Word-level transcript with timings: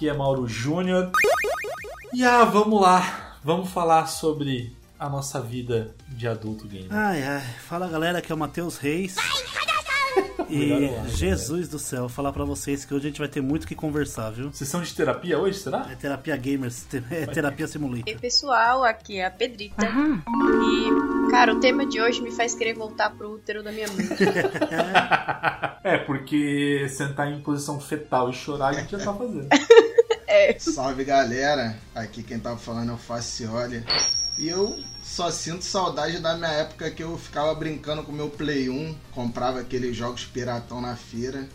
Aqui 0.00 0.08
é 0.08 0.14
Mauro 0.14 0.48
Júnior. 0.48 1.12
E 2.10 2.24
ah, 2.24 2.42
vamos 2.46 2.80
lá, 2.80 3.36
vamos 3.44 3.68
falar 3.68 4.06
sobre 4.06 4.74
a 4.98 5.10
nossa 5.10 5.38
vida 5.42 5.94
de 6.08 6.26
adulto 6.26 6.66
gamer. 6.66 6.88
Ai, 6.90 7.22
ai. 7.22 7.44
Fala 7.68 7.86
galera, 7.86 8.16
aqui 8.16 8.32
é 8.32 8.34
o 8.34 8.38
Matheus 8.38 8.78
Reis. 8.78 9.16
E 10.48 10.56
Melhor 10.66 10.96
lá, 10.96 11.06
Jesus 11.06 11.68
do 11.68 11.78
céu, 11.78 12.08
falar 12.08 12.32
pra 12.32 12.44
vocês 12.44 12.84
que 12.84 12.92
hoje 12.92 13.06
a 13.06 13.08
gente 13.10 13.20
vai 13.20 13.28
ter 13.28 13.40
muito 13.40 13.62
o 13.62 13.66
que 13.68 13.74
conversar, 13.76 14.30
viu? 14.30 14.52
Sessão 14.52 14.82
de 14.82 14.92
terapia 14.92 15.38
hoje, 15.38 15.60
será? 15.60 15.86
É 15.88 15.94
terapia 15.94 16.36
gamers, 16.36 16.86
é 17.08 17.24
terapia 17.26 17.68
simulator. 17.68 18.08
E 18.08 18.18
pessoal, 18.18 18.82
aqui 18.82 19.18
é 19.18 19.26
a 19.26 19.30
Pedrita. 19.30 19.86
E, 19.86 21.30
cara, 21.30 21.54
o 21.54 21.60
tema 21.60 21.86
de 21.86 22.00
hoje 22.00 22.20
me 22.20 22.32
faz 22.32 22.52
querer 22.52 22.74
voltar 22.74 23.10
pro 23.10 23.34
útero 23.34 23.62
da 23.62 23.70
minha 23.70 23.86
mãe. 23.88 24.08
É, 25.82 25.96
porque 25.96 26.86
sentar 26.90 27.32
em 27.32 27.40
posição 27.40 27.80
fetal 27.80 28.28
e 28.28 28.34
chorar 28.34 28.68
a 28.68 28.72
gente 28.74 28.90
já 28.90 28.98
tá 28.98 29.14
fazendo. 29.14 29.48
Salve 30.58 31.04
galera, 31.04 31.76
aqui 31.94 32.22
quem 32.22 32.38
tá 32.38 32.56
falando 32.56 32.90
é 32.90 32.94
o 32.94 32.98
Facioli. 32.98 33.84
E 34.38 34.48
eu 34.48 34.78
só 35.02 35.30
sinto 35.30 35.64
saudade 35.64 36.18
da 36.20 36.36
minha 36.36 36.50
época 36.50 36.90
que 36.90 37.02
eu 37.02 37.18
ficava 37.18 37.54
brincando 37.54 38.02
com 38.02 38.12
meu 38.12 38.30
Play 38.30 38.70
1, 38.70 38.94
comprava 39.12 39.60
aqueles 39.60 39.96
jogos 39.96 40.24
piratão 40.24 40.80
na 40.80 40.96
feira, 40.96 41.46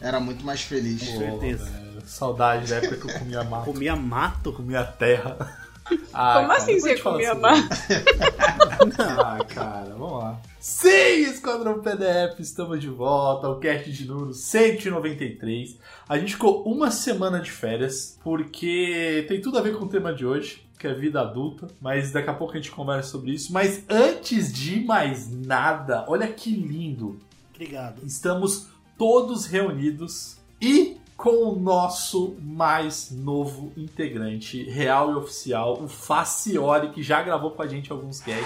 era 0.00 0.18
muito 0.20 0.44
mais 0.44 0.60
feliz. 0.62 1.00
Com 1.08 1.18
certeza. 1.18 1.70
Saudade 2.04 2.68
da 2.68 2.76
época 2.76 2.96
que 2.96 3.10
eu 3.10 3.18
comia 3.18 3.44
mato, 3.44 3.64
Comia 3.64 3.96
mato? 3.96 4.52
comia 4.52 4.84
terra. 4.84 5.63
Ah, 6.12 6.34
Como 6.36 6.48
cara, 6.48 6.56
assim 6.56 6.80
você 6.80 6.98
comia 6.98 7.32
isso. 7.32 7.40
Ah, 8.98 9.38
cara, 9.48 9.94
vamos 9.96 10.22
lá. 10.22 10.40
Sim, 10.60 11.22
Esquadrão 11.30 11.80
PDF, 11.80 12.38
estamos 12.40 12.80
de 12.80 12.88
volta, 12.88 13.48
o 13.48 13.58
cast 13.58 13.90
de 13.92 14.06
número 14.06 14.32
193. 14.32 15.78
A 16.08 16.18
gente 16.18 16.32
ficou 16.34 16.62
uma 16.64 16.90
semana 16.90 17.40
de 17.40 17.50
férias, 17.50 18.18
porque 18.22 19.24
tem 19.28 19.40
tudo 19.40 19.58
a 19.58 19.60
ver 19.62 19.76
com 19.76 19.84
o 19.84 19.88
tema 19.88 20.12
de 20.14 20.24
hoje, 20.24 20.66
que 20.78 20.86
é 20.86 20.94
vida 20.94 21.20
adulta, 21.20 21.66
mas 21.80 22.12
daqui 22.12 22.30
a 22.30 22.34
pouco 22.34 22.52
a 22.52 22.56
gente 22.56 22.70
conversa 22.70 23.10
sobre 23.10 23.32
isso. 23.32 23.52
Mas 23.52 23.84
antes 23.88 24.52
de 24.52 24.84
mais 24.84 25.30
nada, 25.30 26.04
olha 26.08 26.28
que 26.28 26.50
lindo, 26.50 27.18
Obrigado. 27.54 28.00
estamos 28.04 28.68
todos 28.98 29.46
reunidos 29.46 30.36
e 30.60 30.93
com 31.24 31.48
o 31.48 31.58
nosso 31.58 32.36
mais 32.38 33.10
novo 33.10 33.72
integrante, 33.78 34.62
real 34.64 35.10
e 35.10 35.14
oficial, 35.14 35.82
o 35.82 35.88
Faciori, 35.88 36.90
que 36.90 37.02
já 37.02 37.22
gravou 37.22 37.52
com 37.52 37.62
a 37.62 37.66
gente 37.66 37.90
alguns 37.90 38.20
casts. 38.20 38.44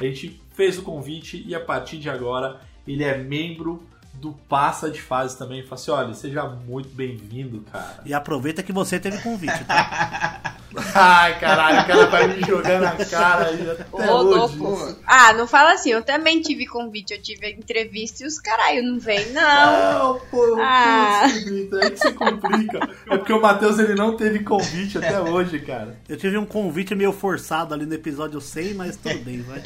A 0.00 0.04
gente 0.04 0.40
fez 0.54 0.78
o 0.78 0.82
convite 0.82 1.44
e 1.46 1.54
a 1.54 1.60
partir 1.60 1.98
de 1.98 2.08
agora 2.08 2.62
ele 2.88 3.04
é 3.04 3.18
membro 3.18 3.86
do 4.14 4.32
Passa 4.32 4.90
de 4.90 5.00
Fase 5.00 5.36
também. 5.38 5.62
Facioli, 5.66 6.14
seja 6.14 6.44
muito 6.44 6.88
bem-vindo, 6.90 7.64
cara. 7.72 8.00
E 8.04 8.12
aproveita 8.12 8.62
que 8.62 8.72
você 8.72 9.00
teve 9.00 9.18
convite, 9.18 9.64
tá? 9.64 10.56
Ai, 10.94 11.36
caralho, 11.40 11.80
o 11.80 11.86
cara 11.86 12.06
vai 12.06 12.28
me 12.28 12.40
jogar 12.44 12.80
na 12.80 13.04
cara 13.04 13.46
aí 13.46 13.70
até 13.70 13.86
Ô, 13.90 14.18
hoje. 14.20 14.56
louco. 14.56 14.96
Ah, 15.04 15.32
não 15.32 15.44
fala 15.48 15.72
assim, 15.72 15.90
eu 15.90 16.02
também 16.04 16.40
tive 16.42 16.64
convite, 16.66 17.12
eu 17.12 17.20
tive 17.20 17.50
entrevista 17.50 18.22
e 18.22 18.26
os 18.26 18.38
caralho 18.38 18.82
não 18.84 19.00
vem, 19.00 19.32
não. 19.32 19.98
Não, 20.14 20.20
pô, 20.30 20.56
Ah. 20.60 21.22
putz, 21.24 21.44
Brito, 21.44 21.76
aí 21.76 21.90
que 21.90 21.96
você 21.98 22.12
complica. 22.12 22.88
É 23.08 23.16
porque 23.16 23.32
o 23.32 23.40
Matheus 23.42 23.78
ele 23.80 23.96
não 23.96 24.16
teve 24.16 24.40
convite 24.44 24.98
até 24.98 25.20
hoje, 25.20 25.58
cara. 25.58 25.96
Eu 26.08 26.16
tive 26.16 26.38
um 26.38 26.46
convite 26.46 26.94
meio 26.94 27.12
forçado 27.12 27.74
ali 27.74 27.84
no 27.84 27.94
episódio 27.94 28.40
100, 28.40 28.74
mas 28.74 28.96
tudo 28.96 29.18
bem, 29.24 29.42
vai. 29.42 29.62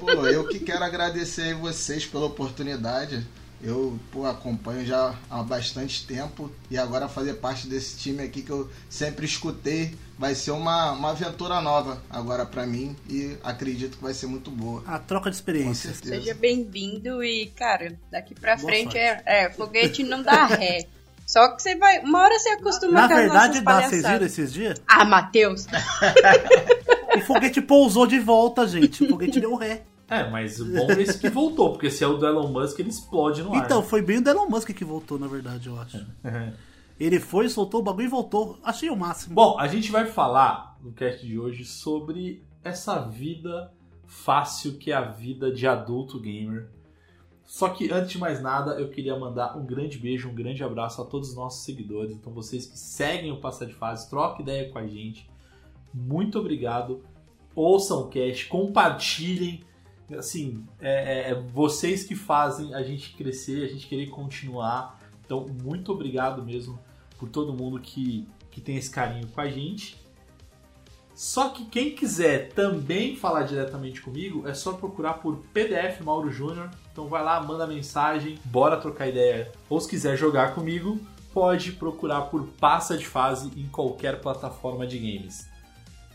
Pô, 0.00 0.10
eu 0.26 0.46
que 0.48 0.58
quero 0.58 0.84
agradecer 0.84 1.42
aí 1.42 1.54
vocês 1.54 2.04
pela 2.04 2.26
oportunidade. 2.26 3.24
Eu 3.64 3.98
pô, 4.12 4.26
acompanho 4.26 4.84
já 4.84 5.14
há 5.30 5.42
bastante 5.42 6.06
tempo 6.06 6.52
e 6.70 6.76
agora 6.76 7.08
fazer 7.08 7.34
parte 7.34 7.66
desse 7.66 7.96
time 7.96 8.22
aqui 8.22 8.42
que 8.42 8.50
eu 8.50 8.68
sempre 8.90 9.24
escutei 9.24 9.94
vai 10.18 10.34
ser 10.34 10.50
uma, 10.50 10.92
uma 10.92 11.10
aventura 11.10 11.60
nova 11.62 12.00
agora 12.10 12.44
pra 12.44 12.66
mim 12.66 12.94
e 13.08 13.36
acredito 13.42 13.96
que 13.96 14.02
vai 14.02 14.12
ser 14.12 14.26
muito 14.26 14.50
boa. 14.50 14.82
A 14.86 14.98
troca 14.98 15.30
de 15.30 15.36
Com 15.36 15.40
experiências. 15.40 15.96
certeza. 15.96 16.16
Seja 16.16 16.34
bem-vindo 16.34 17.24
e, 17.24 17.46
cara, 17.56 17.98
daqui 18.10 18.34
pra 18.34 18.54
Boa 18.56 18.68
frente 18.68 18.92
sorte. 18.92 18.98
é, 18.98 19.22
é, 19.24 19.50
foguete 19.50 20.04
não 20.04 20.22
dá 20.22 20.44
ré. 20.44 20.86
Só 21.26 21.48
que 21.48 21.62
você 21.62 21.74
vai, 21.74 22.00
uma 22.00 22.20
hora 22.22 22.38
você 22.38 22.50
acostuma 22.50 23.00
Na 23.00 23.08
com 23.08 23.14
as 23.14 23.20
verdade, 23.20 23.60
dá, 23.62 23.88
vocês 23.88 24.02
viram 24.06 24.26
esses 24.26 24.52
dias? 24.52 24.82
Ah, 24.86 25.06
Matheus, 25.06 25.66
O 27.16 27.20
foguete 27.22 27.62
pousou 27.62 28.06
de 28.06 28.18
volta, 28.18 28.66
gente. 28.68 29.04
O 29.04 29.08
foguete 29.08 29.40
deu 29.40 29.54
ré. 29.54 29.82
É, 30.08 30.28
mas 30.28 30.60
o 30.60 30.66
bom 30.66 30.90
é 30.90 31.02
esse 31.02 31.18
que 31.18 31.30
voltou, 31.30 31.72
porque 31.72 31.90
se 31.90 32.04
é 32.04 32.06
o 32.06 32.16
do 32.16 32.26
Elon 32.26 32.48
Musk, 32.48 32.78
ele 32.78 32.90
explode 32.90 33.42
no 33.42 33.54
ar. 33.54 33.64
Então, 33.64 33.82
foi 33.82 34.02
bem 34.02 34.18
o 34.18 34.22
do 34.22 34.30
Elon 34.30 34.48
Musk 34.48 34.70
que 34.70 34.84
voltou, 34.84 35.18
na 35.18 35.26
verdade, 35.26 35.68
eu 35.68 35.80
acho. 35.80 36.04
Ele 36.98 37.18
foi, 37.18 37.48
soltou 37.48 37.80
o 37.80 37.82
bagulho 37.82 38.06
e 38.06 38.08
voltou. 38.08 38.56
Achei 38.62 38.88
o 38.88 38.96
máximo. 38.96 39.34
Bom, 39.34 39.58
a 39.58 39.66
gente 39.66 39.90
vai 39.90 40.06
falar 40.06 40.78
no 40.80 40.92
cast 40.92 41.26
de 41.26 41.36
hoje 41.36 41.64
sobre 41.64 42.44
essa 42.62 43.00
vida 43.00 43.72
fácil 44.06 44.78
que 44.78 44.92
é 44.92 44.94
a 44.94 45.02
vida 45.02 45.52
de 45.52 45.66
adulto 45.66 46.20
gamer. 46.20 46.68
Só 47.44 47.68
que 47.68 47.90
antes 47.90 48.12
de 48.12 48.18
mais 48.18 48.40
nada, 48.40 48.80
eu 48.80 48.88
queria 48.88 49.18
mandar 49.18 49.56
um 49.56 49.66
grande 49.66 49.98
beijo, 49.98 50.28
um 50.28 50.34
grande 50.34 50.64
abraço 50.64 51.02
a 51.02 51.04
todos 51.04 51.30
os 51.30 51.36
nossos 51.36 51.64
seguidores. 51.64 52.14
Então, 52.14 52.32
vocês 52.32 52.66
que 52.66 52.78
seguem 52.78 53.32
o 53.32 53.40
Passa 53.40 53.66
de 53.66 53.74
Fase, 53.74 54.08
troca 54.08 54.40
ideia 54.40 54.70
com 54.70 54.78
a 54.78 54.86
gente. 54.86 55.28
Muito 55.92 56.38
obrigado. 56.38 57.04
Ouçam 57.54 58.02
o 58.02 58.08
cast, 58.08 58.46
compartilhem. 58.46 59.62
Assim, 60.16 60.64
é, 60.80 61.28
é- 61.28 61.30
é 61.30 61.34
vocês 61.34 62.04
que 62.04 62.14
fazem 62.14 62.74
a 62.74 62.82
gente 62.82 63.14
crescer, 63.14 63.64
a 63.64 63.68
gente 63.68 63.86
querer 63.86 64.06
continuar. 64.08 65.00
Então, 65.24 65.46
muito 65.62 65.92
obrigado 65.92 66.42
mesmo 66.42 66.78
por 67.18 67.28
todo 67.28 67.54
mundo 67.54 67.80
que, 67.80 68.28
que 68.50 68.60
tem 68.60 68.76
esse 68.76 68.90
carinho 68.90 69.26
com 69.28 69.40
a 69.40 69.48
gente. 69.48 70.02
Só 71.14 71.50
que 71.50 71.64
quem 71.66 71.94
quiser 71.94 72.48
também 72.52 73.14
falar 73.16 73.44
diretamente 73.44 74.02
comigo, 74.02 74.48
é 74.48 74.52
só 74.52 74.72
procurar 74.72 75.14
por 75.14 75.36
PDF 75.52 76.00
Mauro 76.02 76.30
Júnior. 76.30 76.70
Então 76.92 77.06
vai 77.06 77.22
lá, 77.22 77.40
manda 77.40 77.66
mensagem, 77.66 78.36
bora 78.44 78.76
trocar 78.76 79.08
ideia. 79.08 79.52
Ou 79.70 79.80
se 79.80 79.88
quiser 79.88 80.16
jogar 80.16 80.54
comigo, 80.54 80.98
pode 81.32 81.72
procurar 81.72 82.22
por 82.22 82.44
Passa 82.60 82.98
de 82.98 83.06
Fase 83.06 83.48
em 83.56 83.68
qualquer 83.68 84.20
plataforma 84.20 84.86
de 84.86 84.98
games. 84.98 85.48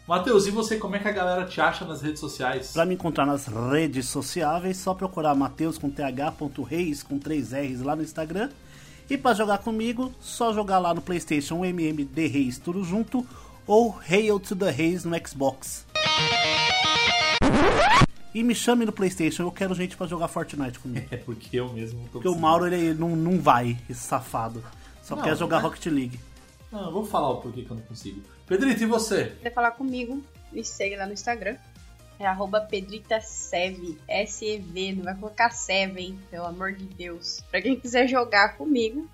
Matheus, 0.09 0.47
e 0.47 0.49
você, 0.49 0.75
como 0.75 0.95
é 0.95 0.99
que 0.99 1.07
a 1.07 1.11
galera 1.11 1.45
te 1.45 1.61
acha 1.61 1.85
nas 1.85 2.01
redes 2.01 2.19
sociais? 2.19 2.71
Pra 2.73 2.83
me 2.83 2.95
encontrar 2.95 3.27
nas 3.27 3.45
redes 3.45 4.07
sociáveis, 4.07 4.77
só 4.77 4.95
procurar 4.95 5.35
Mateus 5.35 5.77
com 5.77 5.87
th.reis 5.87 7.03
com 7.03 7.19
3 7.19 7.51
R's 7.53 7.81
lá 7.83 7.95
no 7.95 8.01
Instagram. 8.01 8.49
E 9.07 9.15
pra 9.19 9.35
jogar 9.35 9.59
comigo, 9.59 10.11
só 10.19 10.51
jogar 10.51 10.79
lá 10.79 10.95
no 10.95 11.01
PlayStation 11.01 11.63
MMD 11.63 12.25
Reis 12.25 12.57
tudo 12.57 12.83
junto 12.83 13.23
ou 13.67 13.95
Hail 14.09 14.39
to 14.39 14.55
the 14.55 14.71
Reis 14.71 15.05
no 15.05 15.15
Xbox. 15.27 15.85
E 18.33 18.41
me 18.43 18.55
chame 18.55 18.87
no 18.87 18.91
Playstation, 18.91 19.43
eu 19.43 19.51
quero 19.51 19.75
gente 19.75 19.95
pra 19.95 20.07
jogar 20.07 20.27
Fortnite 20.27 20.79
comigo. 20.79 21.05
É 21.13 21.17
porque 21.17 21.59
eu 21.59 21.71
mesmo 21.71 21.99
não 21.99 22.05
tô 22.07 22.11
Porque 22.13 22.27
o. 22.29 22.35
Mauro, 22.35 22.65
ele 22.65 22.95
não, 22.95 23.15
não 23.15 23.39
vai, 23.39 23.77
esse 23.87 24.01
safado. 24.01 24.63
Só 25.03 25.15
Não, 25.15 25.21
quer 25.21 25.37
jogar 25.37 25.57
mas- 25.57 25.65
Rocket 25.65 25.85
League. 25.85 26.19
Não, 26.71 26.85
eu 26.85 26.91
vou 26.91 27.05
falar 27.05 27.29
o 27.29 27.37
porquê 27.41 27.61
que 27.63 27.69
eu 27.69 27.77
não 27.77 27.83
consigo. 27.83 28.21
Pedrito, 28.49 28.81
e 28.81 28.85
você? 28.87 29.25
quiser 29.25 29.53
falar 29.53 29.71
comigo, 29.71 30.23
me 30.51 30.65
segue 30.65 30.95
lá 30.95 31.05
no 31.05 31.13
Instagram. 31.13 31.55
É 32.19 32.25
arroba 32.25 32.59
pedritasev, 32.59 33.97
S-E-V, 34.07 34.93
não 34.93 35.03
vai 35.03 35.15
colocar 35.15 35.51
Sev, 35.51 35.97
hein? 35.97 36.19
Pelo 36.31 36.47
amor 36.47 36.73
de 36.73 36.83
Deus. 36.83 37.41
Pra 37.51 37.61
quem 37.61 37.79
quiser 37.79 38.07
jogar 38.07 38.57
comigo, 38.57 39.07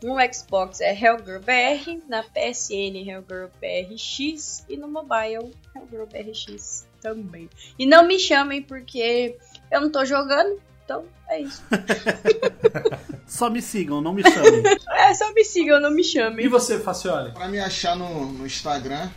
no 0.00 0.14
Xbox 0.32 0.80
é 0.80 0.92
HellGirlBR, 0.92 2.04
na 2.08 2.22
PSN 2.22 3.04
HellGirlBRX 3.04 4.64
e 4.68 4.76
no 4.76 4.86
mobile 4.86 5.52
HellGirlBRX 5.74 6.86
também. 7.00 7.50
E 7.76 7.84
não 7.84 8.06
me 8.06 8.18
chamem 8.18 8.62
porque 8.62 9.36
eu 9.72 9.80
não 9.80 9.90
tô 9.90 10.04
jogando, 10.04 10.62
então 10.88 11.04
é 11.28 11.42
isso. 11.42 11.62
Só 13.28 13.50
me 13.50 13.60
sigam, 13.60 14.00
não 14.00 14.14
me 14.14 14.22
chamem. 14.22 14.62
É, 14.90 15.12
só 15.12 15.30
me 15.34 15.44
sigam, 15.44 15.78
não 15.78 15.90
me 15.90 16.00
E 16.00 16.04
chamem. 16.04 16.48
você, 16.48 16.78
Facioli? 16.78 17.30
Pra 17.32 17.46
me 17.46 17.58
achar 17.58 17.94
no, 17.94 18.32
no 18.32 18.46
Instagram, 18.46 19.10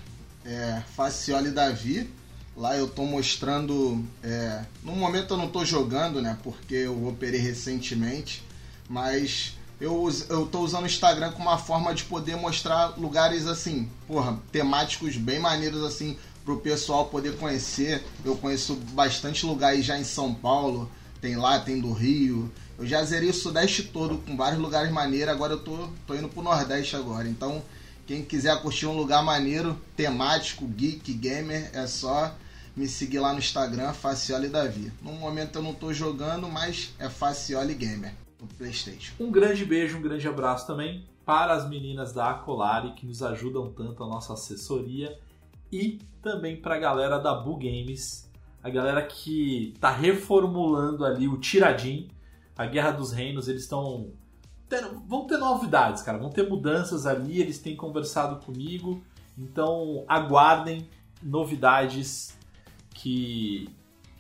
é 0.46 0.82
Facioli 0.98 1.50
Davi. 1.52 2.10
Lá 2.58 2.78
eu 2.78 2.90
tô 2.90 3.06
mostrando. 3.06 4.04
É, 4.22 4.66
no 4.84 4.92
momento 4.92 5.34
eu 5.34 5.38
não 5.38 5.48
tô 5.48 5.64
jogando, 5.64 6.22
né? 6.22 6.38
Porque 6.44 6.76
eu 6.76 7.08
operei 7.08 7.40
recentemente. 7.40 8.44
Mas 8.90 9.56
eu, 9.80 10.10
eu 10.28 10.46
tô 10.46 10.60
usando 10.60 10.84
o 10.84 10.88
Instagram 10.88 11.32
como 11.32 11.48
uma 11.48 11.58
forma 11.58 11.94
de 11.96 12.04
poder 12.04 12.36
mostrar 12.36 13.00
lugares 13.00 13.48
assim, 13.48 13.90
porra, 14.06 14.38
temáticos 14.52 15.16
bem 15.16 15.40
maneiros 15.40 15.86
assim, 15.86 16.18
pro 16.44 16.58
pessoal 16.60 17.06
poder 17.06 17.38
conhecer. 17.38 18.04
Eu 18.26 18.36
conheço 18.36 18.76
bastante 18.92 19.46
lugares 19.46 19.86
já 19.86 19.98
em 19.98 20.04
São 20.04 20.34
Paulo. 20.34 20.92
Tem 21.22 21.36
lá, 21.36 21.60
tem 21.60 21.80
do 21.80 21.94
Rio. 21.94 22.52
Eu 22.78 22.86
já 22.86 23.04
zerei 23.04 23.30
o 23.30 23.34
Sudeste 23.34 23.84
todo 23.84 24.18
com 24.18 24.36
vários 24.36 24.60
lugares 24.60 24.92
maneiros. 24.92 25.34
Agora 25.34 25.54
eu 25.54 25.60
tô, 25.60 25.88
tô 26.08 26.16
indo 26.16 26.28
pro 26.28 26.42
Nordeste 26.42 26.96
agora. 26.96 27.30
Então, 27.30 27.62
quem 28.08 28.26
quiser 28.26 28.60
curtir 28.62 28.88
um 28.88 28.98
lugar 28.98 29.24
maneiro, 29.24 29.80
temático, 29.96 30.66
geek, 30.66 31.14
gamer, 31.14 31.70
é 31.74 31.86
só 31.86 32.36
me 32.76 32.88
seguir 32.88 33.20
lá 33.20 33.34
no 33.34 33.40
Instagram, 33.40 33.94
Facioli 33.94 34.48
Davi. 34.48 34.92
No 35.02 35.14
momento 35.14 35.58
eu 35.58 35.64
não 35.64 35.74
tô 35.74 35.94
jogando, 35.94 36.50
mas 36.50 36.94
é 36.98 37.08
Facioli 37.08 37.76
Gamer 37.76 38.14
no 38.40 38.48
Playstation. 38.48 39.14
Um 39.20 39.32
grande 39.32 39.64
beijo, 39.64 39.98
um 39.98 40.02
grande 40.02 40.28
abraço 40.28 40.66
também 40.66 41.06
para 41.26 41.54
as 41.54 41.70
meninas 41.70 42.12
da 42.12 42.32
Acolari 42.32 42.94
que 42.94 43.06
nos 43.06 43.22
ajudam 43.22 43.72
tanto 43.72 44.04
a 44.04 44.08
nossa 44.08 44.34
assessoria 44.34 45.18
e 45.72 46.00
também 46.22 46.58
para 46.58 46.76
a 46.76 46.80
galera 46.80 47.20
da 47.20 47.34
Bu 47.34 47.56
Games, 47.56 48.30
a 48.64 48.70
galera 48.70 49.02
que 49.06 49.74
tá 49.80 49.90
reformulando 49.92 51.06
ali 51.06 51.28
o 51.28 51.38
Tiradim, 51.38 52.10
a 52.58 52.66
Guerra 52.66 52.92
dos 52.92 53.12
Reinos, 53.12 53.48
eles 53.48 53.64
estão 53.64 54.12
vão 55.08 55.28
ter 55.28 55.38
novidades, 55.38 56.02
cara, 56.02 56.18
vão 56.18 56.30
ter 56.30 56.48
mudanças 56.48 57.06
ali, 57.06 57.42
eles 57.42 57.60
têm 57.60 57.76
conversado 57.76 58.44
comigo, 58.46 59.04
então 59.38 60.06
aguardem 60.08 60.88
novidades 61.22 62.38
que 62.94 63.70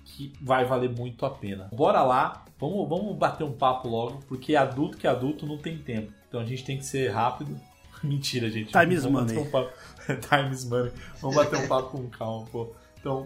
que 0.03 0.33
vai 0.41 0.65
valer 0.65 0.89
muito 0.89 1.25
a 1.25 1.29
pena. 1.29 1.69
Bora 1.73 2.03
lá, 2.03 2.43
vamos, 2.59 2.87
vamos 2.89 3.15
bater 3.15 3.45
um 3.45 3.53
papo 3.53 3.87
logo, 3.87 4.19
porque 4.27 4.57
adulto 4.57 4.97
que 4.97 5.07
adulto 5.07 5.45
não 5.45 5.57
tem 5.57 5.77
tempo. 5.77 6.11
Então 6.27 6.41
a 6.41 6.45
gente 6.45 6.65
tem 6.65 6.77
que 6.77 6.85
ser 6.85 7.09
rápido. 7.11 7.57
Mentira, 8.03 8.49
gente. 8.49 8.71
Time 8.73 8.93
is 8.93 9.05
money. 9.05 9.37
um 9.37 9.49
papo- 9.49 9.71
Time 10.29 10.51
is 10.51 10.65
money. 10.65 10.91
Vamos 11.21 11.35
bater 11.37 11.59
um 11.59 11.67
papo 11.67 11.91
com 11.97 12.09
calma, 12.09 12.45
pô. 12.51 12.73
Então, 12.99 13.25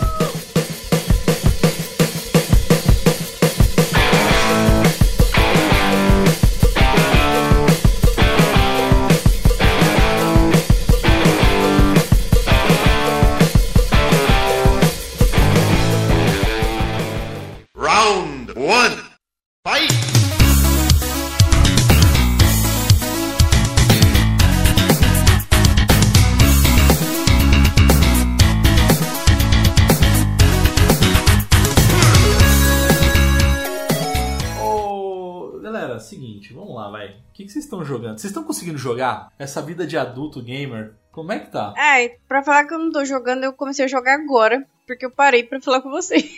Vocês 38.21 38.29
estão 38.29 38.43
conseguindo 38.43 38.77
jogar 38.77 39.31
essa 39.39 39.63
vida 39.63 39.85
de 39.87 39.97
adulto 39.97 40.43
gamer? 40.43 40.93
Como 41.11 41.31
é 41.31 41.39
que 41.39 41.49
tá? 41.49 41.73
Ai, 41.75 42.11
pra 42.27 42.43
falar 42.43 42.65
que 42.65 42.73
eu 42.75 42.77
não 42.77 42.91
tô 42.91 43.03
jogando, 43.03 43.43
eu 43.43 43.51
comecei 43.51 43.83
a 43.85 43.87
jogar 43.87 44.13
agora, 44.13 44.63
porque 44.85 45.03
eu 45.03 45.09
parei 45.09 45.41
pra 45.43 45.59
falar 45.59 45.81
com 45.81 45.89
você. 45.89 46.17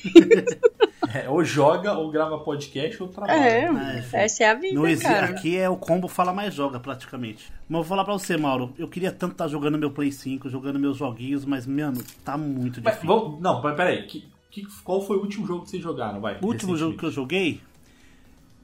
É, 1.14 1.30
ou 1.30 1.44
joga, 1.44 1.94
ou 1.94 2.10
grava 2.10 2.40
podcast, 2.40 3.04
ou 3.04 3.08
trabalha. 3.08 3.38
É, 3.40 4.00
enfim. 4.00 4.18
essa 4.18 4.44
é 4.46 4.50
a 4.50 4.56
vida, 4.56 4.74
Não 4.74 4.88
existe, 4.88 5.08
cara. 5.08 5.28
aqui 5.28 5.56
é 5.56 5.70
o 5.70 5.78
combo 5.78 6.08
fala 6.08 6.34
mais 6.34 6.56
joga, 6.56 6.80
praticamente. 6.80 7.52
Mas 7.70 7.78
eu 7.78 7.84
vou 7.84 7.84
falar 7.84 8.04
pra 8.04 8.14
você, 8.14 8.36
Mauro. 8.36 8.74
Eu 8.80 8.88
queria 8.88 9.12
tanto 9.12 9.34
estar 9.34 9.48
jogando 9.48 9.78
meu 9.78 9.92
Play 9.92 10.12
5, 10.12 10.50
jogando 10.50 10.80
meus 10.80 10.98
joguinhos, 10.98 11.46
mas, 11.46 11.68
mano, 11.68 12.04
tá 12.26 12.36
muito 12.36 12.82
Mas, 12.84 12.96
difícil. 12.96 13.16
vamos- 13.16 13.40
não, 13.40 13.62
mas 13.62 13.76
peraí. 13.76 14.08
Que, 14.08 14.28
que, 14.50 14.66
qual 14.84 15.06
foi 15.06 15.18
o 15.18 15.20
último 15.22 15.46
jogo 15.46 15.66
que 15.66 15.70
vocês 15.70 15.84
jogaram? 15.84 16.20
Vai, 16.20 16.40
O 16.42 16.48
último 16.48 16.76
jogo 16.76 16.98
que 16.98 17.04
eu 17.06 17.12
joguei, 17.12 17.62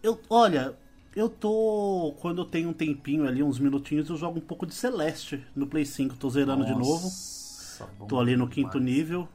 eu, 0.02 0.20
olha, 0.28 0.74
eu 1.20 1.30
tô. 1.30 2.16
Quando 2.20 2.42
eu 2.42 2.46
tenho 2.46 2.70
um 2.70 2.74
tempinho 2.74 3.28
ali, 3.28 3.42
uns 3.44 3.60
minutinhos, 3.60 4.10
eu 4.10 4.18
jogo 4.18 4.38
um 4.40 4.42
pouco 4.42 4.66
de 4.66 4.74
Celeste 4.74 5.44
no 5.56 5.68
Play 5.68 5.86
5. 5.86 6.16
Tô 6.16 6.30
zerando 6.30 6.66
de 6.66 6.72
novo. 6.74 7.04
Nossa, 7.04 7.88
Tô 8.08 8.20
ali 8.20 8.36
no 8.36 8.48
quinto 8.48 8.80
demais. 8.80 8.96
nível, 8.98 9.28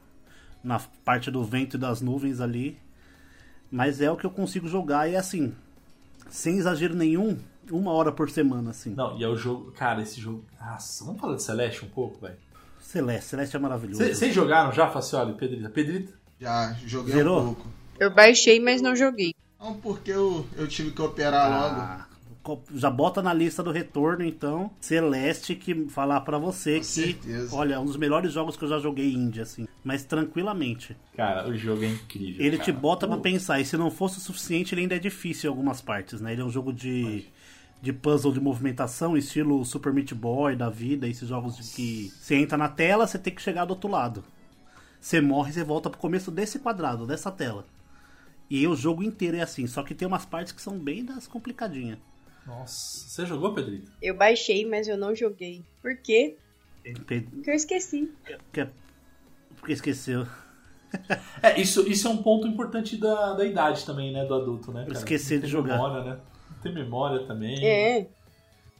na 0.63 0.79
parte 1.03 1.31
do 1.31 1.43
vento 1.43 1.75
e 1.77 1.79
das 1.79 2.01
nuvens 2.01 2.39
ali. 2.41 2.77
Mas 3.71 3.99
é 4.01 4.09
o 4.11 4.15
que 4.15 4.25
eu 4.25 4.29
consigo 4.31 4.67
jogar 4.67 5.09
e 5.09 5.15
assim, 5.15 5.53
sem 6.29 6.57
exagero 6.57 6.95
nenhum, 6.95 7.37
uma 7.71 7.91
hora 7.91 8.11
por 8.11 8.29
semana, 8.29 8.69
assim. 8.69 8.91
Não, 8.93 9.17
e 9.17 9.23
é 9.23 9.27
o 9.27 9.35
jogo. 9.35 9.71
Cara, 9.71 10.01
esse 10.01 10.19
jogo. 10.21 10.45
Nossa, 10.61 11.03
vamos 11.03 11.19
falar 11.19 11.35
de 11.35 11.43
Celeste 11.43 11.83
um 11.83 11.89
pouco, 11.89 12.19
velho. 12.21 12.37
Celeste, 12.79 13.29
Celeste 13.31 13.55
é 13.55 13.59
maravilhoso. 13.59 13.97
Cê- 14.03 14.13
Vocês 14.13 14.33
jogaram 14.33 14.71
já, 14.71 14.87
Facioli, 14.89 15.33
Pedrita? 15.33 15.69
Pedrita? 15.69 16.13
Já 16.39 16.73
joguei 16.85 17.13
Zerou? 17.13 17.41
um 17.41 17.45
pouco. 17.55 17.67
Eu 17.99 18.13
baixei, 18.13 18.59
mas 18.59 18.81
não 18.81 18.95
joguei. 18.95 19.33
Não, 19.65 19.73
porque 19.75 20.11
eu, 20.11 20.45
eu 20.55 20.67
tive 20.67 20.91
que 20.91 21.01
operar 21.01 21.49
logo. 21.49 21.81
Ah, 21.81 22.05
co- 22.43 22.61
já 22.75 22.89
bota 22.89 23.19
na 23.21 23.33
lista 23.33 23.63
do 23.63 23.71
retorno, 23.71 24.23
então, 24.23 24.69
Celeste, 24.79 25.55
que 25.55 25.87
falar 25.89 26.21
pra 26.21 26.37
você 26.37 26.75
Com 26.75 26.81
que, 26.81 26.85
certeza. 26.85 27.55
olha, 27.55 27.79
um 27.79 27.85
dos 27.85 27.97
melhores 27.97 28.31
jogos 28.31 28.55
que 28.55 28.63
eu 28.63 28.69
já 28.69 28.77
joguei 28.77 29.11
indie, 29.11 29.41
assim, 29.41 29.67
mas 29.83 30.03
tranquilamente. 30.05 30.95
Cara, 31.17 31.49
o 31.49 31.57
jogo 31.57 31.83
é 31.83 31.87
incrível. 31.87 32.45
Ele 32.45 32.57
cara. 32.57 32.63
te 32.65 32.71
bota 32.71 33.07
pra 33.07 33.17
O- 33.17 33.21
pensar, 33.21 33.59
e 33.59 33.65
se 33.65 33.75
não 33.75 33.89
fosse 33.89 34.19
o 34.19 34.21
suficiente, 34.21 34.75
ele 34.75 34.81
ainda 34.81 34.95
é 34.95 34.99
difícil 34.99 35.47
em 35.49 35.51
algumas 35.51 35.81
partes, 35.81 36.21
né? 36.21 36.33
Ele 36.33 36.41
é 36.41 36.45
um 36.45 36.51
jogo 36.51 36.71
de, 36.71 37.25
de 37.81 37.91
puzzle 37.91 38.31
de 38.33 38.39
movimentação, 38.39 39.17
estilo 39.17 39.65
Super 39.65 39.91
Meat 39.91 40.13
Boy 40.13 40.55
da 40.55 40.69
vida, 40.69 41.07
esses 41.07 41.27
jogos 41.27 41.57
de 41.57 41.63
que 41.75 42.11
você 42.21 42.35
entra 42.35 42.55
na 42.55 42.69
tela, 42.69 43.07
você 43.07 43.17
tem 43.17 43.33
que 43.33 43.41
chegar 43.41 43.65
do 43.65 43.71
outro 43.71 43.89
lado. 43.89 44.23
Você 45.01 45.19
morre, 45.21 45.53
você 45.53 45.63
volta 45.63 45.89
pro 45.89 45.99
começo 45.99 46.29
desse 46.29 46.59
quadrado, 46.59 47.07
dessa 47.07 47.31
tela. 47.31 47.65
E 48.49 48.59
aí 48.59 48.67
o 48.67 48.75
jogo 48.75 49.03
inteiro 49.03 49.37
é 49.37 49.41
assim, 49.41 49.65
só 49.67 49.81
que 49.83 49.95
tem 49.95 50.07
umas 50.07 50.25
partes 50.25 50.53
que 50.53 50.61
são 50.61 50.77
bem 50.77 51.03
das 51.03 51.27
complicadinhas. 51.27 51.97
Nossa, 52.45 53.07
você 53.09 53.25
jogou, 53.25 53.53
Pedrita? 53.55 53.91
Eu 54.01 54.15
baixei, 54.15 54.65
mas 54.65 54.87
eu 54.87 54.95
não 54.97 55.15
joguei. 55.15 55.63
Por 55.81 55.97
quê? 55.97 56.37
Pe- 57.07 57.21
Porque 57.21 57.49
eu 57.49 57.55
esqueci. 57.55 58.11
que- 58.53 58.67
Porque 59.57 59.73
esqueceu. 59.73 60.27
É, 61.41 61.59
isso, 61.59 61.81
isso 61.89 62.07
é 62.07 62.11
um 62.11 62.21
ponto 62.21 62.47
importante 62.47 62.95
da, 62.97 63.33
da 63.33 63.43
idade 63.43 63.83
também, 63.85 64.13
né? 64.13 64.23
Do 64.25 64.35
adulto, 64.35 64.71
né? 64.71 64.83
cara? 64.85 64.93
Esquecer 64.97 65.37
de 65.37 65.45
ter 65.45 65.47
jogar. 65.47 65.73
Memória, 65.73 66.03
né? 66.03 66.19
Ter 66.61 66.71
memória 66.71 67.25
também. 67.25 67.65
É. 67.65 68.07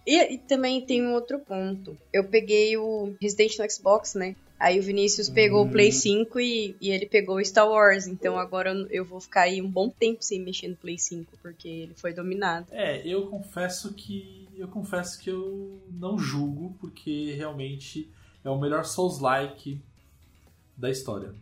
E, 0.05 0.33
e 0.35 0.37
também 0.37 0.85
tem 0.85 1.03
um 1.05 1.13
outro 1.13 1.39
ponto. 1.39 1.97
Eu 2.13 2.23
peguei 2.25 2.77
o 2.77 3.15
Resident 3.19 3.57
no 3.57 3.69
Xbox, 3.69 4.13
né? 4.13 4.35
Aí 4.59 4.79
o 4.79 4.83
Vinícius 4.83 5.27
pegou 5.29 5.65
o 5.65 5.69
Play 5.69 5.91
5 5.91 6.39
e, 6.39 6.75
e 6.79 6.89
ele 6.89 7.05
pegou 7.05 7.35
o 7.37 7.43
Star 7.45 7.67
Wars. 7.69 8.07
Então 8.07 8.37
agora 8.37 8.71
eu- 8.89 9.03
vou 9.05 9.19
ficar 9.19 9.41
aí 9.41 9.61
um 9.61 9.69
bom 9.69 9.89
tempo 9.89 10.23
sem 10.23 10.41
mexer 10.41 10.69
no 10.69 10.75
Play 10.77 10.97
5, 10.97 11.37
porque 11.41 11.67
ele 11.67 11.93
foi 11.95 12.13
dominado. 12.13 12.67
É, 12.71 13.05
eu 13.05 13.27
confesso 13.27 13.93
que. 13.93 14.47
Eu 14.55 14.69
confesso 14.69 15.19
que 15.19 15.29
eu 15.29 15.81
não 15.91 16.17
julgo, 16.17 16.73
porque 16.79 17.33
realmente 17.33 18.09
é 18.43 18.49
o 18.49 18.57
melhor 18.59 18.85
Souls-like 18.85 19.81
da 20.77 20.89
história. 20.89 21.33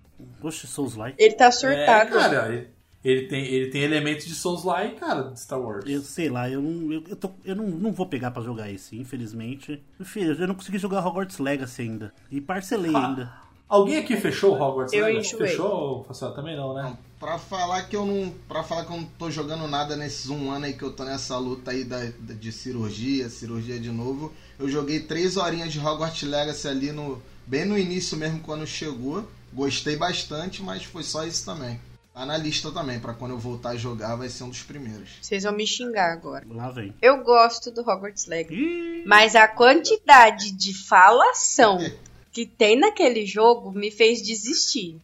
Oxe, 0.41 0.65
Souls 0.65 0.95
Like. 0.95 1.21
Ele 1.21 1.35
tá 1.35 1.51
surtado. 1.51 2.17
É, 2.17 2.19
cara, 2.19 2.71
Ele 3.03 3.27
tem, 3.27 3.43
ele 3.45 3.69
tem 3.69 3.81
elementos 3.81 4.25
de 4.25 4.33
Souls-like, 4.33 4.95
cara, 4.95 5.23
de 5.23 5.39
Star 5.41 5.59
Wars. 5.59 5.83
Eu 5.85 6.01
sei 6.01 6.29
lá, 6.29 6.49
eu, 6.49 6.61
não, 6.61 6.91
eu, 6.93 7.03
eu, 7.09 7.15
tô- 7.15 7.31
eu 7.43 7.55
não, 7.55 7.65
não 7.67 7.91
vou 7.91 8.05
pegar 8.05 8.31
pra 8.31 8.41
jogar 8.43 8.71
esse, 8.71 8.97
infelizmente. 8.97 9.83
Filho, 10.03 10.33
eu 10.39 10.47
não 10.47 10.55
consegui 10.55 10.77
jogar 10.77 11.05
Hogwarts 11.05 11.37
Legacy 11.37 11.81
ainda. 11.81 12.13
E 12.31 12.39
parcelei 12.39 12.91
Ah. 12.95 13.07
ainda. 13.07 13.43
Alguém 13.67 13.97
aqui 13.97 14.15
fechou 14.17 14.51
o 14.55 14.61
Hogwarts 14.61 14.93
Eu 14.93 15.05
Legacy? 15.05 15.35
enjoei. 15.35 15.47
Fechou, 15.49 16.03
Facial? 16.05 16.33
Também 16.33 16.55
não, 16.55 16.73
né? 16.75 16.83
Não, 16.83 16.97
pra 17.19 17.37
falar 17.39 17.81
que 17.83 17.95
eu 17.95 18.05
não. 18.05 18.31
Pra 18.47 18.63
falar 18.63 18.85
que 18.85 18.91
eu 18.93 18.97
não 18.97 19.05
tô 19.17 19.31
jogando 19.31 19.67
nada 19.67 19.95
nesses 19.95 20.29
um 20.29 20.51
ano 20.51 20.65
aí 20.65 20.73
que 20.73 20.83
eu 20.83 20.93
tô 20.93 21.03
nessa 21.03 21.37
luta 21.37 21.71
aí 21.71 21.83
da, 21.83 21.97
da- 22.19 22.33
de 22.35 22.51
cirurgia, 22.51 23.27
cirurgia 23.29 23.79
de 23.79 23.89
novo. 23.91 24.31
Eu 24.59 24.69
joguei 24.69 24.99
três 24.99 25.37
horinhas 25.37 25.73
de 25.73 25.79
Hogwarts 25.79 26.21
Legacy 26.23 26.67
ali 26.67 26.91
no. 26.91 27.21
Bem 27.47 27.65
no 27.65 27.77
início 27.77 28.15
mesmo 28.15 28.39
quando 28.41 28.65
chegou. 28.67 29.27
Gostei 29.51 29.95
bastante, 29.97 30.61
mas 30.63 30.83
foi 30.83 31.03
só 31.03 31.25
isso 31.25 31.43
também. 31.43 31.79
Tá 32.13 32.27
na 32.27 32.37
lista 32.37 32.71
também, 32.71 32.99
pra 32.99 33.13
quando 33.13 33.31
eu 33.31 33.39
voltar 33.39 33.69
a 33.69 33.75
jogar 33.75 34.15
vai 34.15 34.29
ser 34.29 34.43
um 34.43 34.49
dos 34.49 34.61
primeiros. 34.61 35.09
Vocês 35.19 35.43
vão 35.43 35.51
me 35.51 35.65
xingar 35.65 36.13
agora. 36.13 36.45
Lá 36.47 36.69
vem. 36.69 36.93
Eu 37.01 37.23
gosto 37.23 37.71
do 37.71 37.81
Hogwarts 37.81 38.27
Legacy. 38.27 39.03
Mas 39.05 39.35
a 39.35 39.47
quantidade 39.47 40.51
de 40.51 40.73
falação 40.73 41.79
que 42.31 42.45
tem 42.45 42.79
naquele 42.79 43.25
jogo 43.25 43.71
me 43.71 43.89
fez 43.89 44.21
desistir. 44.21 45.01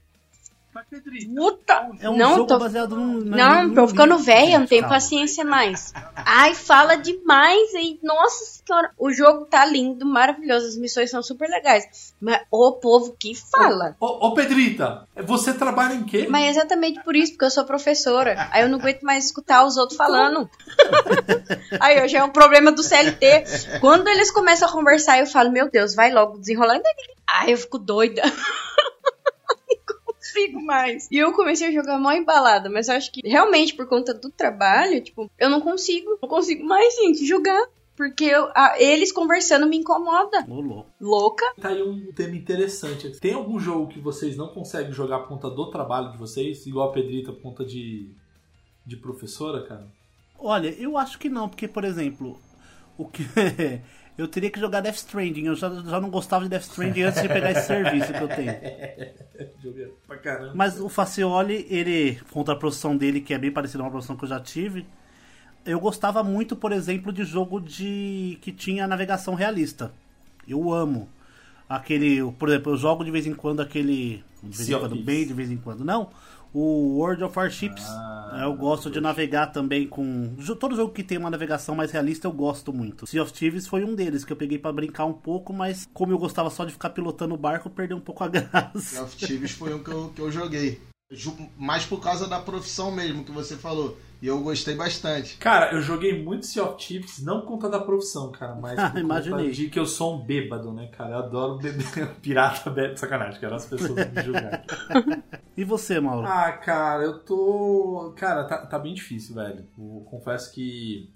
Puta! 1.36 1.90
é 2.00 2.10
um 2.10 2.18
não, 2.18 2.36
jogo 2.36 2.48
tô, 2.48 2.60
baseado 2.60 2.96
num. 2.96 3.20
não, 3.22 3.68
num 3.68 3.74
tô 3.74 3.88
ficando 3.88 4.18
velha, 4.20 4.60
não 4.60 4.68
tenho 4.68 4.88
paciência 4.88 5.44
mais. 5.44 5.92
Ai, 6.16 6.54
fala 6.54 6.96
demais, 6.96 7.74
e 7.74 8.00
nossa 8.04 8.62
senhora, 8.66 8.92
o 8.98 9.12
jogo 9.12 9.46
tá 9.46 9.66
lindo, 9.66 10.06
maravilhoso, 10.06 10.68
as 10.68 10.78
missões 10.78 11.10
são 11.10 11.24
super 11.24 11.50
legais. 11.50 12.14
Mas 12.22 12.42
o 12.52 12.74
povo 12.74 13.16
que 13.18 13.34
fala. 13.34 13.96
Ô, 14.00 14.28
ô, 14.28 14.34
Pedrita, 14.34 15.08
você 15.24 15.54
trabalha 15.54 15.94
em 15.94 16.04
quê? 16.04 16.28
Mas 16.30 16.46
é 16.46 16.50
exatamente 16.50 17.04
por 17.04 17.16
isso, 17.16 17.34
porque 17.34 17.46
eu 17.46 17.52
sou 17.52 17.66
professora. 17.66 18.48
Aí 18.52 18.62
eu 18.62 18.70
não 18.70 18.80
aguento 18.80 19.02
mais 19.02 19.26
escutar 19.26 19.66
os 19.66 19.76
outros 19.76 19.98
falando. 19.98 20.50
Aí 21.80 22.02
hoje 22.04 22.16
é 22.16 22.24
um 22.24 22.30
problema 22.30 22.72
do 22.72 22.84
CLT. 22.84 23.80
Quando 23.80 24.08
eles 24.08 24.32
começam 24.32 24.68
a 24.68 24.72
conversar, 24.72 25.20
eu 25.20 25.26
falo, 25.26 25.52
meu 25.52 25.70
Deus, 25.70 25.96
vai 25.96 26.12
logo 26.12 26.38
desenrolando. 26.38 26.84
Aí 27.28 27.52
eu 27.52 27.58
fico 27.58 27.78
doida. 27.78 28.22
Não 30.34 30.42
consigo 30.42 30.62
mais. 30.66 31.08
E 31.12 31.18
eu 31.18 31.32
comecei 31.34 31.68
a 31.68 31.72
jogar 31.72 32.00
mó 32.00 32.12
embalada, 32.12 32.70
mas 32.70 32.88
eu 32.88 32.96
acho 32.96 33.12
que 33.12 33.22
realmente 33.28 33.74
por 33.76 33.88
conta 33.88 34.14
do 34.14 34.30
trabalho, 34.30 35.02
tipo, 35.04 35.30
eu 35.38 35.50
não 35.50 35.62
consigo, 35.62 36.18
não 36.22 36.30
consigo 36.30 36.64
mais, 36.66 36.96
gente, 36.96 37.26
jogar. 37.26 37.66
Porque 37.96 38.24
eu- 38.24 38.50
a- 38.56 38.76
eles 38.80 39.12
conversando 39.12 39.68
me 39.68 39.76
incomoda. 39.76 40.46
Ô, 40.48 40.62
louco. 40.62 40.90
Louca. 41.02 41.46
Tá 41.60 41.68
aí 41.68 41.84
um 41.84 42.14
tema 42.14 42.34
interessante. 42.34 43.10
Tem 43.20 43.34
algum 43.34 43.60
jogo 43.60 43.88
que 43.90 44.00
vocês 44.00 44.38
não 44.38 44.48
conseguem 44.48 44.94
jogar 44.94 45.20
por 45.20 45.28
conta 45.28 45.50
do 45.50 45.70
trabalho 45.70 46.10
de 46.14 46.18
vocês? 46.18 46.66
Igual 46.66 46.90
a 46.90 46.94
Pedrita 46.94 47.34
por 47.34 47.42
conta 47.42 47.66
de, 47.66 48.10
de 48.86 48.96
professora, 48.96 49.64
cara? 49.66 49.86
Olha, 50.38 50.70
eu 50.80 50.98
acho 50.98 51.20
que 51.20 51.28
não, 51.28 51.50
porque, 51.50 51.68
por 51.68 51.84
exemplo, 51.84 52.40
o 52.98 53.06
que. 53.06 53.24
Eu 54.20 54.28
teria 54.28 54.52
que 54.52 54.60
jogar 54.60 54.82
Death 54.82 54.98
Stranding. 54.98 55.46
Eu 55.46 55.56
já, 55.56 55.70
já 55.70 56.02
não 56.02 56.10
gostava 56.10 56.44
de 56.44 56.50
Death 56.50 56.64
Stranding 56.64 57.04
antes 57.04 57.22
de 57.22 57.30
pegar 57.30 57.52
esse 57.52 57.68
serviço 57.68 58.12
que 58.12 58.22
eu 58.22 58.28
tenho. 58.28 58.52
Joguei 59.64 59.94
pra 60.06 60.18
caramba. 60.18 60.52
Mas 60.54 60.78
o 60.78 60.90
Facioli, 60.90 61.66
ele, 61.70 62.20
contra 62.30 62.54
a 62.54 62.58
profissão 62.58 62.98
dele, 62.98 63.22
que 63.22 63.34
é 63.34 63.38
bem 63.38 63.50
parecida 63.50 63.82
a 63.82 63.86
uma 63.86 63.92
profissão 63.92 64.18
que 64.18 64.26
eu 64.26 64.28
já 64.28 64.38
tive, 64.42 64.86
eu 65.66 65.80
gostava 65.80 66.22
muito, 66.22 66.54
por 66.54 66.74
exemplo, 66.74 67.14
de 67.14 67.24
jogo 67.24 67.62
de 67.62 68.38
que 68.42 68.52
tinha 68.52 68.86
navegação 68.86 69.36
realista. 69.36 69.94
Eu 70.46 70.74
amo. 70.74 71.08
Aquele, 71.70 72.20
por 72.34 72.50
exemplo, 72.50 72.74
eu 72.74 72.78
jogo 72.78 73.06
de 73.06 73.12
vez 73.12 73.26
em 73.26 73.34
quando 73.34 73.62
aquele. 73.62 74.22
De 74.44 74.58
vez 74.58 74.70
em 74.70 74.80
quando, 74.80 74.96
bem 74.98 75.26
de 75.26 75.34
vez 75.34 75.50
em 75.50 75.58
quando. 75.58 75.86
Não. 75.86 76.10
O 76.54 76.98
World 76.98 77.24
of 77.24 77.38
Warships. 77.38 77.84
Ah, 77.88 78.42
eu 78.44 78.54
gosto 78.56 78.90
de 78.90 79.00
navegar 79.00 79.48
também 79.48 79.88
com. 79.88 80.36
Todo 80.60 80.76
jogo 80.76 80.94
que 80.94 81.04
tem 81.04 81.18
uma 81.18 81.30
navegação 81.30 81.76
mais 81.76 81.92
realista 81.92 82.28
eu 82.28 82.32
gosto 82.32 82.74
muito. 82.74 83.06
Sea 83.06 83.22
of 83.22 83.32
Thieves 83.34 83.68
foi 83.68 83.84
um 83.84 83.94
deles 83.96 84.26
que 84.26 84.34
eu 84.34 84.38
peguei 84.38 84.58
pra 84.58 84.72
brincar 84.72 85.06
um 85.06 85.14
pouco, 85.14 85.54
mas 85.54 85.88
como 85.94 86.12
eu 86.12 86.18
gostava 86.18 86.50
só 86.50 86.66
de 86.66 86.72
ficar 86.72 86.90
pilotando 86.90 87.36
o 87.36 87.38
barco, 87.38 87.70
perdeu 87.70 87.98
um 87.98 88.02
pouco 88.02 88.24
a 88.24 88.28
Sea 88.30 88.42
graça. 88.42 89.04
of 89.04 89.16
Thieves 89.16 89.52
foi 89.52 89.74
um 89.74 89.84
que 89.84 89.92
eu, 89.92 90.10
que 90.16 90.22
eu 90.22 90.32
joguei. 90.32 90.82
Mais 91.58 91.86
por 91.86 92.00
causa 92.02 92.28
da 92.28 92.40
profissão 92.40 92.92
mesmo 92.92 93.24
que 93.24 93.32
você 93.32 93.56
falou. 93.56 93.98
E 94.22 94.28
eu 94.28 94.42
gostei 94.42 94.76
bastante. 94.76 95.38
Cara, 95.38 95.74
eu 95.74 95.82
joguei 95.82 96.22
muito 96.22 96.46
Sea 96.46 96.64
of 96.66 96.78
Thieves, 96.78 97.24
não 97.24 97.42
por 97.42 97.48
conta 97.48 97.70
da 97.70 97.80
profissão, 97.80 98.32
cara, 98.32 98.56
mas 98.56 98.76
por 98.80 98.88
conta 98.88 99.00
Imaginei. 99.00 99.52
de 99.52 99.70
que 99.70 99.80
eu 99.80 99.86
sou 99.86 100.16
um 100.16 100.26
bêbado, 100.26 100.74
né, 100.74 100.88
cara? 100.88 101.12
Eu 101.12 101.18
adoro 101.20 101.58
beber 101.58 102.16
pirata 102.22 102.70
bebe. 102.70 102.98
Sacanagem, 102.98 103.40
quero 103.40 103.56
as 103.56 103.66
pessoas 103.66 104.12
me 104.12 104.22
julgarem. 104.22 104.62
E 105.58 105.64
você, 105.66 106.00
Mauro? 106.00 106.26
Ah, 106.26 106.54
cara, 106.54 107.04
eu 107.04 107.20
tô. 107.20 108.14
Cara, 108.16 108.46
tá, 108.46 108.66
tá 108.66 108.80
bem 108.80 108.94
difícil, 108.94 109.36
velho. 109.36 109.66
Eu 109.78 110.06
confesso 110.10 110.54
que 110.54 111.12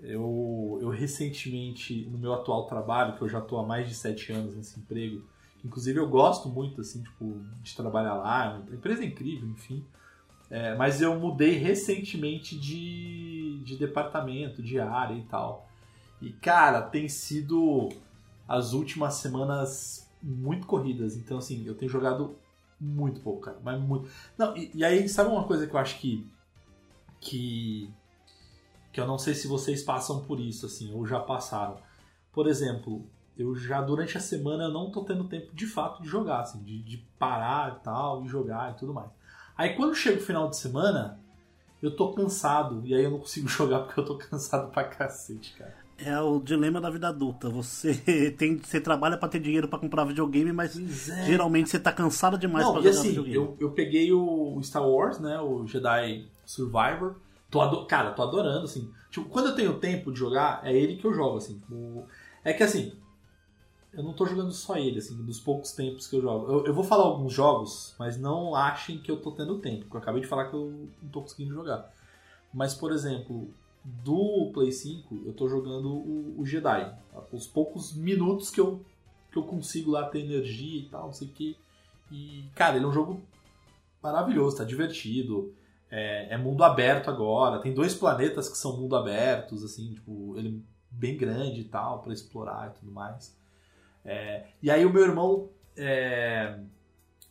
eu, 0.00 0.78
eu 0.80 0.88
recentemente, 0.88 2.06
no 2.10 2.16
meu 2.18 2.32
atual 2.32 2.66
trabalho, 2.66 3.14
que 3.16 3.22
eu 3.22 3.28
já 3.28 3.42
tô 3.42 3.58
há 3.58 3.66
mais 3.66 3.86
de 3.86 3.94
sete 3.94 4.32
anos 4.32 4.56
nesse 4.56 4.78
emprego, 4.78 5.22
inclusive 5.62 5.98
eu 5.98 6.08
gosto 6.08 6.48
muito, 6.48 6.80
assim, 6.80 7.02
tipo, 7.02 7.40
de 7.62 7.76
trabalhar 7.76 8.14
lá, 8.14 8.56
a 8.70 8.74
empresa 8.74 9.02
é 9.02 9.06
incrível, 9.06 9.48
enfim. 9.48 9.84
É, 10.54 10.72
mas 10.76 11.00
eu 11.00 11.18
mudei 11.18 11.58
recentemente 11.58 12.56
de, 12.56 13.60
de 13.64 13.76
departamento, 13.76 14.62
de 14.62 14.78
área 14.78 15.14
e 15.16 15.22
tal. 15.22 15.68
E, 16.22 16.30
cara, 16.30 16.80
tem 16.80 17.08
sido 17.08 17.88
as 18.46 18.72
últimas 18.72 19.14
semanas 19.14 20.08
muito 20.22 20.64
corridas. 20.64 21.16
Então, 21.16 21.38
assim, 21.38 21.66
eu 21.66 21.74
tenho 21.74 21.90
jogado 21.90 22.36
muito 22.80 23.20
pouco, 23.20 23.40
cara. 23.40 23.58
Mas 23.64 23.80
muito. 23.80 24.08
Não, 24.38 24.56
e, 24.56 24.70
e 24.72 24.84
aí, 24.84 25.08
sabe 25.08 25.28
uma 25.28 25.42
coisa 25.42 25.66
que 25.66 25.74
eu 25.74 25.80
acho 25.80 25.98
que. 25.98 26.24
Que. 27.20 27.90
Que 28.92 29.00
eu 29.00 29.08
não 29.08 29.18
sei 29.18 29.34
se 29.34 29.48
vocês 29.48 29.82
passam 29.82 30.22
por 30.22 30.38
isso, 30.38 30.66
assim, 30.66 30.94
ou 30.94 31.04
já 31.04 31.18
passaram. 31.18 31.78
Por 32.32 32.46
exemplo, 32.46 33.04
eu 33.36 33.56
já 33.56 33.80
durante 33.80 34.16
a 34.16 34.20
semana 34.20 34.62
eu 34.62 34.72
não 34.72 34.88
tô 34.88 35.02
tendo 35.02 35.24
tempo 35.24 35.52
de 35.52 35.66
fato 35.66 36.00
de 36.00 36.08
jogar, 36.08 36.42
assim, 36.42 36.62
de, 36.62 36.80
de 36.80 36.98
parar 37.18 37.76
e 37.76 37.82
tal, 37.82 38.24
e 38.24 38.28
jogar 38.28 38.70
e 38.70 38.74
tudo 38.74 38.94
mais. 38.94 39.10
Aí 39.56 39.74
quando 39.74 39.94
chega 39.94 40.18
o 40.18 40.22
final 40.24 40.48
de 40.50 40.56
semana, 40.56 41.18
eu 41.82 41.94
tô 41.94 42.12
cansado, 42.12 42.82
e 42.84 42.94
aí 42.94 43.04
eu 43.04 43.10
não 43.10 43.18
consigo 43.18 43.46
jogar 43.48 43.80
porque 43.80 43.98
eu 44.00 44.04
tô 44.04 44.16
cansado 44.16 44.70
pra 44.70 44.84
cacete, 44.84 45.54
cara. 45.58 45.74
É 45.96 46.18
o 46.20 46.40
dilema 46.40 46.80
da 46.80 46.90
vida 46.90 47.08
adulta. 47.08 47.48
Você 47.48 47.94
tem, 48.36 48.58
você 48.58 48.80
trabalha 48.80 49.16
pra 49.16 49.28
ter 49.28 49.38
dinheiro 49.38 49.68
pra 49.68 49.78
comprar 49.78 50.04
videogame, 50.04 50.52
mas 50.52 51.08
é. 51.08 51.24
geralmente 51.24 51.70
você 51.70 51.78
tá 51.78 51.92
cansado 51.92 52.36
demais 52.36 52.66
e 52.66 52.72
jogar 52.72 52.90
assim, 52.90 53.08
videogame. 53.10 53.36
eu, 53.36 53.56
eu 53.60 53.70
peguei 53.70 54.12
o 54.12 54.60
Star 54.62 54.86
Wars, 54.88 55.20
né? 55.20 55.38
O 55.40 55.66
Jedi 55.66 56.26
Survivor. 56.44 57.14
Tô 57.48 57.60
ado- 57.60 57.86
Cara, 57.86 58.10
tô 58.10 58.22
adorando, 58.24 58.64
assim. 58.64 58.90
Tipo, 59.08 59.28
quando 59.28 59.50
eu 59.50 59.54
tenho 59.54 59.78
tempo 59.78 60.10
de 60.10 60.18
jogar, 60.18 60.60
é 60.64 60.76
ele 60.76 60.96
que 60.96 61.06
eu 61.06 61.14
jogo, 61.14 61.36
assim. 61.36 61.60
Tipo, 61.60 62.04
É 62.42 62.52
que 62.52 62.64
assim, 62.64 62.92
eu 63.96 64.02
não 64.02 64.12
tô 64.12 64.26
jogando 64.26 64.52
só 64.52 64.76
ele, 64.76 64.98
assim, 64.98 65.16
dos 65.24 65.40
poucos 65.40 65.72
tempos 65.72 66.06
que 66.06 66.16
eu 66.16 66.22
jogo. 66.22 66.52
Eu, 66.52 66.66
eu 66.66 66.74
vou 66.74 66.84
falar 66.84 67.04
alguns 67.04 67.32
jogos, 67.32 67.94
mas 67.98 68.18
não 68.18 68.54
achem 68.54 68.98
que 68.98 69.10
eu 69.10 69.20
tô 69.20 69.32
tendo 69.32 69.58
tempo, 69.58 69.82
porque 69.82 69.96
eu 69.96 70.00
acabei 70.00 70.20
de 70.20 70.26
falar 70.26 70.48
que 70.48 70.54
eu 70.54 70.88
não 71.02 71.08
tô 71.10 71.22
conseguindo 71.22 71.54
jogar. 71.54 71.92
Mas, 72.52 72.74
por 72.74 72.92
exemplo, 72.92 73.48
do 73.84 74.50
Play 74.52 74.72
5, 74.72 75.22
eu 75.26 75.32
tô 75.32 75.48
jogando 75.48 75.88
o, 75.88 76.40
o 76.40 76.46
Jedi. 76.46 76.96
Os 77.32 77.46
poucos 77.46 77.94
minutos 77.94 78.50
que 78.50 78.60
eu, 78.60 78.84
que 79.30 79.38
eu 79.38 79.42
consigo 79.42 79.90
lá 79.90 80.08
ter 80.08 80.20
energia 80.20 80.80
e 80.80 80.88
tal, 80.88 81.06
não 81.06 81.12
sei 81.12 81.28
o 81.28 81.30
que. 81.30 81.56
E, 82.10 82.44
cara, 82.54 82.76
ele 82.76 82.84
é 82.84 82.88
um 82.88 82.92
jogo 82.92 83.22
maravilhoso, 84.02 84.56
tá 84.56 84.64
divertido. 84.64 85.52
É, 85.90 86.34
é 86.34 86.38
mundo 86.38 86.64
aberto 86.64 87.10
agora. 87.10 87.60
Tem 87.60 87.74
dois 87.74 87.94
planetas 87.94 88.48
que 88.48 88.56
são 88.56 88.76
mundo 88.76 88.96
abertos, 88.96 89.62
assim, 89.62 89.94
tipo, 89.94 90.36
ele 90.36 90.58
é 90.58 90.74
bem 90.90 91.16
grande 91.16 91.60
e 91.60 91.64
tal, 91.64 92.00
pra 92.00 92.12
explorar 92.12 92.70
e 92.70 92.78
tudo 92.78 92.92
mais. 92.92 93.36
É, 94.04 94.44
e 94.62 94.70
aí 94.70 94.84
o 94.84 94.92
meu 94.92 95.02
irmão 95.02 95.48
é, 95.76 96.58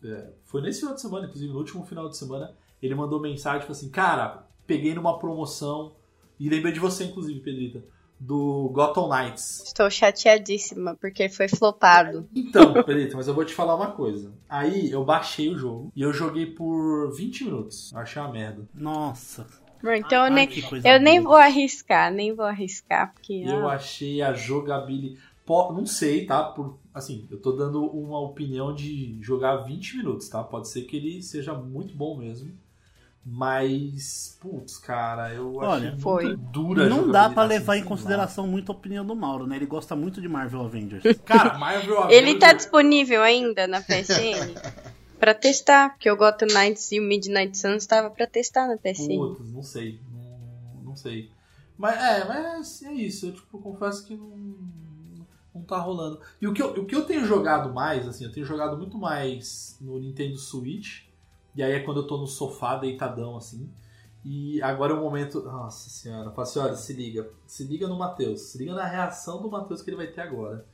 é, 0.03 0.29
foi 0.43 0.61
nesse 0.61 0.79
final 0.79 0.95
de 0.95 1.01
semana, 1.01 1.25
inclusive 1.25 1.51
no 1.51 1.59
último 1.59 1.85
final 1.85 2.09
de 2.09 2.17
semana, 2.17 2.53
ele 2.81 2.95
mandou 2.95 3.19
mensagem 3.19 3.61
falou 3.61 3.73
assim, 3.73 3.89
cara, 3.89 4.45
peguei 4.65 4.93
numa 4.93 5.17
promoção 5.17 5.93
e 6.39 6.49
lembrei 6.49 6.73
de 6.73 6.79
você, 6.79 7.05
inclusive, 7.05 7.39
Pedrita, 7.39 7.83
do 8.19 8.69
Gotham 8.73 9.07
Knights. 9.07 9.63
Estou 9.65 9.89
chateadíssima 9.89 10.95
porque 10.99 11.29
foi 11.29 11.47
flopado. 11.47 12.27
Então, 12.35 12.73
Pedrita, 12.83 13.15
mas 13.15 13.27
eu 13.27 13.33
vou 13.33 13.45
te 13.45 13.53
falar 13.53 13.75
uma 13.75 13.91
coisa. 13.91 14.33
Aí 14.49 14.91
eu 14.91 15.03
baixei 15.03 15.49
o 15.49 15.57
jogo 15.57 15.91
e 15.95 16.01
eu 16.01 16.11
joguei 16.11 16.45
por 16.45 17.13
20 17.15 17.45
minutos. 17.45 17.91
Eu 17.91 17.99
achei 17.99 18.21
uma 18.21 18.31
merda. 18.31 18.67
Nossa. 18.73 19.45
Então 19.85 20.19
eu 20.19 20.33
Ai, 20.33 20.47
nem, 20.47 20.49
eu 20.85 21.01
nem 21.01 21.19
vou 21.19 21.35
arriscar, 21.35 22.09
nem 22.09 22.33
vou 22.33 22.45
arriscar, 22.45 23.13
porque. 23.13 23.43
Eu 23.45 23.67
ah, 23.67 23.73
achei 23.73 24.21
a 24.21 24.31
jogabilidade. 24.33 25.21
Não 25.47 25.85
sei, 25.85 26.25
tá? 26.25 26.43
Por, 26.43 26.79
assim, 26.93 27.27
eu 27.29 27.39
tô 27.41 27.51
dando 27.51 27.83
uma 27.85 28.19
opinião 28.19 28.73
de 28.73 29.17
jogar 29.21 29.57
20 29.57 29.97
minutos, 29.97 30.29
tá? 30.29 30.43
Pode 30.43 30.69
ser 30.69 30.83
que 30.83 30.95
ele 30.97 31.21
seja 31.21 31.53
muito 31.53 31.95
bom 31.95 32.17
mesmo. 32.17 32.51
Mas, 33.25 34.37
putz, 34.41 34.77
cara, 34.77 35.33
eu 35.33 35.59
achei 35.61 35.73
Olha, 35.73 35.89
muito 35.91 36.01
foi. 36.01 36.35
dura 36.35 36.89
Não 36.89 37.09
dá 37.09 37.29
pra 37.29 37.43
jogabilidade, 37.43 37.49
levar 37.49 37.73
assim, 37.73 37.81
em 37.81 37.85
consideração 37.85 38.47
muito 38.47 38.71
a 38.71 38.75
opinião 38.75 39.05
do 39.05 39.15
Mauro, 39.15 39.47
né? 39.47 39.55
Ele 39.55 39.65
gosta 39.65 39.95
muito 39.95 40.21
de 40.21 40.27
Marvel 40.27 40.61
Avengers. 40.61 41.03
Cara, 41.25 41.57
Marvel 41.57 42.09
Ele 42.09 42.35
tá 42.35 42.47
Avengers- 42.47 42.63
disponível 42.63 43.21
ainda 43.23 43.65
na 43.65 43.81
PSN? 43.81 44.53
pra 45.19 45.33
testar, 45.33 45.91
porque 45.91 46.11
o 46.11 46.17
Gotham 46.17 46.47
Knights 46.47 46.91
e 46.91 46.99
o 46.99 47.03
Midnight 47.03 47.57
Suns 47.57 47.85
tava 47.85 48.09
pra 48.09 48.27
testar 48.27 48.67
na 48.67 48.75
PSN. 48.77 49.15
Putz, 49.15 49.53
não 49.53 49.63
sei. 49.63 49.99
Não, 50.11 50.83
não 50.83 50.95
sei. 50.97 51.29
Mas 51.77 51.95
é, 52.03 52.25
mas 52.27 52.83
é 52.83 52.93
isso. 52.93 53.27
Eu 53.27 53.33
tipo, 53.33 53.57
confesso 53.59 54.05
que 54.05 54.15
não, 54.17 54.33
não 55.53 55.61
tá 55.61 55.77
rolando. 55.77 56.19
E 56.41 56.47
o 56.47 56.53
que, 56.53 56.61
eu, 56.61 56.71
o 56.71 56.85
que 56.85 56.95
eu 56.95 57.05
tenho 57.05 57.25
jogado 57.25 57.73
mais, 57.73 58.07
assim, 58.07 58.25
eu 58.25 58.31
tenho 58.31 58.45
jogado 58.45 58.77
muito 58.77 58.97
mais 58.97 59.77
no 59.79 59.99
Nintendo 59.99 60.37
Switch. 60.37 61.03
E 61.55 61.61
aí 61.61 61.73
é 61.73 61.79
quando 61.79 61.97
eu 62.01 62.07
tô 62.07 62.17
no 62.17 62.25
sofá 62.25 62.77
deitadão, 62.77 63.37
assim. 63.37 63.69
E 64.25 64.61
agora 64.61 64.93
é 64.93 64.95
o 64.95 65.01
momento. 65.01 65.43
Nossa 65.43 65.89
senhora, 65.89 66.31
fala 66.31 66.43
assim, 66.43 66.59
olha, 66.59 66.75
se 66.75 66.93
liga. 66.93 67.29
Se 67.45 67.63
liga 67.65 67.87
no 67.87 67.97
Matheus. 67.97 68.41
Se 68.41 68.57
liga 68.57 68.73
na 68.73 68.85
reação 68.85 69.41
do 69.41 69.51
Matheus 69.51 69.81
que 69.81 69.89
ele 69.89 69.97
vai 69.97 70.07
ter 70.07 70.21
agora. 70.21 70.65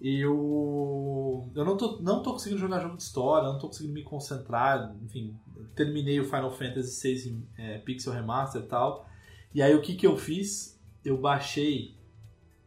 Eu. 0.00 1.48
Eu 1.54 1.64
não 1.64 1.76
tô, 1.76 1.98
não 2.00 2.22
tô 2.22 2.32
conseguindo 2.32 2.60
jogar 2.60 2.80
jogo 2.80 2.96
de 2.96 3.02
história, 3.02 3.48
não 3.48 3.58
tô 3.58 3.68
conseguindo 3.68 3.94
me 3.94 4.02
concentrar. 4.02 4.94
Enfim, 5.02 5.38
terminei 5.76 6.18
o 6.18 6.24
Final 6.24 6.50
Fantasy 6.50 7.14
VI 7.14 7.46
é, 7.56 7.78
Pixel 7.78 8.12
Remaster 8.12 8.62
e 8.62 8.66
tal. 8.66 9.08
E 9.54 9.62
aí 9.62 9.74
o 9.74 9.80
que 9.80 9.94
que 9.94 10.06
eu 10.06 10.16
fiz? 10.16 10.80
Eu 11.04 11.18
baixei 11.18 11.94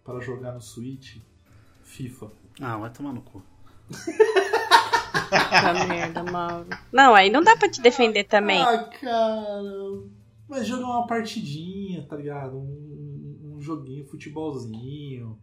para 0.07 0.21
jogar 0.21 0.53
no 0.53 0.61
Switch 0.61 1.17
FIFA. 1.83 2.31
Ah, 2.61 2.77
vai 2.77 2.89
tomar 2.89 3.11
no 3.11 3.21
cu. 3.21 3.43
Puta 3.89 5.85
merda, 5.85 6.23
Mauro. 6.23 6.69
Não, 6.93 7.13
aí 7.13 7.29
não 7.29 7.43
dá 7.43 7.57
pra 7.57 7.69
te 7.69 7.81
defender 7.81 8.23
também. 8.23 8.63
Ah, 8.63 8.85
cara. 9.01 9.61
Mas 10.47 10.65
jogar 10.65 10.85
uma 10.85 11.05
partidinha, 11.05 12.07
tá 12.07 12.15
ligado? 12.15 12.57
Um, 12.57 13.55
um 13.55 13.61
joguinho, 13.61 14.07
futebolzinho. 14.07 15.37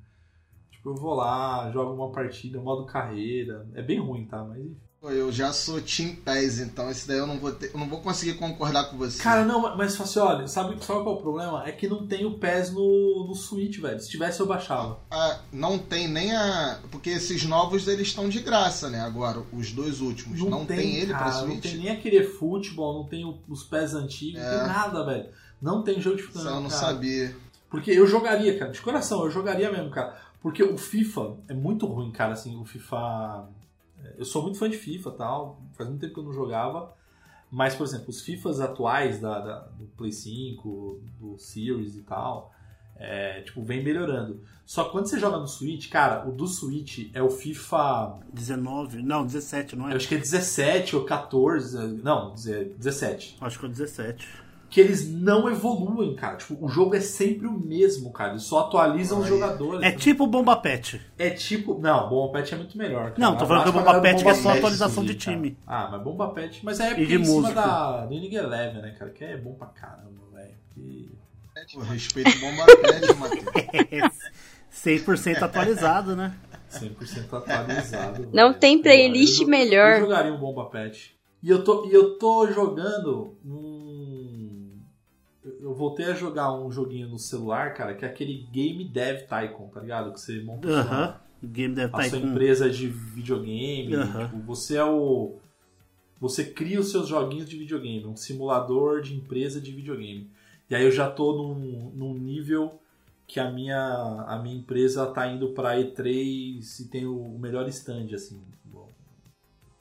Tipo, 0.70 0.88
eu 0.90 0.94
vou 0.94 1.12
lá, 1.12 1.70
jogo 1.70 1.92
uma 1.92 2.10
partida, 2.10 2.58
modo 2.58 2.86
carreira. 2.86 3.68
É 3.74 3.82
bem 3.82 4.00
ruim, 4.00 4.24
tá? 4.24 4.42
Mas 4.42 4.60
enfim. 4.60 4.80
Eu 5.12 5.30
já 5.30 5.52
sou 5.52 5.80
Team 5.80 6.14
PES, 6.16 6.60
então 6.60 6.90
esse 6.90 7.06
daí 7.06 7.18
eu 7.18 7.26
não 7.26 7.38
vou 7.38 7.52
ter, 7.52 7.70
eu 7.74 7.78
não 7.78 7.86
vou 7.88 8.00
conseguir 8.00 8.34
concordar 8.34 8.84
com 8.84 8.96
você. 8.96 9.22
Cara, 9.22 9.44
não, 9.44 9.76
mas 9.76 10.00
assim, 10.00 10.18
olha, 10.18 10.46
sabe, 10.48 10.82
sabe 10.82 11.00
qual 11.02 11.16
é 11.16 11.18
o 11.18 11.22
problema? 11.22 11.62
É 11.66 11.72
que 11.72 11.86
não 11.86 12.06
tem 12.06 12.24
o 12.24 12.38
PES 12.38 12.70
no, 12.72 13.26
no 13.28 13.34
Switch, 13.34 13.78
velho. 13.80 14.00
Se 14.00 14.08
tivesse, 14.08 14.40
eu 14.40 14.46
baixava. 14.46 14.98
Ah, 15.10 15.40
não 15.52 15.78
tem 15.78 16.08
nem 16.08 16.34
a. 16.34 16.78
Porque 16.90 17.10
esses 17.10 17.44
novos 17.44 17.86
eles 17.86 18.08
estão 18.08 18.28
de 18.28 18.40
graça, 18.40 18.88
né? 18.88 19.00
Agora, 19.00 19.42
os 19.52 19.72
dois 19.72 20.00
últimos. 20.00 20.40
Não, 20.40 20.64
tem, 20.64 20.96
ele 20.96 21.12
cara, 21.12 21.24
pra 21.24 21.34
Não 21.42 21.46
Switch. 21.48 21.62
tem 21.62 21.76
nem 21.76 21.90
aquele 21.90 22.24
futebol, 22.24 22.94
não 23.02 23.04
tem 23.08 23.24
os 23.48 23.62
PES 23.62 23.94
antigos, 23.94 24.40
não 24.40 24.48
É. 24.48 24.58
tem 24.58 24.66
nada, 24.66 25.04
velho. 25.04 25.26
Não 25.60 25.82
tem 25.82 26.00
jogo 26.00 26.16
de 26.16 26.22
futebol. 26.22 26.46
eu 26.46 26.60
não 26.60 26.68
cara. 26.70 26.80
sabia. 26.80 27.36
Porque 27.68 27.90
eu 27.90 28.06
jogaria, 28.06 28.58
cara, 28.58 28.70
de 28.70 28.80
coração, 28.80 29.24
eu 29.24 29.30
jogaria 29.30 29.70
mesmo, 29.70 29.90
cara. 29.90 30.16
Porque 30.40 30.62
o 30.62 30.78
FIFA 30.78 31.36
é 31.48 31.54
muito 31.54 31.86
ruim, 31.86 32.10
cara, 32.10 32.32
assim, 32.32 32.56
o 32.60 32.64
FIFA. 32.64 33.48
Eu 34.18 34.24
sou 34.24 34.42
muito 34.42 34.58
fã 34.58 34.68
de 34.68 34.76
FIFA 34.76 35.10
e 35.10 35.12
tal, 35.18 35.62
faz 35.74 35.88
muito 35.88 36.00
tempo 36.00 36.14
que 36.14 36.20
eu 36.20 36.24
não 36.24 36.32
jogava. 36.32 36.92
Mas, 37.50 37.74
por 37.74 37.84
exemplo, 37.84 38.06
os 38.08 38.20
FIFAs 38.22 38.58
atuais 38.60 39.20
da, 39.20 39.38
da- 39.38 39.60
do 39.78 39.84
Play 39.96 40.10
5, 40.12 41.00
do 41.20 41.38
Series 41.38 41.94
e 41.96 42.02
tal, 42.02 42.52
é, 42.96 43.42
tipo, 43.42 43.62
vem 43.62 43.82
melhorando. 43.84 44.40
Só 44.66 44.84
que 44.84 44.90
quando 44.92 45.06
você 45.06 45.18
joga 45.20 45.36
no 45.38 45.46
Switch, 45.46 45.88
cara, 45.90 46.26
o 46.26 46.32
do 46.32 46.46
Switch 46.48 47.10
é 47.12 47.22
o 47.22 47.30
FIFA. 47.30 48.18
19, 48.32 49.02
não, 49.02 49.24
17, 49.24 49.76
não 49.76 49.86
Eu 49.86 49.92
é? 49.92 49.96
acho 49.96 50.08
que 50.08 50.14
é 50.14 50.18
17 50.18 50.96
ou 50.96 51.04
14. 51.04 51.76
Não, 52.02 52.34
17. 52.34 53.36
Acho 53.40 53.58
que 53.60 53.66
é 53.66 53.68
17. 53.68 54.26
Que 54.74 54.80
eles 54.80 55.08
não 55.08 55.48
evoluem, 55.48 56.16
cara. 56.16 56.36
Tipo, 56.36 56.56
o 56.60 56.68
jogo 56.68 56.96
é 56.96 57.00
sempre 57.00 57.46
o 57.46 57.52
mesmo, 57.52 58.12
cara. 58.12 58.30
Eles 58.32 58.42
só 58.42 58.58
atualizam 58.62 59.18
os 59.20 59.24
Ai. 59.26 59.30
jogadores. 59.30 59.82
É 59.84 59.92
tipo 59.92 60.26
Bomba 60.26 60.56
Pet. 60.56 61.00
É 61.16 61.30
tipo. 61.30 61.78
Não, 61.78 62.08
Bomba 62.08 62.32
Pet 62.40 62.54
é 62.54 62.56
muito 62.56 62.76
melhor. 62.76 63.10
Cara. 63.12 63.14
Não, 63.18 63.36
tô 63.36 63.46
falando 63.46 63.66
que 63.66 63.70
Bomba 63.70 64.00
Pet 64.00 64.16
Bomba 64.16 64.30
é 64.30 64.34
só 64.34 64.50
atualização 64.50 65.04
de 65.04 65.14
time. 65.14 65.56
cara. 65.64 65.86
Ah, 65.86 65.90
mas 65.92 66.02
Bomba 66.02 66.26
Pet. 66.32 66.60
Mas 66.64 66.80
é 66.80 66.88
porque 66.88 67.06
de 67.06 67.14
em 67.14 67.24
cima 67.24 67.52
da 67.52 68.04
do 68.06 68.14
Inning 68.14 68.34
Eleven, 68.34 68.82
né, 68.82 68.90
cara? 68.98 69.12
Que 69.12 69.22
é 69.24 69.36
bom 69.36 69.52
pra 69.54 69.68
caramba, 69.68 70.22
velho. 70.32 70.54
Que- 70.74 71.08
Pô, 71.72 71.80
respeito 71.82 72.30
o 72.36 72.40
Bomba 72.40 72.66
Pet, 72.66 73.14
Matheus. 73.14 74.14
100% 74.74 75.42
atualizado, 75.42 76.16
né? 76.16 76.34
100% 76.72 77.32
atualizado. 77.32 78.28
Não 78.34 78.48
velho. 78.48 78.58
tem 78.58 78.82
playlist 78.82 79.44
melhor. 79.46 79.94
Eu 79.98 80.00
jogaria 80.00 80.32
um 80.32 80.38
Bomba 80.38 80.64
Pet. 80.68 81.14
E 81.42 81.48
eu 81.50 81.62
tô, 81.62 81.86
e 81.86 81.92
eu 81.94 82.18
tô 82.18 82.50
jogando 82.50 83.36
um. 83.44 83.73
Eu- 85.44 85.74
voltei 85.74 86.06
a 86.06 86.14
jogar 86.14 86.52
um 86.52 86.70
joguinho 86.70 87.08
no 87.08 87.18
celular, 87.18 87.74
cara, 87.74 87.94
que 87.94 88.04
é 88.04 88.08
aquele 88.08 88.46
Game 88.52 88.84
Dev 88.84 89.22
Tycoon, 89.28 89.68
tá 89.68 89.80
ligado? 89.80 90.12
Que 90.12 90.20
você 90.20 90.40
monta 90.42 90.68
sua- 90.68 90.80
Aham. 90.80 91.20
O 91.42 91.46
game 91.46 91.74
deve 91.74 91.94
a 91.94 91.98
estar 92.06 92.16
sua 92.18 92.26
empresa 92.26 92.70
de 92.70 92.86
videogame. 92.88 93.94
Aham. 93.94 94.24
tipo, 94.28 94.38
você 94.42 94.76
é 94.76 94.84
o. 94.84 95.34
Você 96.20 96.44
cria 96.44 96.80
os 96.80 96.90
seus 96.90 97.06
joguinhos 97.08 97.48
de 97.48 97.58
videogame, 97.58 98.06
um 98.06 98.16
simulador 98.16 99.02
de 99.02 99.14
empresa 99.14 99.60
de 99.60 99.70
videogame. 99.70 100.30
E 100.70 100.74
aí 100.74 100.82
eu 100.84 100.90
já 100.90 101.10
tô 101.10 101.32
num, 101.36 101.90
num 101.94 102.14
nível 102.14 102.80
que 103.26 103.38
a 103.38 103.50
minha, 103.50 104.24
a 104.26 104.38
minha 104.42 104.56
empresa 104.56 105.06
tá 105.06 105.26
indo 105.26 105.48
pra 105.50 105.76
E3 105.78 106.80
e 106.80 106.84
tem 106.88 107.04
o 107.04 107.36
melhor 107.38 107.68
stand, 107.68 108.14
assim. 108.14 108.40
Bom, 108.64 108.88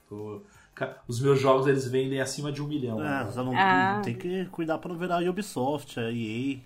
tô- 0.08 0.42
os 1.06 1.20
meus 1.20 1.40
jogos 1.40 1.66
eles 1.66 1.86
vendem 1.86 2.20
acima 2.20 2.50
de 2.50 2.62
um 2.62 2.66
milhão. 2.66 3.00
É, 3.00 3.24
né? 3.24 3.32
não, 3.36 3.52
Ah. 3.56 4.00
tem 4.04 4.14
que 4.16 4.44
cuidar 4.46 4.78
pra 4.78 4.92
não 4.92 4.98
virar 4.98 5.24
a 5.24 5.30
Ubisoft, 5.30 5.98
a 6.00 6.10
EA. 6.10 6.58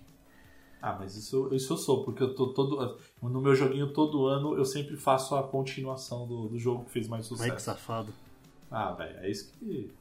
Ah, 0.81 0.95
mas 0.97 1.15
isso, 1.15 1.49
isso 1.53 1.73
eu 1.73 1.77
sou, 1.77 2.03
porque 2.05 2.23
eu 2.23 2.33
tô 2.33 2.47
todo. 2.53 2.97
No 3.21 3.41
meu 3.41 3.53
joguinho 3.53 3.91
todo 3.91 4.25
ano 4.27 4.55
eu 4.57 4.63
sempre 4.63 4.95
faço 4.95 5.35
a 5.35 5.43
continuação 5.43 6.25
do, 6.25 6.47
do 6.47 6.57
jogo 6.57 6.85
que 6.85 6.91
fez 6.91 7.07
mais 7.07 7.25
Ai, 7.25 7.29
que 7.29 7.37
sucesso. 7.37 7.65
safado. 7.65 8.13
Ah, 8.71 8.91
velho, 8.93 9.17
é 9.19 9.29
isso 9.29 9.51
que. 9.59 9.91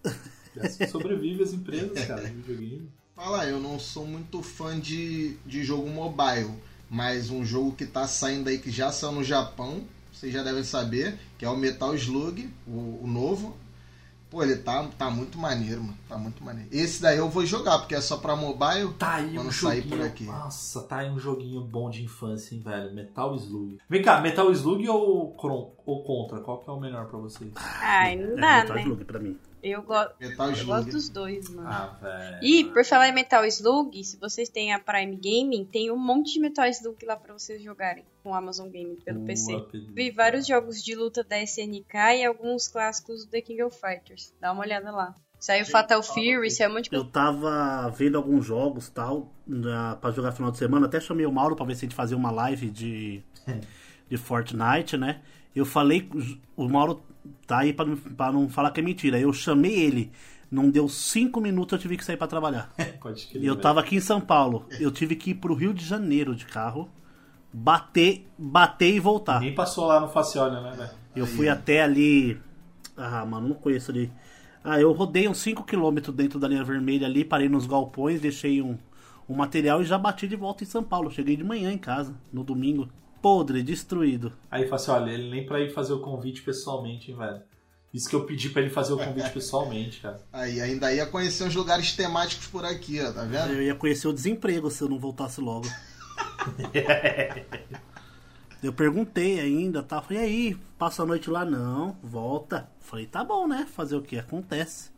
É 0.56 0.66
assim 0.66 0.78
que 0.84 0.86
sobrevive 0.86 1.42
as 1.42 1.52
empresas, 1.52 2.04
cara, 2.06 2.22
de 2.22 2.34
videogame. 2.34 2.88
Fala, 3.14 3.44
eu 3.46 3.58
não 3.58 3.78
sou 3.78 4.06
muito 4.06 4.40
fã 4.42 4.78
de, 4.78 5.36
de 5.44 5.64
jogo 5.64 5.88
mobile, 5.90 6.52
mas 6.88 7.30
um 7.30 7.44
jogo 7.44 7.72
que 7.72 7.84
tá 7.84 8.06
saindo 8.06 8.48
aí 8.48 8.58
que 8.58 8.70
já 8.70 8.92
saiu 8.92 9.12
no 9.12 9.24
Japão, 9.24 9.82
vocês 10.12 10.32
já 10.32 10.42
devem 10.44 10.62
saber, 10.62 11.18
que 11.36 11.44
é 11.44 11.50
o 11.50 11.56
Metal 11.56 11.92
Slug, 11.96 12.48
o, 12.66 13.00
o 13.02 13.06
novo. 13.06 13.56
Pô, 14.30 14.42
ele 14.42 14.56
tá, 14.56 14.86
tá 14.98 15.08
muito 15.10 15.38
maneiro, 15.38 15.80
mano. 15.82 15.96
Tá 16.06 16.18
muito 16.18 16.44
maneiro. 16.44 16.68
Esse 16.70 17.00
daí 17.00 17.16
eu 17.16 17.30
vou 17.30 17.46
jogar, 17.46 17.78
porque 17.78 17.94
é 17.94 18.00
só 18.00 18.18
pra 18.18 18.36
mobile. 18.36 18.92
Tá 18.98 19.14
aí 19.14 19.34
Quando 19.34 19.48
um 19.48 19.52
sair 19.52 19.80
joguinho. 19.82 19.96
por 19.96 20.06
aqui. 20.06 20.24
Nossa, 20.24 20.82
tá 20.82 20.96
aí 20.98 21.10
um 21.10 21.18
joguinho 21.18 21.62
bom 21.62 21.88
de 21.88 22.04
infância, 22.04 22.54
hein, 22.54 22.60
velho. 22.60 22.94
Metal 22.94 23.34
Slug. 23.36 23.78
Vem 23.88 24.02
cá, 24.02 24.20
Metal 24.20 24.50
Slug 24.52 24.86
ou, 24.88 25.34
Cron- 25.34 25.72
ou 25.86 26.02
Contra? 26.04 26.40
Qual 26.40 26.58
que 26.58 26.68
é 26.68 26.72
o 26.72 26.78
melhor 26.78 27.06
pra 27.06 27.18
vocês? 27.18 27.50
Ai, 27.56 28.16
não 28.16 28.32
É, 28.32 28.40
dá, 28.40 28.56
Metal 28.60 28.76
né? 28.76 28.82
Slug 28.82 29.04
pra 29.04 29.18
mim. 29.18 29.38
Eu, 29.62 29.82
go- 29.82 29.94
Metal 30.20 30.50
eu 30.52 30.66
gosto 30.66 30.90
dos 30.90 31.08
dois, 31.08 31.48
mano. 31.50 31.68
Ah, 31.68 31.96
velho. 32.00 32.38
E 32.42 32.64
por 32.64 32.84
falar 32.84 33.08
em 33.08 33.12
Metal 33.12 33.44
Slug, 33.46 34.02
se 34.04 34.16
vocês 34.18 34.48
têm 34.48 34.72
a 34.72 34.78
Prime 34.78 35.16
Gaming, 35.16 35.64
tem 35.64 35.90
um 35.90 35.96
monte 35.98 36.34
de 36.34 36.40
Metal 36.40 36.66
Slug 36.66 37.04
lá 37.04 37.16
pra 37.16 37.32
vocês 37.32 37.60
jogarem 37.62 38.04
com 38.22 38.30
o 38.30 38.34
Amazon 38.34 38.66
Gaming 38.68 38.96
pelo 39.04 39.18
Boa, 39.18 39.26
PC. 39.26 39.60
Pedro. 39.72 39.92
Vi 39.94 40.10
vários 40.10 40.46
jogos 40.46 40.82
de 40.82 40.94
luta 40.94 41.24
da 41.24 41.40
SNK 41.42 41.94
e 42.18 42.24
alguns 42.24 42.68
clássicos 42.68 43.24
do 43.24 43.30
The 43.30 43.40
King 43.40 43.62
of 43.62 43.76
Fighters. 43.78 44.32
Dá 44.40 44.52
uma 44.52 44.62
olhada 44.62 44.90
lá. 44.90 45.14
Saiu 45.40 45.64
Fatal 45.66 46.02
Fury, 46.02 46.50
saiu 46.50 46.70
um 46.70 46.74
monte 46.74 46.90
de 46.90 46.96
Eu 46.96 47.02
coisa. 47.02 47.12
tava 47.12 47.88
vendo 47.90 48.16
alguns 48.16 48.44
jogos 48.44 48.88
tal, 48.88 49.32
na- 49.46 49.94
pra 49.96 50.10
jogar 50.10 50.32
final 50.32 50.50
de 50.50 50.58
semana. 50.58 50.86
Até 50.86 50.98
chamei 51.00 51.26
o 51.26 51.30
Mauro 51.32 51.54
pra 51.54 51.64
ver 51.64 51.76
se 51.76 51.84
a 51.84 51.88
gente 51.88 51.94
fazia 51.94 52.16
uma 52.16 52.30
live 52.32 52.68
de, 52.70 53.22
de 54.10 54.16
Fortnite, 54.16 54.96
né? 54.96 55.22
Eu 55.54 55.64
falei, 55.64 56.08
o 56.56 56.68
Mauro 56.68 57.00
tá 57.46 57.58
aí 57.58 57.72
pra 57.72 58.32
não, 58.32 58.48
falar 58.48 58.70
que 58.70 58.80
é 58.80 58.82
mentira. 58.82 59.18
Eu 59.18 59.32
chamei 59.32 59.72
ele, 59.72 60.12
não 60.50 60.70
deu 60.70 60.88
cinco 60.88 61.40
minutos 61.40 61.72
eu 61.72 61.78
tive 61.78 61.96
que 61.96 62.04
sair 62.04 62.16
pra 62.16 62.26
trabalhar. 62.26 62.72
Pode 63.00 63.26
crer. 63.26 63.42
Eu 63.42 63.54
velho. 63.54 63.62
tava 63.62 63.80
aqui 63.80 63.96
em 63.96 64.00
São 64.00 64.20
Paulo. 64.20 64.66
Eu 64.80 64.90
tive 64.90 65.16
que 65.16 65.30
ir 65.30 65.34
pro 65.34 65.54
Rio 65.54 65.74
de 65.74 65.84
Janeiro 65.84 66.34
de 66.34 66.46
carro, 66.46 66.88
bater, 67.52 68.26
bater 68.36 68.94
e 68.94 69.00
voltar. 69.00 69.40
Nem 69.40 69.54
passou 69.54 69.86
lá 69.86 70.00
no 70.00 70.08
Faciolha, 70.08 70.60
né, 70.60 70.72
velho? 70.76 70.90
Eu 71.14 71.26
fui 71.26 71.48
até 71.48 71.82
ali. 71.82 72.40
Ah, 72.96 73.24
mano, 73.24 73.48
não 73.48 73.54
conheço 73.54 73.90
ali. 73.90 74.10
Ah, 74.62 74.80
eu 74.80 74.92
rodei 74.92 75.28
uns 75.28 75.38
5km 75.44 76.12
dentro 76.12 76.38
da 76.38 76.48
linha 76.48 76.64
vermelha 76.64 77.06
ali, 77.06 77.24
parei 77.24 77.48
nos 77.48 77.66
galpões, 77.66 78.20
deixei 78.20 78.60
um, 78.60 78.76
um 79.28 79.34
material 79.34 79.80
e 79.80 79.84
já 79.84 79.96
bati 79.96 80.26
de 80.26 80.36
volta 80.36 80.64
em 80.64 80.66
São 80.66 80.82
Paulo. 80.82 81.10
Cheguei 81.10 81.36
de 81.36 81.44
manhã 81.44 81.72
em 81.72 81.78
casa, 81.78 82.14
no 82.32 82.42
domingo. 82.42 82.88
Podre, 83.20 83.62
destruído. 83.62 84.32
Aí 84.50 84.66
Faciolha, 84.68 85.10
ele 85.10 85.30
nem 85.30 85.46
pra 85.46 85.60
ir 85.60 85.70
fazer 85.70 85.92
o 85.92 86.00
convite 86.00 86.42
pessoalmente, 86.42 87.10
hein, 87.10 87.16
velho. 87.16 87.42
Isso 87.92 88.08
que 88.08 88.14
eu 88.14 88.24
pedi 88.24 88.50
pra 88.50 88.62
ele 88.62 88.70
fazer 88.70 88.92
o 88.92 88.98
convite 88.98 89.30
pessoalmente, 89.34 90.00
cara. 90.00 90.20
Aí 90.32 90.60
ainda 90.60 90.92
ia 90.92 91.06
conhecer 91.06 91.44
uns 91.44 91.54
lugares 91.54 91.94
temáticos 91.94 92.46
por 92.46 92.64
aqui, 92.64 93.00
ó, 93.00 93.12
tá 93.12 93.24
vendo? 93.24 93.52
Eu 93.52 93.62
ia 93.62 93.74
conhecer 93.74 94.08
o 94.08 94.12
desemprego 94.12 94.70
se 94.70 94.82
eu 94.82 94.88
não 94.88 94.98
voltasse 94.98 95.40
logo. 95.40 95.66
Eu 98.60 98.72
perguntei 98.72 99.38
ainda, 99.38 99.84
tá? 99.84 100.02
Falei, 100.02 100.18
e 100.18 100.24
aí, 100.24 100.56
passa 100.76 101.04
a 101.04 101.06
noite 101.06 101.30
lá? 101.30 101.44
Não, 101.44 101.96
volta. 102.02 102.68
Falei, 102.80 103.06
tá 103.06 103.22
bom, 103.22 103.46
né? 103.46 103.68
Fazer 103.72 103.94
o 103.94 104.02
que? 104.02 104.18
Acontece. 104.18 104.90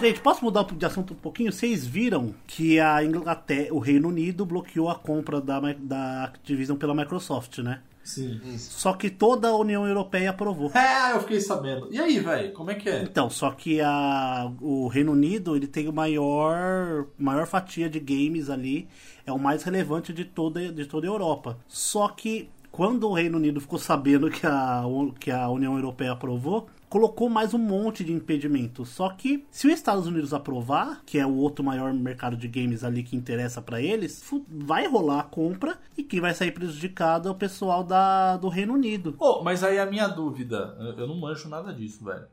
Gente, 0.00 0.20
posso 0.20 0.44
mudar 0.44 0.64
de 0.64 0.86
assunto 0.86 1.12
um 1.12 1.16
pouquinho? 1.16 1.52
Vocês 1.52 1.84
viram 1.84 2.32
que 2.46 2.78
a 2.78 3.02
Inglaterra, 3.02 3.68
o 3.72 3.80
Reino 3.80 4.08
Unido 4.08 4.46
bloqueou 4.46 4.88
a 4.88 4.94
compra 4.94 5.40
da, 5.40 5.60
da 5.60 6.24
Activision 6.24 6.76
pela 6.78 6.94
Microsoft, 6.94 7.58
né? 7.58 7.80
Sim. 8.04 8.40
Só 8.56 8.94
que 8.94 9.10
toda 9.10 9.48
a 9.48 9.56
União 9.56 9.86
Europeia 9.86 10.30
aprovou. 10.30 10.70
É, 10.72 11.12
eu 11.12 11.20
fiquei 11.20 11.40
sabendo. 11.40 11.88
E 11.90 12.00
aí, 12.00 12.20
velho, 12.20 12.52
como 12.52 12.70
é 12.70 12.74
que 12.76 12.88
é? 12.88 13.02
Então, 13.02 13.28
só 13.28 13.50
que 13.50 13.80
a, 13.80 14.50
o 14.60 14.86
Reino 14.86 15.12
Unido 15.12 15.56
ele 15.56 15.66
tem 15.66 15.88
o 15.88 15.92
maior, 15.92 17.06
maior 17.18 17.46
fatia 17.46 17.88
de 17.88 17.98
games 18.00 18.48
ali, 18.48 18.88
é 19.26 19.32
o 19.32 19.38
mais 19.38 19.62
relevante 19.64 20.12
de 20.12 20.24
toda, 20.24 20.72
de 20.72 20.86
toda 20.86 21.06
a 21.06 21.10
Europa. 21.10 21.58
Só 21.66 22.08
que 22.08 22.48
quando 22.70 23.08
o 23.08 23.12
Reino 23.12 23.36
Unido 23.36 23.60
ficou 23.60 23.78
sabendo 23.78 24.30
que 24.30 24.46
a, 24.46 24.82
que 25.18 25.30
a 25.30 25.48
União 25.50 25.74
Europeia 25.74 26.12
aprovou, 26.12 26.68
colocou 26.88 27.28
mais 27.28 27.52
um 27.54 27.58
monte 27.58 28.02
de 28.04 28.12
impedimentos. 28.12 28.88
Só 28.90 29.10
que 29.10 29.44
se 29.50 29.66
os 29.66 29.74
Estados 29.74 30.06
Unidos 30.06 30.32
aprovar, 30.32 31.02
que 31.04 31.18
é 31.18 31.26
o 31.26 31.34
outro 31.36 31.64
maior 31.64 31.92
mercado 31.92 32.36
de 32.36 32.48
games 32.48 32.82
ali 32.84 33.02
que 33.02 33.16
interessa 33.16 33.60
para 33.60 33.80
eles, 33.80 34.24
vai 34.48 34.86
rolar 34.86 35.20
a 35.20 35.24
compra 35.24 35.76
e 35.96 36.02
quem 36.02 36.20
vai 36.20 36.34
sair 36.34 36.52
prejudicado 36.52 37.28
é 37.28 37.30
o 37.30 37.34
pessoal 37.34 37.84
da, 37.84 38.36
do 38.36 38.48
Reino 38.48 38.74
Unido. 38.74 39.12
Pô, 39.12 39.42
mas 39.42 39.62
aí 39.62 39.78
a 39.78 39.86
minha 39.86 40.08
dúvida, 40.08 40.76
eu- 40.96 41.06
não 41.06 41.16
manjo 41.16 41.48
nada 41.48 41.72
disso, 41.72 42.04
velho. 42.04 42.24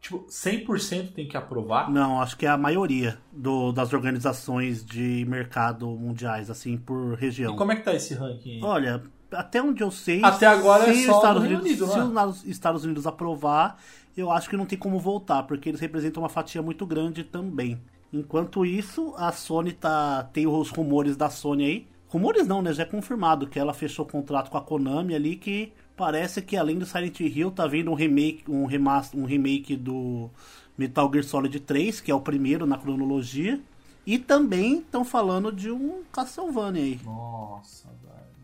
Tipo, 0.00 0.26
100% 0.28 1.12
tem 1.14 1.26
que 1.26 1.34
aprovar? 1.36 1.90
Não, 1.90 2.20
acho 2.20 2.36
que 2.36 2.44
é 2.44 2.48
a 2.50 2.58
maioria 2.58 3.16
do- 3.32 3.72
das 3.72 3.92
organizações 3.94 4.84
de 4.84 5.24
mercado 5.26 5.86
mundiais, 5.88 6.50
assim, 6.50 6.76
por 6.76 7.14
região. 7.14 7.54
E 7.54 7.56
como 7.56 7.72
é 7.72 7.76
que 7.76 7.82
tá 7.82 7.94
esse 7.94 8.12
ranking 8.12 8.56
aí? 8.56 8.62
Olha, 8.62 9.02
até 9.32 9.62
onde 9.62 9.82
eu 9.82 9.90
sei. 9.90 10.22
Até 10.22 10.46
agora 10.46 10.90
é 10.90 10.92
se 10.94 11.06
só 11.06 11.12
os 11.12 11.16
Estados 11.16 11.42
Unidos, 11.42 11.64
Unido, 11.64 11.86
se 11.86 11.98
é? 11.98 12.02
os 12.26 12.44
Estados 12.44 12.84
Unidos 12.84 13.06
aprovar, 13.06 13.78
eu 14.16 14.30
acho 14.30 14.48
que 14.48 14.56
não 14.56 14.66
tem 14.66 14.78
como 14.78 14.98
voltar, 14.98 15.42
porque 15.44 15.68
eles 15.68 15.80
representam 15.80 16.22
uma 16.22 16.28
fatia 16.28 16.62
muito 16.62 16.86
grande 16.86 17.24
também. 17.24 17.80
Enquanto 18.12 18.64
isso, 18.64 19.12
a 19.16 19.32
Sony 19.32 19.72
tá. 19.72 20.22
Tem 20.32 20.46
os 20.46 20.70
rumores 20.70 21.16
da 21.16 21.28
Sony 21.28 21.64
aí. 21.64 21.86
Rumores 22.08 22.46
não, 22.46 22.62
né? 22.62 22.72
Já 22.72 22.84
é 22.84 22.86
confirmado 22.86 23.48
que 23.48 23.58
ela 23.58 23.74
fechou 23.74 24.06
contrato 24.06 24.48
com 24.48 24.56
a 24.56 24.62
Konami 24.62 25.16
ali 25.16 25.34
que 25.34 25.72
parece 25.96 26.40
que 26.40 26.56
além 26.56 26.78
do 26.78 26.86
Silent 26.86 27.18
Hill 27.18 27.50
tá 27.50 27.66
vindo 27.66 27.90
um 27.90 27.94
remake, 27.94 28.44
um 28.48 28.66
remaster, 28.66 29.18
um 29.18 29.24
remake 29.24 29.74
do 29.74 30.30
Metal 30.78 31.10
Gear 31.12 31.24
Solid 31.24 31.58
3, 31.58 32.00
que 32.00 32.12
é 32.12 32.14
o 32.14 32.20
primeiro 32.20 32.66
na 32.66 32.78
cronologia. 32.78 33.60
E 34.06 34.16
também 34.16 34.78
estão 34.78 35.04
falando 35.04 35.50
de 35.50 35.72
um 35.72 36.02
Castlevania 36.12 36.82
aí. 36.82 37.00
Nossa, 37.04 37.88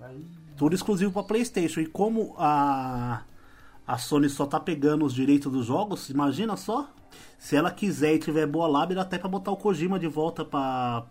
velho. 0.00 0.24
Tudo 0.56 0.74
exclusivo 0.74 1.12
para 1.12 1.22
PlayStation. 1.22 1.80
E 1.80 1.86
como 1.86 2.34
a, 2.38 3.22
a 3.90 3.98
Sony 3.98 4.28
só 4.28 4.46
tá 4.46 4.60
pegando 4.60 5.04
os 5.04 5.12
direitos 5.12 5.50
dos 5.50 5.66
jogos, 5.66 6.10
imagina 6.10 6.56
só. 6.56 6.88
Se 7.36 7.56
ela 7.56 7.72
quiser 7.72 8.14
e 8.14 8.18
tiver 8.20 8.46
boa 8.46 8.68
lábia, 8.68 8.94
dá 8.94 9.02
até 9.02 9.18
pra 9.18 9.28
botar 9.28 9.50
o 9.50 9.56
Kojima 9.56 9.98
de 9.98 10.06
volta 10.06 10.44
pra 10.44 11.04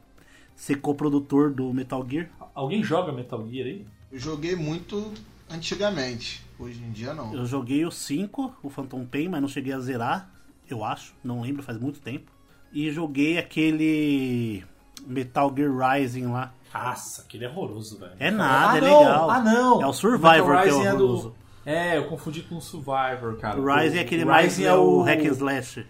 ser 0.55 0.75
coprodutor 0.75 1.51
do 1.51 1.73
Metal 1.73 2.05
Gear. 2.09 2.29
Alguém 2.55 2.81
joga 2.81 3.11
Metal 3.11 3.45
Gear 3.49 3.67
aí? 3.67 3.85
Eu 4.09 4.17
joguei 4.17 4.55
muito 4.55 5.11
antigamente. 5.49 6.41
Hoje 6.57 6.81
em 6.81 6.89
dia 6.91 7.13
não. 7.13 7.33
Eu 7.33 7.45
joguei 7.45 7.85
o 7.85 7.91
5, 7.91 8.55
o 8.63 8.69
Phantom 8.69 9.05
Pain, 9.05 9.27
mas 9.27 9.41
não 9.41 9.49
cheguei 9.49 9.73
a 9.73 9.79
zerar, 9.81 10.29
eu 10.69 10.81
acho. 10.81 11.13
Não 11.21 11.41
lembro, 11.41 11.61
faz 11.61 11.77
muito 11.77 11.99
tempo. 11.99 12.31
E 12.71 12.89
joguei 12.91 13.37
aquele 13.37 14.63
Metal 15.05 15.53
Gear 15.53 15.97
Rising 15.97 16.27
lá. 16.27 16.53
Nossa, 16.73 17.23
aquele 17.23 17.43
é 17.43 17.49
horroroso, 17.49 17.97
velho. 17.97 18.13
É 18.17 18.31
nada, 18.31 18.73
ah, 18.73 18.77
é 18.77 18.81
não! 18.81 18.99
legal. 18.99 19.29
Ah, 19.31 19.41
não! 19.41 19.81
É 19.81 19.85
o 19.85 19.91
Survivor 19.91 20.47
Metal 20.47 20.63
que 20.63 20.69
é 20.69 20.71
Rising 20.71 20.87
horroroso. 20.87 21.35
É, 21.71 21.97
eu 21.97 22.07
confundi 22.07 22.41
com 22.43 22.55
o 22.57 22.61
Survivor, 22.61 23.37
cara. 23.37 23.59
O 23.59 23.65
Rising 23.65 23.97
é 23.97 24.01
aquele 24.01 24.23
o 24.23 24.27
mais 24.27 24.45
Rising 24.57 24.63
é 24.65 24.73
o 24.75 25.01
Hack 25.01 25.19
and 25.19 25.31
Slash. 25.33 25.85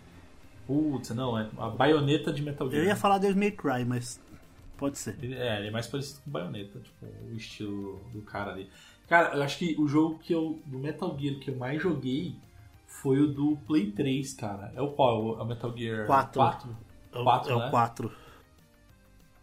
Putz, 0.68 1.10
não, 1.12 1.38
é 1.40 1.48
a 1.58 1.70
baioneta 1.70 2.32
de 2.34 2.42
Metal 2.42 2.70
Gear. 2.70 2.84
Eu 2.84 2.88
ia 2.88 2.96
falar 2.96 3.18
Devil 3.18 3.38
May 3.38 3.52
Cry, 3.52 3.86
mas 3.86 4.20
pode 4.78 4.98
ser. 5.00 5.18
Ele- 5.22 5.36
É, 5.36 5.58
ele 5.58 5.68
é 5.68 5.72
mais 5.72 5.88
parecido 5.88 6.20
com 6.24 6.32
baioneta, 6.32 6.80
tipo, 6.80 7.06
o 7.32 7.34
estilo 7.36 8.02
do 8.14 8.22
cara 8.22 8.52
ali. 8.52 8.70
Cara, 9.08 9.36
eu 9.38 9.42
acho 9.44 9.58
que 9.58 9.76
o 9.80 9.88
jogo 9.88 10.20
que 10.20 10.34
eu. 10.34 10.60
do 10.66 10.78
Metal 10.78 11.18
Gear 11.18 11.40
que 11.40 11.50
eu 11.50 11.56
mais 11.56 11.82
joguei 11.82 12.36
foi 12.86 13.20
o 13.22 13.28
do 13.28 13.58
Play 13.66 13.92
3, 13.92 14.34
cara. 14.34 14.72
É 14.76 14.82
o 14.82 14.90
qual? 14.90 15.40
É 15.40 15.42
o 15.42 15.46
Metal 15.46 15.76
Gear 15.76 16.06
Quatro. 16.06 16.40
4? 16.42 16.78
É 17.14 17.20
o- 17.20 17.24
Quatro, 17.24 17.54
é 17.54 17.58
né? 17.58 17.68
o 17.68 17.72
4. 17.72 18.12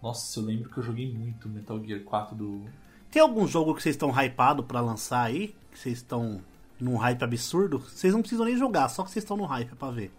Nossa, 0.03 0.38
eu 0.38 0.44
lembro 0.44 0.68
que 0.70 0.79
eu 0.79 0.83
joguei 0.83 1.11
muito 1.12 1.49
Metal 1.49 1.83
Gear 1.85 2.01
4 2.01 2.37
do. 2.37 2.64
Tem 3.11 3.22
algum 3.22 3.46
jogo 3.46 3.75
que 3.75 3.83
vocês 3.83 3.94
estão 3.94 4.11
hypados 4.11 4.64
pra 4.66 4.81
lançar 4.81 5.22
aí? 5.22 5.55
Que 5.77 5.83
vocês 5.83 5.99
estão 5.99 6.41
num 6.81 6.97
hype 6.97 7.23
absurdo? 7.23 7.79
Vocês 7.81 8.15
não 8.15 8.21
precisam 8.23 8.47
nem 8.47 8.57
jogar, 8.57 8.89
só 8.89 9.05
que 9.05 9.11
vocês 9.11 9.23
estão 9.23 9.37
no 9.37 9.45
hype 9.45 9.75
pra 9.75 9.91
ver. 9.91 10.11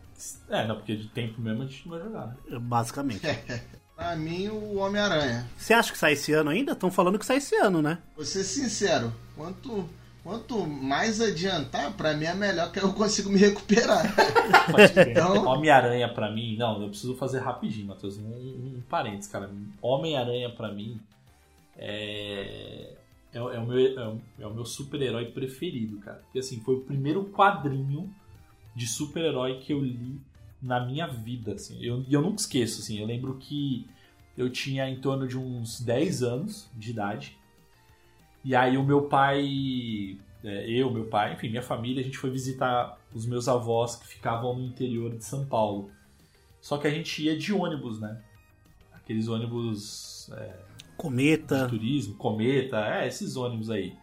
É, 0.50 0.68
não, 0.68 0.76
porque 0.76 0.96
de 0.96 1.08
tempo 1.08 1.42
mesmo 1.42 1.64
a 1.64 1.66
gente 1.66 1.88
não 1.90 1.98
vai 1.98 2.06
jogar, 2.08 2.28
né? 2.28 2.60
Basicamente. 2.60 3.22
Pra 3.98 4.16
mim, 4.16 4.48
o 4.50 4.76
Homem-Aranha. 4.76 5.50
Você 5.58 5.74
acha 5.74 5.92
que 5.92 5.98
sai 5.98 6.14
esse 6.14 6.32
ano 6.32 6.52
ainda? 6.52 6.74
Estão 6.74 6.92
falando 6.92 7.18
que 7.18 7.26
sai 7.26 7.38
esse 7.38 7.56
ano, 7.56 7.82
né? 7.82 7.98
Vou 8.16 8.24
ser 8.24 8.44
sincero, 8.44 9.12
quanto, 9.36 9.90
quanto 10.24 10.68
mais 10.68 11.20
adiantar, 11.20 11.92
pra 11.94 12.14
mim 12.14 12.26
é 12.26 12.36
melhor 12.36 12.72
que 12.72 12.78
eu 12.80 12.94
consigo 12.94 13.32
me 13.32 13.40
recuperar. 13.40 14.04
Então- 15.10 15.46
Homem-Aranha 15.48 16.14
pra 16.14 16.30
mim, 16.32 16.56
não, 16.58 16.80
eu 16.84 16.90
preciso 16.90 17.16
fazer 17.16 17.40
rapidinho, 17.40 17.88
Matheus. 17.88 18.20
Um, 18.20 18.28
um, 18.28 18.74
um 18.78 18.84
parênteses, 18.88 19.32
cara. 19.32 19.50
Homem-Aranha 19.82 20.52
pra 20.52 20.72
mim 20.72 21.00
é. 21.76 22.94
É, 23.38 23.42
o- 23.42 23.50
é 23.52 23.60
o 23.60 23.66
meu, 23.68 23.78
é 23.78 24.18
é 24.44 24.48
o 24.48 24.54
meu 24.54 24.66
super-herói 24.66 25.26
preferido, 25.32 25.98
cara. 26.00 26.18
Porque 26.20 26.40
assim, 26.40 26.60
foi 26.62 26.76
o 26.76 26.82
primeiro 26.82 27.26
quadrinho 27.26 28.14
de 28.76 28.88
super-herói 28.88 29.60
que 29.60 29.72
eu 29.74 29.80
li 29.80 30.20
na 30.62 30.84
minha 30.86 31.08
vida, 31.08 31.54
assim. 31.54 31.78
E 31.80 31.88
eu, 31.88 32.04
eu 32.10 32.22
nunca 32.22 32.42
esqueço, 32.42 32.82
assim. 32.82 33.00
Eu 33.00 33.06
lembro 33.06 33.36
que 33.38 33.88
eu 34.38 34.50
tinha 34.50 34.90
em 34.90 35.00
torno 35.00 35.28
de 35.28 35.38
uns 35.38 35.80
10 35.82 36.24
anos 36.24 36.70
de 36.76 36.92
idade. 36.92 37.38
E 38.44 38.56
aí 38.56 38.78
o 38.78 38.84
meu 38.84 39.04
pai, 39.04 40.18
é, 40.44 40.70
eu, 40.70 40.90
meu 40.92 41.06
pai, 41.06 41.34
enfim, 41.34 41.50
minha 41.50 41.62
família, 41.62 42.02
a 42.02 42.04
gente 42.06 42.18
foi 42.18 42.30
visitar 42.30 42.98
os 43.14 43.26
meus 43.26 43.48
avós 43.48 43.96
que 43.96 44.08
ficavam 44.08 44.56
no 44.56 44.64
interior 44.66 45.16
de 45.16 45.24
São 45.24 45.46
Paulo. 45.46 45.92
Só 46.62 46.78
que 46.78 46.88
a 46.88 46.92
gente 46.92 47.24
ia 47.24 47.38
de 47.38 47.54
ônibus, 47.54 48.00
né? 48.00 48.22
Aqueles 48.94 49.28
ônibus 49.28 50.30
é, 50.34 50.56
de 50.98 51.04
Cometa. 51.04 51.68
turismo, 51.68 52.16
cometa, 52.16 52.78
é, 52.86 53.08
esses 53.08 53.36
ônibus 53.36 53.70
aí. 53.70 53.96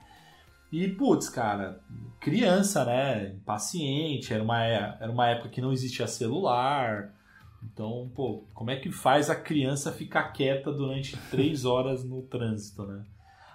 E, 0.73 0.89
putz, 0.89 1.29
cara, 1.29 1.81
criança, 2.21 2.85
né? 2.85 3.29
Impaciente, 3.35 4.33
era 4.33 4.43
uma, 4.43 4.65
é- 4.65 4.97
era 5.01 5.11
uma 5.11 5.29
época 5.29 5.49
que 5.49 5.61
não 5.61 5.73
existia 5.73 6.07
celular. 6.07 7.15
Então, 7.63 8.11
pô, 8.15 8.45
como 8.53 8.71
é 8.71 8.77
que 8.77 8.91
faz 8.91 9.31
a 9.31 9.37
criança 9.37 9.93
ficar 9.93 10.33
quieta 10.33 10.73
durante 10.73 11.17
três 11.31 11.65
horas 11.65 12.05
no 12.05 12.23
trânsito, 12.23 12.85
né? 12.87 13.05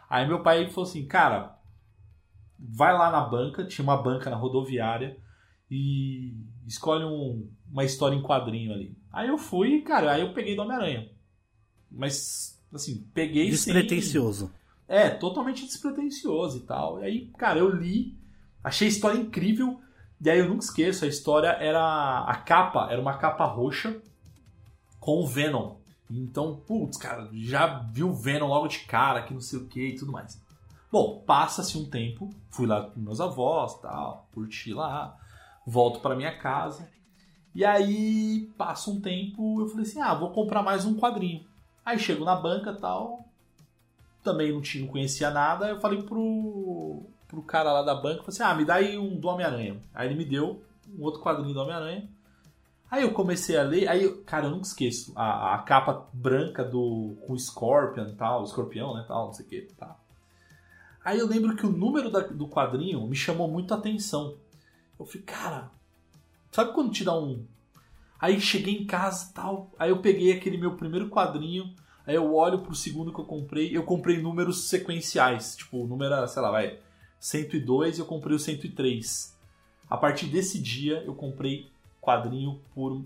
Aí 0.10 0.28
meu 0.28 0.42
pai 0.42 0.68
falou 0.70 0.90
assim, 0.90 1.06
cara, 1.06 1.58
vai 2.58 2.94
lá 2.94 3.12
na 3.12 3.22
banca, 3.22 3.66
tinha 3.66 3.84
uma 3.84 4.02
banca 4.02 4.30
na 4.30 4.36
rodoviária, 4.36 5.18
e 5.70 6.34
escolhe 6.66 7.04
um- 7.06 7.48
uma 7.72 7.84
história 7.84 8.16
em 8.16 8.22
quadrinho 8.24 8.74
ali. 8.74 8.98
Aí 9.14 9.28
eu 9.28 9.38
fui, 9.38 9.82
cara, 9.82 10.14
aí 10.14 10.22
eu 10.22 10.34
peguei 10.34 10.56
do 10.56 10.62
Homem-Aranha. 10.64 11.10
Mas, 11.92 12.59
assim, 12.74 13.06
peguei 13.14 13.46
sem- 13.56 13.74
Despretensioso. 13.74 14.52
é, 14.88 15.10
totalmente 15.10 15.66
despretensioso 15.66 16.58
e 16.58 16.62
tal. 16.62 17.00
E 17.02 17.06
aí, 17.06 17.26
cara, 17.38 17.60
eu 17.60 17.70
li, 17.70 18.18
achei 18.64 18.88
a 18.88 18.92
história 18.92 19.18
incrível. 19.20 19.80
E 20.22 20.30
aí 20.30 20.40
eu 20.40 20.50
nunca 20.50 20.64
esqueço, 20.64 21.06
a 21.06 21.08
história 21.08 21.48
era. 21.50 22.26
A 22.26 22.36
capa 22.36 22.88
era 22.92 23.00
uma 23.02 23.18
capa 23.18 23.46
roxa 23.46 24.02
com 25.00 25.22
o 25.22 25.28
Venom. 25.28 25.76
Então, 26.12 26.56
putz, 26.68 26.98
cara, 26.98 27.30
já 27.34 27.80
vi 27.92 28.04
o 28.04 28.14
Venom 28.14 28.48
logo 28.48 28.68
de 28.68 28.80
cara, 28.80 29.22
que 29.22 29.34
não 29.34 29.42
sei 29.42 29.60
o 29.60 29.68
que 29.68 29.90
e 29.90 29.96
tudo 29.96 30.12
mais. 30.12 30.42
Bom, 30.92 31.24
passa-se 31.26 31.78
um 31.78 31.88
tempo, 31.88 32.30
fui 32.50 32.66
lá 32.66 32.82
com 32.90 33.00
meus 33.00 33.22
avós 33.22 33.80
tal, 33.80 34.28
curti 34.34 34.74
lá, 34.74 35.16
volto 35.66 36.00
pra 36.00 36.16
minha 36.16 36.36
casa. 36.38 36.90
E 37.54 37.64
aí 37.64 38.50
passa 38.58 38.90
um 38.90 39.00
tempo, 39.00 39.62
eu 39.62 39.68
falei 39.68 39.84
assim: 39.86 40.02
ah, 40.02 40.16
vou 40.16 40.32
comprar 40.32 40.64
mais 40.64 40.84
um 40.86 40.96
quadrinho. 40.96 41.46
Aí 41.90 41.98
chego 41.98 42.24
na 42.24 42.36
banca 42.36 42.72
tal, 42.74 43.26
também 44.24 44.52
não, 44.52 44.62
tinha, 44.62 44.86
não 44.86 44.92
conhecia 44.92 45.32
nada. 45.32 45.68
Eu 45.68 45.80
falei 45.80 46.04
pro, 46.04 47.02
pro 47.28 47.42
cara 47.42 47.74
lá 47.74 47.82
da 47.82 47.96
banca, 47.96 48.22
falei 48.22 48.28
assim, 48.28 48.44
ah, 48.44 48.54
me 48.54 48.64
dá 48.64 48.76
aí 48.76 48.96
um 48.96 49.20
do 49.20 49.28
Homem-Aranha. 49.28 49.82
Aí 49.92 50.08
ele 50.08 50.16
me 50.16 50.24
deu 50.24 50.62
um 50.96 51.04
outro 51.04 51.20
quadrinho 51.20 51.52
do 51.54 51.60
Homem-Aranha. 51.60 52.08
Aí 52.92 53.02
eu 53.02 53.12
comecei 53.12 53.58
a 53.58 53.64
ler, 53.64 53.88
aí, 53.88 54.08
cara, 54.24 54.46
eu 54.46 54.52
nunca 54.52 54.68
esqueço, 54.68 55.12
a, 55.16 55.56
a 55.56 55.58
capa 55.60 56.08
branca 56.14 56.64
do 56.64 57.18
com 57.26 57.34
o 57.34 57.40
Scorpion 57.40 58.06
e 58.06 58.14
tal, 58.14 58.42
o 58.42 58.46
escorpião, 58.46 58.96
né, 58.96 59.06
tal, 59.08 59.28
não 59.28 59.34
sei 59.34 59.46
o 59.46 59.50
que, 59.50 59.62
tá. 59.78 59.96
Aí 61.04 61.18
eu 61.18 61.28
lembro 61.28 61.56
que 61.56 61.66
o 61.66 61.72
número 61.72 62.12
da- 62.12 62.20
do 62.20 62.48
quadrinho 62.48 63.06
me 63.08 63.16
chamou 63.16 63.48
muito 63.48 63.74
a 63.74 63.78
atenção. 63.78 64.36
Eu 65.00 65.06
falei, 65.08 65.22
cara, 65.24 65.72
sabe 66.52 66.72
quando 66.74 66.92
te 66.92 67.04
dá 67.04 67.16
um... 67.18 67.44
Aí 68.20 68.40
cheguei 68.40 68.76
em 68.76 68.86
casa 68.86 69.32
tal, 69.34 69.72
aí 69.80 69.90
eu 69.90 70.00
peguei 70.00 70.34
aquele 70.34 70.58
meu 70.58 70.76
primeiro 70.76 71.10
quadrinho, 71.10 71.74
Aí 72.10 72.16
eu 72.16 72.34
olho 72.34 72.58
pro 72.62 72.74
segundo 72.74 73.14
que 73.14 73.20
eu 73.20 73.26
comprei, 73.26 73.78
eu 73.78 73.84
comprei 73.84 74.20
números 74.20 74.68
sequenciais. 74.68 75.56
Tipo, 75.56 75.84
o 75.84 75.88
número 75.88 76.16
era, 76.16 76.28
sei 76.28 76.42
lá, 76.42 76.50
vai, 76.50 76.80
102 77.20 77.98
e 77.98 78.02
eu 78.02 78.06
comprei 78.08 78.36
o 78.36 78.40
103. 78.40 79.38
A 79.88 79.96
partir 79.96 80.26
desse 80.26 80.60
dia 80.60 81.04
eu 81.06 81.14
comprei 81.14 81.70
quadrinho 82.02 82.62
por 82.74 83.04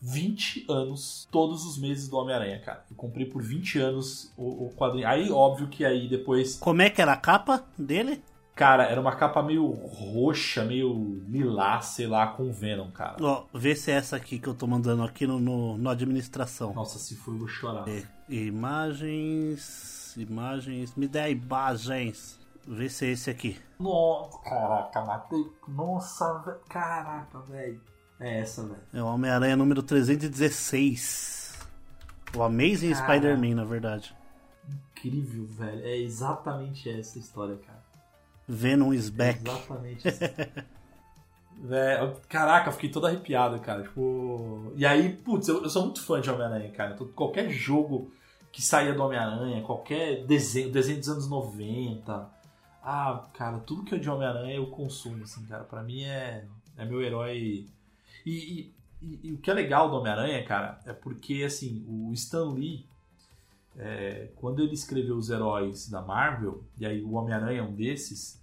20 0.00 0.64
anos 0.66 1.28
todos 1.30 1.66
os 1.66 1.76
meses 1.76 2.08
do 2.08 2.16
Homem-Aranha, 2.16 2.58
cara. 2.60 2.86
Eu 2.90 2.96
comprei 2.96 3.26
por 3.26 3.42
20 3.42 3.78
anos 3.78 4.32
o, 4.34 4.64
o 4.64 4.72
quadrinho. 4.74 5.06
Aí, 5.06 5.30
óbvio 5.30 5.68
que 5.68 5.84
aí 5.84 6.08
depois. 6.08 6.56
Como 6.56 6.80
é 6.80 6.88
que 6.88 7.02
era 7.02 7.12
a 7.12 7.16
capa 7.16 7.62
dele? 7.76 8.22
Cara, 8.54 8.84
era 8.84 9.00
uma 9.00 9.16
capa 9.16 9.42
meio 9.42 9.66
roxa, 9.70 10.62
meio 10.64 11.22
lilás, 11.26 11.86
sei 11.86 12.06
lá, 12.06 12.26
com 12.26 12.52
Venom, 12.52 12.90
cara. 12.90 13.16
Ó, 13.20 13.44
vê 13.54 13.74
se 13.74 13.90
é 13.90 13.94
essa 13.94 14.16
aqui 14.16 14.38
que 14.38 14.46
eu 14.46 14.54
tô 14.54 14.66
mandando 14.66 15.02
aqui 15.02 15.26
no, 15.26 15.40
no, 15.40 15.78
no 15.78 15.88
administração. 15.88 16.74
Nossa, 16.74 16.98
se 16.98 17.16
for, 17.16 17.32
eu 17.32 17.38
vou 17.38 17.48
chorar. 17.48 17.88
É, 17.88 18.02
imagens. 18.28 20.14
Imagens. 20.18 20.94
Me 20.94 21.08
dê 21.08 21.30
imagens. 21.30 22.38
Vê 22.68 22.88
se 22.90 23.06
é 23.06 23.10
esse 23.12 23.30
aqui. 23.30 23.58
Nossa, 23.80 24.38
caraca, 24.38 25.00
matei. 25.02 25.44
Nossa, 25.66 26.38
velho. 26.40 26.60
Caraca, 26.68 27.40
velho. 27.40 27.80
É 28.20 28.40
essa, 28.40 28.62
velho. 28.62 28.82
É 28.92 29.02
o 29.02 29.06
Homem-Aranha 29.06 29.56
número 29.56 29.82
316. 29.82 31.58
O 32.36 32.42
Amazing. 32.42 32.94
Spider-Man, 32.94 33.54
na 33.54 33.64
verdade. 33.64 34.14
Incrível, 34.68 35.46
velho. 35.46 35.84
É 35.84 35.96
exatamente 35.96 36.88
essa 36.88 37.18
história, 37.18 37.56
cara. 37.56 37.81
Venom 38.48 38.92
is 38.92 39.08
back. 39.10 39.40
Exatamente. 39.40 40.02
Véi, 41.64 41.96
caraca, 42.28 42.68
eu 42.68 42.72
fiquei 42.72 42.90
todo 42.90 43.06
arrepiado, 43.06 43.58
cara. 43.60 43.82
Tipo. 43.82 44.72
E 44.76 44.84
aí, 44.84 45.14
putz, 45.16 45.46
eu, 45.48 45.62
eu 45.62 45.70
sou 45.70 45.84
muito 45.84 46.02
fã 46.02 46.20
de 46.20 46.28
Homem-Aranha, 46.30 46.70
cara. 46.72 46.94
Então, 46.94 47.06
qualquer 47.08 47.48
jogo 47.50 48.10
que 48.50 48.60
saía 48.60 48.92
do 48.92 49.02
Homem-Aranha, 49.02 49.62
qualquer 49.62 50.26
desenho, 50.26 50.70
desenho 50.72 50.98
dos 50.98 51.08
anos 51.08 51.28
90. 51.28 52.28
Ah, 52.82 53.24
cara, 53.34 53.58
tudo 53.60 53.84
que 53.84 53.94
é 53.94 53.98
de 53.98 54.10
Homem-Aranha 54.10 54.56
eu 54.56 54.66
consumo, 54.66 55.22
assim, 55.22 55.44
cara. 55.46 55.62
Pra 55.62 55.82
mim 55.82 56.02
é, 56.02 56.44
é 56.76 56.84
meu 56.84 57.00
herói. 57.00 57.68
E, 58.26 58.32
e- 58.32 58.74
e- 59.00 59.20
e 59.28 59.32
o 59.32 59.38
que 59.38 59.50
é 59.50 59.54
legal 59.54 59.88
do 59.88 59.96
Homem-Aranha, 59.96 60.44
cara, 60.44 60.80
é 60.84 60.92
porque, 60.92 61.44
assim, 61.46 61.84
o 61.88 62.12
Stan 62.12 62.50
Lee, 62.52 62.86
é, 63.78 64.28
quando 64.36 64.62
ele 64.62 64.74
escreveu 64.74 65.16
os 65.16 65.30
heróis 65.30 65.88
da 65.88 66.02
Marvel, 66.02 66.62
e 66.78 66.86
aí 66.86 67.02
o 67.02 67.12
Homem-Aranha 67.12 67.60
é 67.60 67.62
um 67.62 67.72
desses, 67.74 68.40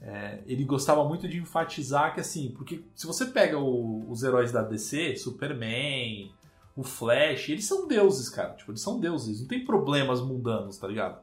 é, 0.00 0.40
ele 0.46 0.64
gostava 0.64 1.02
muito 1.04 1.26
de 1.26 1.38
enfatizar 1.38 2.12
que, 2.14 2.20
assim, 2.20 2.50
porque 2.50 2.84
se 2.94 3.06
você 3.06 3.26
pega 3.26 3.58
o- 3.58 4.10
os 4.10 4.22
heróis 4.22 4.52
da 4.52 4.62
DC, 4.62 5.16
Superman, 5.16 6.30
o 6.76 6.82
Flash, 6.82 7.48
eles 7.48 7.66
são 7.66 7.88
deuses, 7.88 8.28
cara. 8.28 8.52
Tipo, 8.54 8.72
eles 8.72 8.82
são 8.82 9.00
deuses, 9.00 9.28
eles 9.28 9.40
não 9.40 9.48
tem 9.48 9.64
problemas 9.64 10.20
mundanos, 10.20 10.76
tá 10.76 10.86
ligado? 10.86 11.18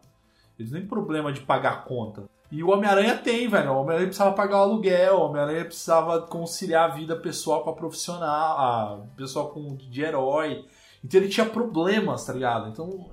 Eles 0.57 0.71
não 0.71 0.79
têm 0.79 0.87
problema 0.87 1.31
de 1.31 1.41
pagar 1.41 1.85
conta. 1.85 2.23
E 2.51 2.63
o 2.63 2.69
Homem-Aranha 2.69 3.17
tem, 3.17 3.47
velho. 3.47 3.71
O 3.71 3.77
Homem-Aranha 3.77 4.07
precisava 4.07 4.35
pagar 4.35 4.57
o 4.59 4.61
aluguel, 4.63 5.15
o 5.17 5.21
Homem-Aranha 5.25 5.65
precisava 5.65 6.21
conciliar 6.21 6.89
a 6.89 6.93
vida 6.93 7.15
pessoal 7.15 7.63
com 7.63 7.69
a 7.69 7.73
profissional, 7.73 8.57
a 8.57 9.05
pessoal 9.15 9.49
com, 9.49 9.75
de 9.75 10.01
herói. 10.01 10.65
Então 11.03 11.19
ele 11.19 11.29
tinha 11.29 11.45
problemas, 11.47 12.25
tá 12.25 12.33
ligado? 12.33 12.69
Então, 12.69 13.09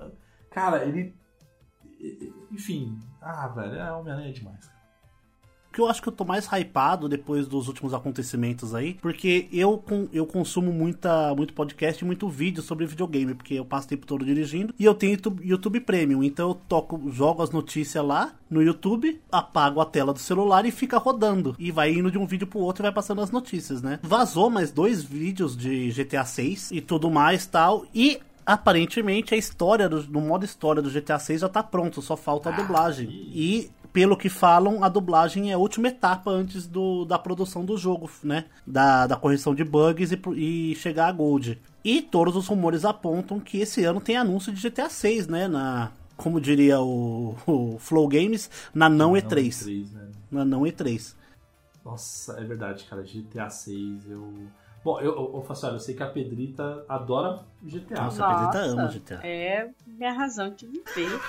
cara, 0.51 0.85
ele. 0.85 1.15
Enfim. 2.51 2.99
Ah, 3.21 3.47
velho, 3.47 3.75
é 3.75 3.91
Homem-Aranha 3.91 4.33
demais. 4.33 4.69
que 5.71 5.79
eu 5.79 5.87
acho 5.87 6.01
que 6.01 6.09
eu 6.09 6.13
tô 6.13 6.25
mais 6.25 6.47
hypado 6.47 7.07
depois 7.07 7.47
dos 7.47 7.67
últimos 7.67 7.93
acontecimentos 7.93 8.75
aí, 8.75 8.95
porque 8.95 9.47
eu, 9.53 9.81
eu 10.11 10.25
consumo 10.25 10.73
muita, 10.73 11.33
muito 11.33 11.53
podcast 11.53 12.03
e 12.03 12.05
muito 12.05 12.27
vídeo 12.27 12.61
sobre 12.61 12.85
videogame, 12.85 13.33
porque 13.33 13.53
eu 13.53 13.63
passo 13.63 13.85
o 13.85 13.89
tempo 13.89 14.05
todo 14.05 14.25
dirigindo, 14.25 14.73
e 14.77 14.83
eu 14.83 14.93
tenho 14.93 15.13
YouTube, 15.13 15.47
YouTube 15.47 15.79
Premium, 15.81 16.23
então 16.23 16.49
eu 16.49 16.55
toco, 16.55 17.09
jogo 17.11 17.41
as 17.41 17.51
notícias 17.51 18.03
lá 18.03 18.33
no 18.49 18.61
YouTube, 18.61 19.21
apago 19.31 19.79
a 19.79 19.85
tela 19.85 20.11
do 20.11 20.19
celular 20.19 20.65
e 20.65 20.71
fica 20.71 20.97
rodando, 20.97 21.55
e 21.57 21.71
vai 21.71 21.93
indo 21.93 22.11
de 22.11 22.17
um 22.17 22.25
vídeo 22.25 22.47
pro 22.47 22.59
outro 22.59 22.81
e 22.81 22.85
vai 22.85 22.91
passando 22.91 23.21
as 23.21 23.31
notícias, 23.31 23.81
né? 23.81 23.99
Vazou 24.03 24.49
mais 24.49 24.71
dois 24.71 25.01
vídeos 25.01 25.55
de 25.55 25.89
GTA 25.91 26.25
6 26.25 26.71
e 26.71 26.81
tudo 26.81 27.09
mais 27.09 27.45
tal, 27.45 27.85
e 27.93 28.19
aparentemente 28.45 29.33
a 29.33 29.37
história, 29.37 29.87
do, 29.87 30.03
no 30.03 30.21
modo 30.21 30.45
história 30.45 30.81
do 30.81 30.89
GTA 30.89 31.19
6 31.19 31.41
já 31.41 31.49
tá 31.49 31.61
pronto, 31.63 32.01
só 32.01 32.15
falta 32.17 32.49
a 32.49 32.51
dublagem. 32.51 33.09
E 33.33 33.71
pelo 33.93 34.15
que 34.15 34.29
falam, 34.29 34.83
a 34.83 34.89
dublagem 34.89 35.51
é 35.51 35.53
a 35.53 35.57
última 35.57 35.89
etapa 35.89 36.31
antes 36.31 36.65
do, 36.65 37.05
da 37.05 37.19
produção 37.19 37.65
do 37.65 37.77
jogo, 37.77 38.09
né? 38.23 38.45
Da, 38.65 39.05
da 39.07 39.15
correção 39.15 39.53
de 39.53 39.63
bugs 39.63 40.11
e, 40.11 40.19
e 40.35 40.75
chegar 40.75 41.07
a 41.07 41.11
Gold. 41.11 41.59
E 41.83 42.01
todos 42.01 42.35
os 42.35 42.47
rumores 42.47 42.85
apontam 42.85 43.39
que 43.39 43.59
esse 43.59 43.83
ano 43.83 43.99
tem 43.99 44.15
anúncio 44.15 44.53
de 44.53 44.69
GTA 44.69 44.89
6, 44.89 45.27
né? 45.27 45.47
Na, 45.47 45.91
como 46.15 46.39
diria 46.39 46.79
o, 46.79 47.35
o 47.45 47.77
Flow 47.79 48.07
Games, 48.07 48.49
na 48.73 48.87
não 48.89 49.13
E3. 49.13 49.47
E3, 49.47 49.91
né? 49.91 50.07
Na 50.29 50.45
não 50.45 50.61
E3. 50.61 51.15
Nossa, 51.83 52.33
é 52.39 52.43
verdade, 52.43 52.85
cara. 52.85 53.01
GTA 53.01 53.49
6, 53.49 54.09
eu. 54.09 54.33
Bom, 54.83 54.99
eu, 54.99 55.11
eu, 55.15 55.31
eu 55.35 55.43
faço, 55.43 55.67
olha, 55.67 55.75
eu 55.75 55.79
sei 55.79 55.93
que 55.93 56.01
a 56.01 56.09
Pedrita 56.09 56.83
adora 56.89 57.45
GTA. 57.61 58.03
Nossa, 58.03 58.25
a 58.25 58.35
Pedrita 58.35 58.57
ama 58.59 58.87
GTA. 58.87 59.19
É 59.23 59.69
minha 59.85 60.11
razão 60.11 60.49
de 60.49 60.65
viver. 60.65 61.19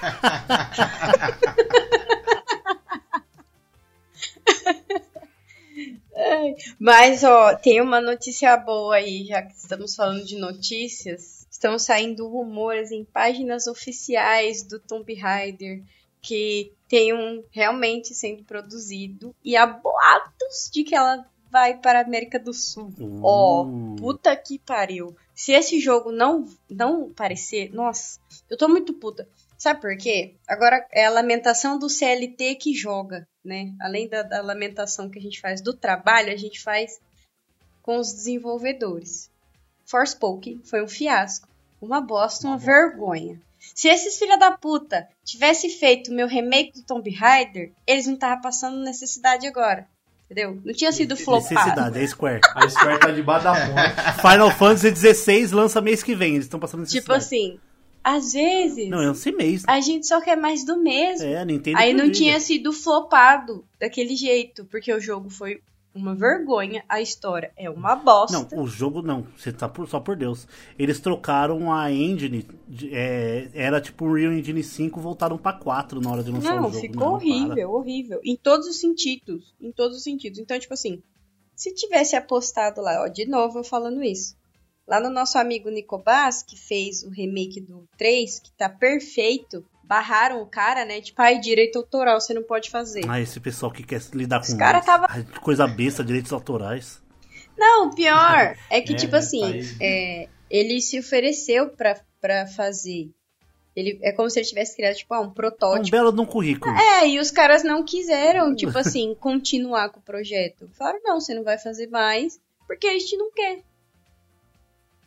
Mas, 6.78 7.24
ó, 7.24 7.54
tem 7.56 7.80
uma 7.80 8.00
notícia 8.00 8.56
boa 8.56 8.96
aí, 8.96 9.26
já 9.26 9.42
que 9.42 9.54
estamos 9.54 9.94
falando 9.94 10.24
de 10.24 10.36
notícias. 10.38 11.46
Estão 11.50 11.78
saindo 11.78 12.26
rumores 12.28 12.90
em 12.90 13.04
páginas 13.04 13.66
oficiais 13.66 14.62
do 14.62 14.80
Tomb 14.80 15.14
Raider 15.14 15.82
que 16.22 16.72
tem 16.88 17.12
um 17.12 17.42
realmente 17.50 18.14
sendo 18.14 18.44
produzido 18.44 19.34
e 19.44 19.56
há 19.56 19.66
boatos 19.66 20.70
de 20.72 20.84
que 20.84 20.94
ela 20.94 21.26
vai 21.52 21.76
para 21.76 21.98
a 21.98 22.02
América 22.02 22.38
do 22.38 22.54
Sul. 22.54 22.90
Ó, 23.22 23.64
Uh. 23.64 23.96
puta 23.96 24.34
que 24.34 24.58
pariu. 24.58 25.14
Se 25.34 25.52
esse 25.52 25.78
jogo 25.78 26.10
não 26.10 26.46
não 26.68 27.10
aparecer, 27.10 27.70
nossa, 27.74 28.18
eu 28.48 28.56
tô 28.56 28.66
muito 28.68 28.94
puta. 28.94 29.28
Sabe 29.58 29.80
por 29.80 29.96
quê? 29.96 30.34
Agora 30.48 30.84
é 30.90 31.04
a 31.04 31.10
lamentação 31.10 31.78
do 31.78 31.90
CLT 31.90 32.54
que 32.56 32.74
joga, 32.74 33.28
né? 33.44 33.72
Além 33.80 34.08
da, 34.08 34.22
da 34.22 34.40
lamentação 34.40 35.10
que 35.10 35.18
a 35.18 35.22
gente 35.22 35.40
faz 35.40 35.60
do 35.60 35.74
trabalho, 35.74 36.32
a 36.32 36.36
gente 36.36 36.60
faz 36.60 36.98
com 37.82 37.98
os 37.98 38.12
desenvolvedores. 38.12 39.30
Forspoken 39.84 40.60
foi 40.64 40.82
um 40.82 40.88
fiasco, 40.88 41.46
uma 41.80 42.00
bosta, 42.00 42.46
uma 42.46 42.56
vergonha. 42.56 43.40
Se 43.74 43.88
esses 43.88 44.18
filha 44.18 44.36
da 44.38 44.50
puta 44.52 45.08
tivesse 45.24 45.68
feito 45.68 46.10
o 46.10 46.14
meu 46.14 46.26
remake 46.26 46.72
do 46.80 46.82
Tomb 46.84 47.08
Raider, 47.10 47.72
eles 47.86 48.06
não 48.06 48.14
estavam 48.14 48.40
passando 48.40 48.82
necessidade 48.82 49.46
agora. 49.46 49.86
Entendeu? 50.32 50.58
Não 50.64 50.72
tinha 50.72 50.90
sido 50.90 51.14
flopado. 51.16 51.54
Necessidade, 51.54 51.98
é 51.98 52.06
Square. 52.06 52.40
A 52.54 52.68
Square 52.68 52.98
tá 53.00 53.10
debaixo 53.10 53.44
da 53.44 53.52
ponte. 53.54 54.20
Final 54.22 54.50
Fantasy 54.50 54.96
XVI 55.14 55.46
lança 55.54 55.80
mês 55.80 56.02
que 56.02 56.14
vem, 56.14 56.32
eles 56.34 56.46
estão 56.46 56.58
passando 56.58 56.80
necessidade. 56.80 57.04
Tipo 57.04 57.12
assim, 57.14 57.58
às 58.02 58.32
vezes 58.32 58.88
Não, 58.88 59.00
é 59.00 59.12
esse 59.12 59.30
mês. 59.30 59.62
a 59.66 59.80
gente 59.80 60.06
só 60.06 60.20
quer 60.20 60.36
mais 60.36 60.64
do 60.64 60.82
mesmo. 60.82 61.26
É, 61.26 61.44
Nintendo. 61.44 61.76
Aí 61.78 61.92
não 61.92 62.06
diga. 62.06 62.16
tinha 62.16 62.40
sido 62.40 62.72
flopado 62.72 63.64
daquele 63.78 64.16
jeito, 64.16 64.64
porque 64.64 64.92
o 64.92 65.00
jogo 65.00 65.28
foi 65.28 65.60
uma 65.94 66.14
vergonha, 66.14 66.84
a 66.88 67.00
história 67.00 67.52
é 67.56 67.68
uma 67.68 67.94
bosta. 67.96 68.48
Não, 68.56 68.62
o 68.62 68.66
jogo 68.66 69.02
não. 69.02 69.26
Você 69.36 69.52
tá 69.52 69.68
por, 69.68 69.86
só 69.88 70.00
por 70.00 70.16
Deus. 70.16 70.46
Eles 70.78 71.00
trocaram 71.00 71.72
a 71.72 71.90
engine. 71.92 72.46
de- 72.66 72.94
é, 72.94 73.50
era 73.54 73.80
tipo 73.80 74.06
o 74.06 74.14
Real 74.14 74.32
Engine 74.32 74.62
5, 74.62 75.00
voltaram 75.00 75.36
pra 75.36 75.52
4 75.52 76.00
na 76.00 76.10
hora 76.10 76.22
de 76.22 76.30
lançar 76.30 76.54
Não, 76.56 76.68
o 76.68 76.72
jogo. 76.72 76.80
ficou 76.80 76.98
Não, 77.06 77.12
horrível, 77.14 77.70
horrível. 77.72 78.20
Em 78.24 78.36
todos 78.36 78.66
os 78.66 78.80
sentidos. 78.80 79.54
Em 79.60 79.70
todos 79.72 79.98
os 79.98 80.02
sentidos. 80.02 80.38
Então, 80.38 80.58
tipo 80.58 80.72
assim, 80.74 81.02
se 81.54 81.74
tivesse 81.74 82.16
apostado 82.16 82.80
lá, 82.80 83.02
ó, 83.02 83.08
de 83.08 83.26
novo 83.26 83.58
eu 83.58 83.64
falando 83.64 84.02
isso. 84.02 84.34
Lá 84.88 84.98
no 84.98 85.10
nosso 85.10 85.38
amigo 85.38 85.70
Nicobas, 85.70 86.42
que 86.42 86.56
fez 86.58 87.02
o 87.04 87.10
remake 87.10 87.60
do 87.60 87.86
3, 87.96 88.40
que 88.40 88.50
tá 88.52 88.68
perfeito, 88.68 89.64
barraram 89.92 90.40
o 90.40 90.46
cara, 90.46 90.86
né? 90.86 91.02
Tipo, 91.02 91.20
ai, 91.20 91.38
direito 91.38 91.76
autoral, 91.76 92.18
você 92.18 92.32
não 92.32 92.42
pode 92.42 92.70
fazer. 92.70 93.02
Ah, 93.06 93.20
esse 93.20 93.38
pessoal 93.38 93.70
que 93.70 93.82
quer 93.82 94.00
lidar 94.14 94.38
com. 94.40 94.46
Os 94.46 94.54
cara 94.54 94.80
tava- 94.80 95.06
coisa 95.42 95.66
besta, 95.66 96.02
direitos 96.02 96.32
autorais. 96.32 97.02
Não, 97.58 97.88
o 97.88 97.94
pior 97.94 98.56
é 98.70 98.80
que, 98.80 98.94
É, 98.94 98.96
tipo 98.96 99.12
né, 99.12 99.18
assim, 99.18 99.40
país- 99.40 99.76
é, 99.80 100.28
ele 100.50 100.80
se 100.80 100.98
ofereceu 100.98 101.68
pra, 101.68 102.00
pra 102.22 102.46
fazer. 102.46 103.10
Ele, 103.76 103.98
é 104.02 104.12
como 104.12 104.30
se 104.30 104.38
ele 104.38 104.46
tivesse 104.48 104.74
criado, 104.76 104.94
tipo, 104.96 105.12
ah, 105.12 105.20
um 105.20 105.24
É 105.24 105.26
um 105.26 105.30
protótipo. 105.30 105.90
belo 105.90 106.10
de 106.10 106.20
um 106.20 106.26
currículo. 106.26 106.74
É, 106.74 107.06
e 107.08 107.18
os 107.18 107.30
caras 107.30 107.62
não 107.62 107.84
quiseram, 107.84 108.54
tipo 108.56 108.76
assim, 108.78 109.14
continuar 109.20 109.90
com 109.90 110.00
o 110.00 110.02
projeto. 110.02 110.70
Falaram, 110.72 111.00
não, 111.04 111.20
você 111.20 111.34
não 111.34 111.42
vai 111.44 111.58
fazer 111.58 111.86
mais, 111.88 112.40
porque 112.66 112.86
a 112.86 112.92
gente 112.98 113.14
não 113.18 113.30
quer. 113.30 113.60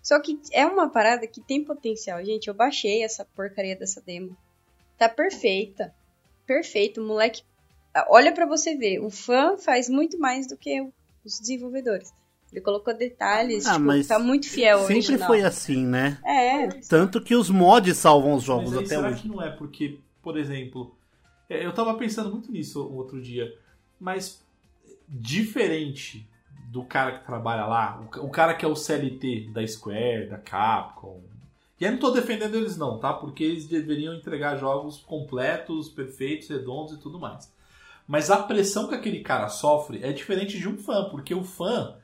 Só 0.04 0.20
que 0.20 0.40
é 0.52 0.64
uma 0.68 0.88
parada 0.90 1.26
que 1.26 1.42
tem 1.42 1.64
potencial. 1.64 2.24
Gente, 2.24 2.48
eu 2.48 2.54
baixei 2.54 3.04
essa 3.04 3.26
porcaria 3.36 3.76
dessa 3.76 4.00
demo. 4.02 4.38
Tá 4.98 5.10
perfeita. 5.10 5.94
Perfeito, 6.46 7.02
o 7.02 7.06
moleque. 7.08 7.42
Olha 8.10 8.34
pra 8.34 8.46
você 8.46 8.76
ver, 8.76 9.00
o 9.00 9.10
fã 9.10 9.58
faz 9.58 9.90
muito 9.90 10.18
mais 10.20 10.48
do 10.48 10.58
que 10.58 10.82
os 11.24 11.40
desenvolvedores. 11.40 12.14
Ele 12.52 12.62
colocou 12.62 12.96
detalhes, 12.96 13.66
Ah, 13.66 13.74
tipo, 13.74 13.86
mas 13.86 14.08
tá 14.08 14.20
muito 14.20 14.48
fiel 14.50 14.80
ao 14.80 14.86
Sempre 14.86 14.98
original. 15.14 15.28
foi 15.28 15.42
assim, 15.44 15.86
né? 15.86 16.18
É, 16.24 16.68
Tanto 16.88 17.20
que 17.22 17.36
os 17.36 17.50
mods 17.50 17.98
salvam 17.98 18.36
os 18.36 18.44
jogos 18.44 18.72
Mas 18.72 18.78
aí, 18.80 18.86
até 18.86 18.96
será 18.96 19.10
hoje. 19.10 19.22
que 19.24 19.28
não 19.28 19.42
é 19.42 19.50
porque, 19.50 20.00
por 20.22 20.38
exemplo, 20.38 20.96
é, 21.50 21.66
eu 21.66 21.74
tava 21.74 21.94
pensando 21.98 22.30
muito 22.32 22.52
nisso 22.52 22.88
outro 22.94 23.22
dia, 23.22 23.54
mas 24.00 24.42
diferente 25.08 26.28
do 26.72 26.84
cara 26.84 27.18
que 27.20 27.26
trabalha 27.26 27.66
lá, 27.66 28.02
o 28.18 28.30
cara 28.30 28.54
que 28.54 28.66
é 28.66 28.68
o 28.68 28.76
CLT 28.76 29.50
da 29.54 29.66
Square, 29.66 30.28
da 30.28 30.38
Capcom. 30.38 31.22
E 31.80 31.86
aí 31.86 31.92
não 31.92 32.00
tô 32.00 32.12
defendendo 32.12 32.56
eles 32.56 32.78
não, 32.78 33.00
tá? 33.00 33.14
Porque 33.14 33.44
eles 33.44 33.68
deveriam 33.68 34.14
entregar 34.14 34.58
jogos 34.58 34.98
completos, 35.00 35.90
perfeitos, 35.90 36.48
redondos 36.48 36.94
e 36.94 37.00
tudo 37.00 37.20
mais. 37.20 37.54
Mas 38.08 38.30
a 38.30 38.38
pressão 38.38 38.88
que 38.88 38.96
aquele 38.96 39.22
cara 39.22 39.50
sofre 39.50 40.00
é 40.04 40.14
diferente 40.14 40.58
de 40.60 40.70
um 40.70 40.78
fã, 40.78 41.10
porque 41.10 41.34
o 41.34 41.44
fã 41.44 41.98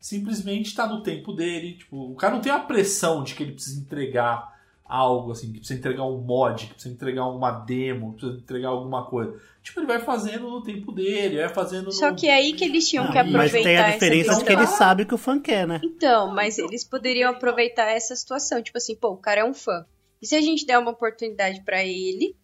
simplesmente 0.00 0.74
tá 0.74 0.86
no 0.86 1.02
tempo 1.02 1.32
dele, 1.32 1.76
tipo, 1.76 2.10
o 2.10 2.16
cara 2.16 2.34
não 2.34 2.40
tem 2.40 2.50
a 2.50 2.58
pressão 2.58 3.22
de 3.22 3.34
que 3.34 3.42
ele 3.42 3.52
precisa 3.52 3.80
entregar 3.80 4.51
algo 4.92 5.32
assim, 5.32 5.50
que 5.50 5.58
precisa 5.58 5.78
entregar 5.78 6.04
um 6.04 6.18
mod, 6.18 6.66
que 6.66 6.74
precisa 6.74 6.94
entregar 6.94 7.26
uma 7.26 7.50
demo, 7.50 8.12
que 8.12 8.18
precisa 8.18 8.42
entregar 8.42 8.68
alguma 8.68 9.06
coisa. 9.06 9.40
Tipo, 9.62 9.80
ele 9.80 9.86
vai 9.86 10.00
fazendo 10.00 10.50
no 10.50 10.62
tempo 10.62 10.92
dele, 10.92 11.38
vai 11.38 11.48
fazendo 11.48 11.86
no... 11.86 11.92
Só 11.92 12.12
que 12.12 12.28
é 12.28 12.34
aí 12.34 12.52
que 12.52 12.64
eles 12.64 12.86
tinham 12.86 13.10
que 13.10 13.16
aproveitar 13.16 13.38
Mas 13.38 13.52
tem 13.52 13.78
a 13.78 13.90
diferença 13.90 14.36
de 14.36 14.44
que 14.44 14.52
ele 14.52 14.66
sabe 14.66 15.04
o 15.04 15.06
que 15.06 15.14
o 15.14 15.18
fã 15.18 15.40
quer, 15.40 15.66
né? 15.66 15.80
Então, 15.82 16.34
mas 16.34 16.58
eles 16.58 16.84
poderiam 16.84 17.30
aproveitar 17.30 17.86
essa 17.86 18.14
situação, 18.14 18.62
tipo 18.62 18.76
assim, 18.76 18.94
pô, 18.94 19.12
o 19.12 19.16
cara 19.16 19.40
é 19.40 19.44
um 19.44 19.54
fã. 19.54 19.86
E 20.20 20.26
se 20.26 20.34
a 20.34 20.40
gente 20.42 20.66
der 20.66 20.78
uma 20.78 20.90
oportunidade 20.90 21.62
pra 21.62 21.82
ele 21.82 22.36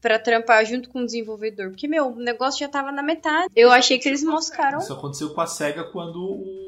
pra 0.00 0.18
trampar 0.18 0.64
junto 0.66 0.90
com 0.90 1.00
o 1.00 1.06
desenvolvedor? 1.06 1.70
Porque 1.70 1.88
meu, 1.88 2.08
o 2.08 2.16
negócio 2.16 2.60
já 2.60 2.68
tava 2.68 2.92
na 2.92 3.02
metade. 3.02 3.50
Eu 3.56 3.72
achei 3.72 3.98
que 3.98 4.08
eles 4.08 4.22
moscaram. 4.22 4.78
Isso 4.78 4.92
aconteceu 4.92 5.30
com 5.30 5.40
a 5.40 5.46
SEGA 5.46 5.84
quando 5.84 6.18
o... 6.22 6.65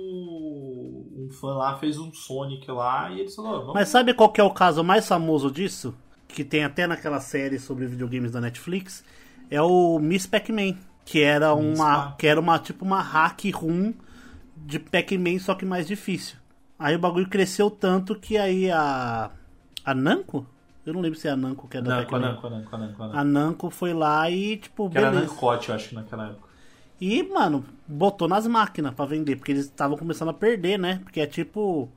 um 1.28 1.32
fã 1.32 1.54
lá 1.54 1.76
fez 1.76 1.98
um 1.98 2.12
Sonic 2.12 2.70
lá 2.70 3.10
e 3.10 3.20
eles 3.20 3.34
falaram, 3.34 3.60
vamos... 3.60 3.74
Mas 3.74 3.88
sabe 3.88 4.14
qual 4.14 4.30
que 4.30 4.40
é 4.40 4.44
o 4.44 4.50
caso 4.50 4.82
mais 4.82 5.06
famoso 5.06 5.50
disso? 5.50 5.94
Que 6.26 6.44
tem 6.44 6.64
até 6.64 6.86
naquela 6.86 7.20
série 7.20 7.58
sobre 7.58 7.86
videogames 7.86 8.32
da 8.32 8.40
Netflix? 8.40 9.04
É 9.50 9.60
o 9.62 9.98
Miss 9.98 10.26
Pac-Man. 10.26 10.74
Que 11.04 11.22
era 11.22 11.54
Miss 11.56 11.78
uma. 11.78 11.96
Pac- 12.02 12.18
Que 12.18 12.26
era 12.26 12.38
uma 12.40 12.58
tipo 12.58 12.84
uma 12.84 13.00
hack 13.00 13.44
room 13.54 13.94
de 14.56 14.78
Pac-Man, 14.78 15.38
só 15.38 15.54
que 15.54 15.64
mais 15.64 15.86
difícil. 15.86 16.36
Aí 16.78 16.94
o 16.94 16.98
bagulho 16.98 17.28
cresceu 17.28 17.70
tanto 17.70 18.14
que 18.14 18.36
aí 18.36 18.70
a. 18.70 19.30
A 19.84 19.94
Namco? 19.94 20.46
Eu 20.84 20.92
não 20.92 21.00
lembro 21.00 21.18
se 21.18 21.26
é 21.28 21.30
a 21.30 21.36
Namco 21.36 21.66
que 21.66 21.78
é 21.78 21.80
da 21.82 21.96
Nanko. 21.96 22.46
A 23.18 23.24
Namco 23.24 23.70
foi 23.70 23.94
lá 23.94 24.30
e, 24.30 24.58
tipo, 24.58 24.90
Que 24.90 24.98
era 24.98 25.10
beleza. 25.10 25.30
Nancote, 25.32 25.68
eu 25.70 25.74
acho 25.74 25.88
que 25.90 25.94
naquela 25.94 26.26
época. 26.28 26.47
E, 27.00 27.22
mano, 27.22 27.64
botou 27.86 28.26
nas 28.28 28.46
máquinas 28.46 28.94
pra 28.94 29.04
vender, 29.04 29.36
porque 29.36 29.52
eles 29.52 29.66
estavam 29.66 29.96
começando 29.96 30.30
a 30.30 30.34
perder, 30.34 30.78
né? 30.78 31.00
Porque 31.02 31.20
é 31.20 31.26
tipo. 31.26 31.88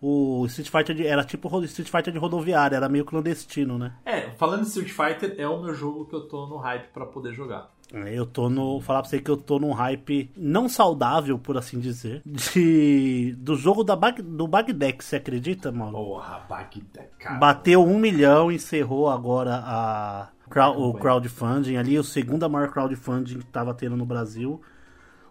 O 0.00 0.46
Street 0.46 0.70
Fighter 0.70 0.94
de, 0.94 1.04
era 1.04 1.24
tipo 1.24 1.48
o 1.48 1.64
Street 1.64 1.90
Fighter 1.90 2.12
de 2.12 2.20
rodoviária, 2.20 2.76
era 2.76 2.88
meio 2.88 3.04
clandestino, 3.04 3.76
né? 3.76 3.94
É, 4.04 4.30
falando 4.30 4.62
de 4.62 4.68
Street 4.68 4.90
Fighter, 4.92 5.34
é 5.36 5.48
o 5.48 5.60
meu 5.60 5.74
jogo 5.74 6.04
que 6.06 6.14
eu 6.14 6.20
tô 6.20 6.46
no 6.46 6.56
hype 6.56 6.86
pra 6.92 7.04
poder 7.04 7.34
jogar. 7.34 7.68
Eu 7.92 8.26
tô 8.26 8.50
no. 8.50 8.80
Falar 8.80 9.00
pra 9.00 9.08
você 9.08 9.18
que 9.18 9.30
eu 9.30 9.36
tô 9.36 9.58
num 9.58 9.72
hype 9.72 10.30
não 10.36 10.68
saudável, 10.68 11.38
por 11.38 11.56
assim 11.56 11.80
dizer. 11.80 12.20
De. 12.24 13.34
Do 13.38 13.56
jogo 13.56 13.82
da 13.82 13.96
Bag, 13.96 14.20
do 14.20 14.46
Bagdex, 14.46 15.06
você 15.06 15.16
acredita, 15.16 15.72
mano? 15.72 15.92
Porra, 15.92 16.44
Bagdad, 16.48 17.08
cara. 17.18 17.38
Bateu 17.38 17.82
um 17.82 17.98
milhão, 17.98 18.52
encerrou 18.52 19.08
agora 19.08 19.62
a, 19.64 20.28
crowd- 20.48 20.78
o 20.78 20.92
crowdfunding 20.94 21.76
ali, 21.76 21.98
o 21.98 22.04
segundo 22.04 22.48
maior 22.48 22.70
crowdfunding 22.70 23.38
que 23.38 23.46
tava 23.46 23.72
tendo 23.74 23.96
no 23.96 24.04
Brasil. 24.06 24.60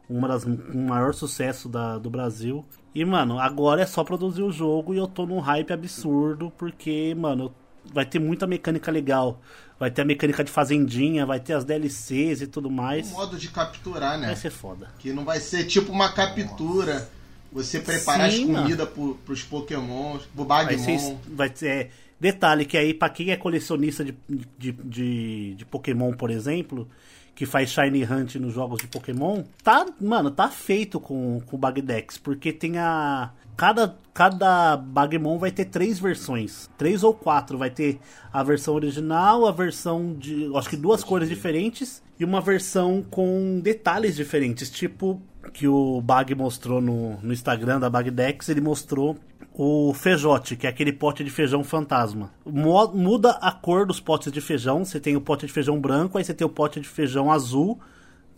Uma 0.10 0.28
das, 0.28 0.46
um 0.46 0.88
maior 0.88 1.14
sucesso 1.14 1.68
da, 1.68 1.98
do 1.98 2.10
Brasil. 2.10 2.64
E, 2.96 3.04
mano, 3.04 3.38
agora 3.40 3.82
é 3.82 3.86
só 3.86 4.04
produzir 4.06 4.42
o 4.42 4.52
jogo 4.52 4.94
e 4.94 4.98
eu 4.98 5.06
tô 5.08 5.26
num 5.26 5.40
hype 5.40 5.74
absurdo, 5.74 6.50
porque, 6.58 7.14
mano, 7.18 7.54
vai 7.94 8.06
ter 8.06 8.18
muita 8.18 8.48
mecânica 8.48 8.90
legal. 8.90 9.42
Vai 9.78 9.92
ter 9.92 10.02
a 10.02 10.06
mecânica 10.06 10.44
de 10.46 10.50
fazendinha, 10.52 11.26
vai 11.26 11.40
ter 11.42 11.54
as 11.54 11.66
DLCs 11.66 12.42
e 12.42 12.48
tudo 12.48 12.70
Um 12.70 12.72
mais. 12.72 13.12
modo 13.12 13.38
de 13.38 13.50
capturar, 13.50 14.18
né? 14.18 14.28
Vai 14.28 14.36
ser 14.38 14.50
foda. 14.50 14.88
Que 14.98 15.12
não 15.12 15.26
vai 15.26 15.40
ser 15.42 15.66
tipo 15.66 15.92
uma 15.92 16.10
captura. 16.12 17.10
Você 17.52 17.80
preparar 17.80 18.32
Sim, 18.32 18.52
as 18.56 18.60
comidas 18.62 18.90
pro, 18.90 19.16
pros 19.26 19.42
Pokémon, 19.44 20.18
pro 20.36 20.46
Vai 20.46 20.66
Bagmon. 20.66 20.84
ser, 21.00 21.18
vai 21.28 21.52
ser 21.54 21.68
é, 21.68 21.90
detalhe 22.20 22.66
que 22.66 22.78
aí 22.78 22.94
pra 22.94 23.10
quem 23.10 23.32
é 23.32 23.36
colecionista 23.38 24.04
de, 24.04 24.18
de, 24.58 24.72
de, 24.72 25.56
de 25.56 25.66
Pokémon, 25.66 26.14
por 26.14 26.30
exemplo, 26.30 26.88
que 27.36 27.46
faz 27.46 27.70
Shiny 27.70 28.04
Hunt 28.04 28.36
nos 28.36 28.54
jogos 28.54 28.82
de 28.82 28.88
Pokémon, 28.88 29.44
tá, 29.64 29.86
mano, 30.02 30.32
tá 30.32 30.50
feito 30.50 31.00
com 31.00 31.40
com 31.46 31.58
Bagdex, 31.58 32.18
porque 32.18 32.52
tem 32.52 32.78
a 32.80 33.32
cada 33.56 33.96
cada 34.14 34.76
Bagmon 34.76 35.38
vai 35.38 35.52
ter 35.52 35.66
três 35.66 36.00
versões, 36.00 36.68
três 36.78 37.04
ou 37.04 37.14
quatro, 37.14 37.58
vai 37.58 37.70
ter 37.70 38.00
a 38.34 38.42
versão 38.42 38.74
original, 38.74 39.46
a 39.46 39.52
versão 39.52 40.16
de, 40.18 40.50
acho 40.56 40.70
que 40.70 40.78
duas 40.78 41.04
cores 41.04 41.30
diferentes 41.30 42.02
e 42.20 42.26
uma 42.26 42.42
versão 42.42 43.06
com 43.10 43.60
detalhes 43.62 44.16
diferentes, 44.16 44.72
tipo 44.72 45.22
que 45.54 45.68
o 45.68 46.02
Bag 46.02 46.34
mostrou 46.36 46.82
no, 46.82 47.18
no 47.22 47.32
Instagram 47.32 47.80
da 47.80 47.90
Bagdex, 47.90 48.50
ele 48.50 48.62
mostrou 48.62 49.18
o 49.60 49.92
fejote, 49.92 50.56
que 50.56 50.68
é 50.68 50.70
aquele 50.70 50.94
pote 50.94 51.24
de 51.24 51.32
feijão 51.32 51.64
fantasma. 51.64 52.32
Muda 52.46 53.32
a 53.42 53.52
cor 53.52 53.88
dos 53.88 54.00
potes 54.00 54.32
de 54.32 54.40
feijão. 54.40 54.86
Você 54.86 55.00
tem 55.00 55.16
o 55.16 55.22
pote 55.22 55.48
de 55.48 55.52
feijão 55.52 55.82
branco, 55.82 56.16
aí 56.16 56.24
você 56.24 56.32
tem 56.32 56.46
o 56.46 56.50
pote 56.50 56.80
de 56.80 56.88
feijão 56.88 57.32
azul, 57.32 57.80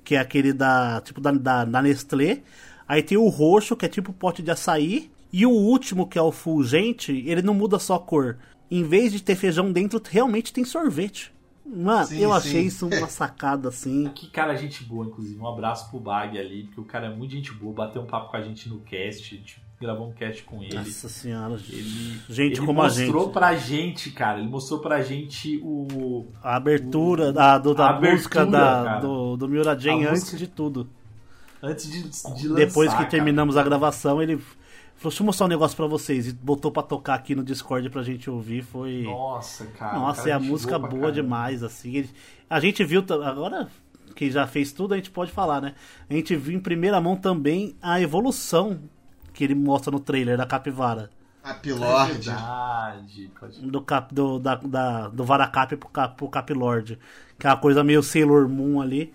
que 0.01 0.15
é 0.15 0.19
aquele 0.19 0.53
da 0.53 1.01
tipo 1.01 1.19
da, 1.19 1.31
da, 1.31 1.65
da 1.65 1.81
Nestlé. 1.81 2.41
Aí 2.87 3.03
tem 3.03 3.17
o 3.17 3.27
roxo, 3.27 3.75
que 3.75 3.85
é 3.85 3.89
tipo 3.89 4.13
pote 4.13 4.41
de 4.41 4.49
açaí. 4.49 5.11
E 5.31 5.45
o 5.45 5.51
último, 5.51 6.07
que 6.07 6.17
é 6.17 6.21
o 6.21 6.31
fulgente, 6.31 7.11
ele 7.11 7.41
não 7.41 7.53
muda 7.53 7.77
só 7.79 7.95
a 7.95 7.99
cor. 7.99 8.37
Em 8.71 8.83
vez 8.83 9.11
de 9.11 9.21
ter 9.21 9.35
feijão 9.35 9.73
dentro, 9.73 10.01
realmente 10.09 10.53
tem 10.53 10.63
sorvete. 10.63 11.33
Mano, 11.65 12.07
Sim, 12.07 12.19
eu 12.19 12.29
sim. 12.29 12.35
achei 12.37 12.61
isso 12.61 12.87
uma 12.87 13.07
sacada 13.11 13.67
assim. 13.67 14.09
Que 14.15 14.27
cara, 14.27 14.55
gente 14.55 14.85
boa, 14.85 15.05
inclusive. 15.05 15.37
Um 15.37 15.47
abraço 15.47 15.89
pro 15.89 15.99
Bag 15.99 16.39
ali, 16.39 16.63
porque 16.63 16.79
o 16.79 16.85
cara 16.85 17.07
é 17.07 17.13
muito 17.13 17.31
gente 17.31 17.51
boa. 17.51 17.73
Bateu 17.73 18.01
um 18.01 18.07
papo 18.07 18.31
com 18.31 18.37
a 18.37 18.41
gente 18.41 18.69
no 18.69 18.79
cast, 18.79 19.35
gente 19.35 19.68
gravou 19.79 20.09
um 20.09 20.11
cast 20.11 20.43
com 20.43 20.61
ele. 20.61 20.75
Nossa 20.75 21.07
senhora. 21.09 21.53
Ele, 21.69 22.19
Gente 22.29 22.57
ele 22.57 22.65
como 22.65 22.81
a 22.81 22.85
mostrou 22.85 23.23
gente. 23.25 23.33
pra 23.33 23.55
gente, 23.55 24.11
cara. 24.11 24.39
Ele 24.39 24.49
mostrou 24.49 24.79
pra 24.79 25.01
gente 25.01 25.57
o. 25.63 26.27
A 26.43 26.55
abertura 26.55 27.31
da, 27.31 27.57
do, 27.57 27.73
da 27.73 27.89
abertura, 27.89 28.11
música 28.13 28.45
da, 28.45 28.59
cara. 28.83 28.99
do, 28.99 29.37
do 29.37 29.45
A 29.45 29.71
antes 29.71 30.09
música- 30.09 30.37
de 30.37 30.47
tudo. 30.47 30.89
Antes 31.61 31.89
de, 31.91 32.03
de 32.03 32.47
lançar. 32.47 32.55
Depois 32.65 32.89
que 32.89 32.97
cara. 32.97 33.09
terminamos 33.09 33.57
a 33.57 33.63
gravação, 33.63 34.21
ele 34.21 34.37
falou: 34.37 34.55
Deixa 35.03 35.21
eu 35.21 35.25
mostrar 35.25 35.45
um 35.45 35.49
negócio 35.49 35.75
pra 35.77 35.87
vocês. 35.87 36.27
E 36.27 36.33
botou 36.33 36.71
pra 36.71 36.83
tocar 36.83 37.15
aqui 37.15 37.33
no 37.35 37.43
Discord 37.43 37.89
pra 37.89 38.03
gente 38.03 38.29
ouvir. 38.29 38.61
Foi. 38.63 39.03
Nossa, 39.03 39.65
cara. 39.65 39.97
Nossa, 39.97 40.21
cara, 40.23 40.31
é 40.31 40.33
a 40.33 40.39
música 40.39 40.77
boa 40.77 40.89
caramba. 40.91 41.11
demais, 41.11 41.63
assim. 41.63 41.95
Ele- 41.95 42.09
A 42.49 42.59
gente 42.59 42.83
viu. 42.83 43.03
Agora, 43.23 43.67
que 44.15 44.29
já 44.29 44.45
fez 44.47 44.71
tudo, 44.73 44.93
a 44.93 44.97
gente 44.97 45.09
pode 45.11 45.31
falar, 45.31 45.61
né? 45.61 45.73
A 46.09 46.13
gente 46.13 46.35
viu 46.35 46.57
em 46.57 46.59
primeira 46.61 46.99
mão 46.99 47.15
também 47.15 47.75
a 47.81 48.01
evolução 48.01 48.79
que 49.39 49.43
ele 49.45 49.55
mostra 49.55 49.89
no 49.89 50.01
trailer 50.01 50.37
da 50.37 50.45
Capivara. 50.45 51.09
É 51.41 51.47
Capilord. 51.47 52.29
Pode... 53.39 53.61
Do, 53.61 53.81
cap, 53.81 54.13
do, 54.13 54.37
da, 54.37 54.55
da, 54.55 55.07
do 55.07 55.23
Varacap 55.23 55.77
pro, 55.77 55.87
cap, 55.87 56.17
pro 56.17 56.27
Capilord. 56.27 56.99
Que 57.39 57.47
é 57.47 57.49
uma 57.49 57.55
coisa 57.55 57.81
meio 57.81 58.03
Sailor 58.03 58.49
Moon 58.49 58.81
ali. 58.81 59.13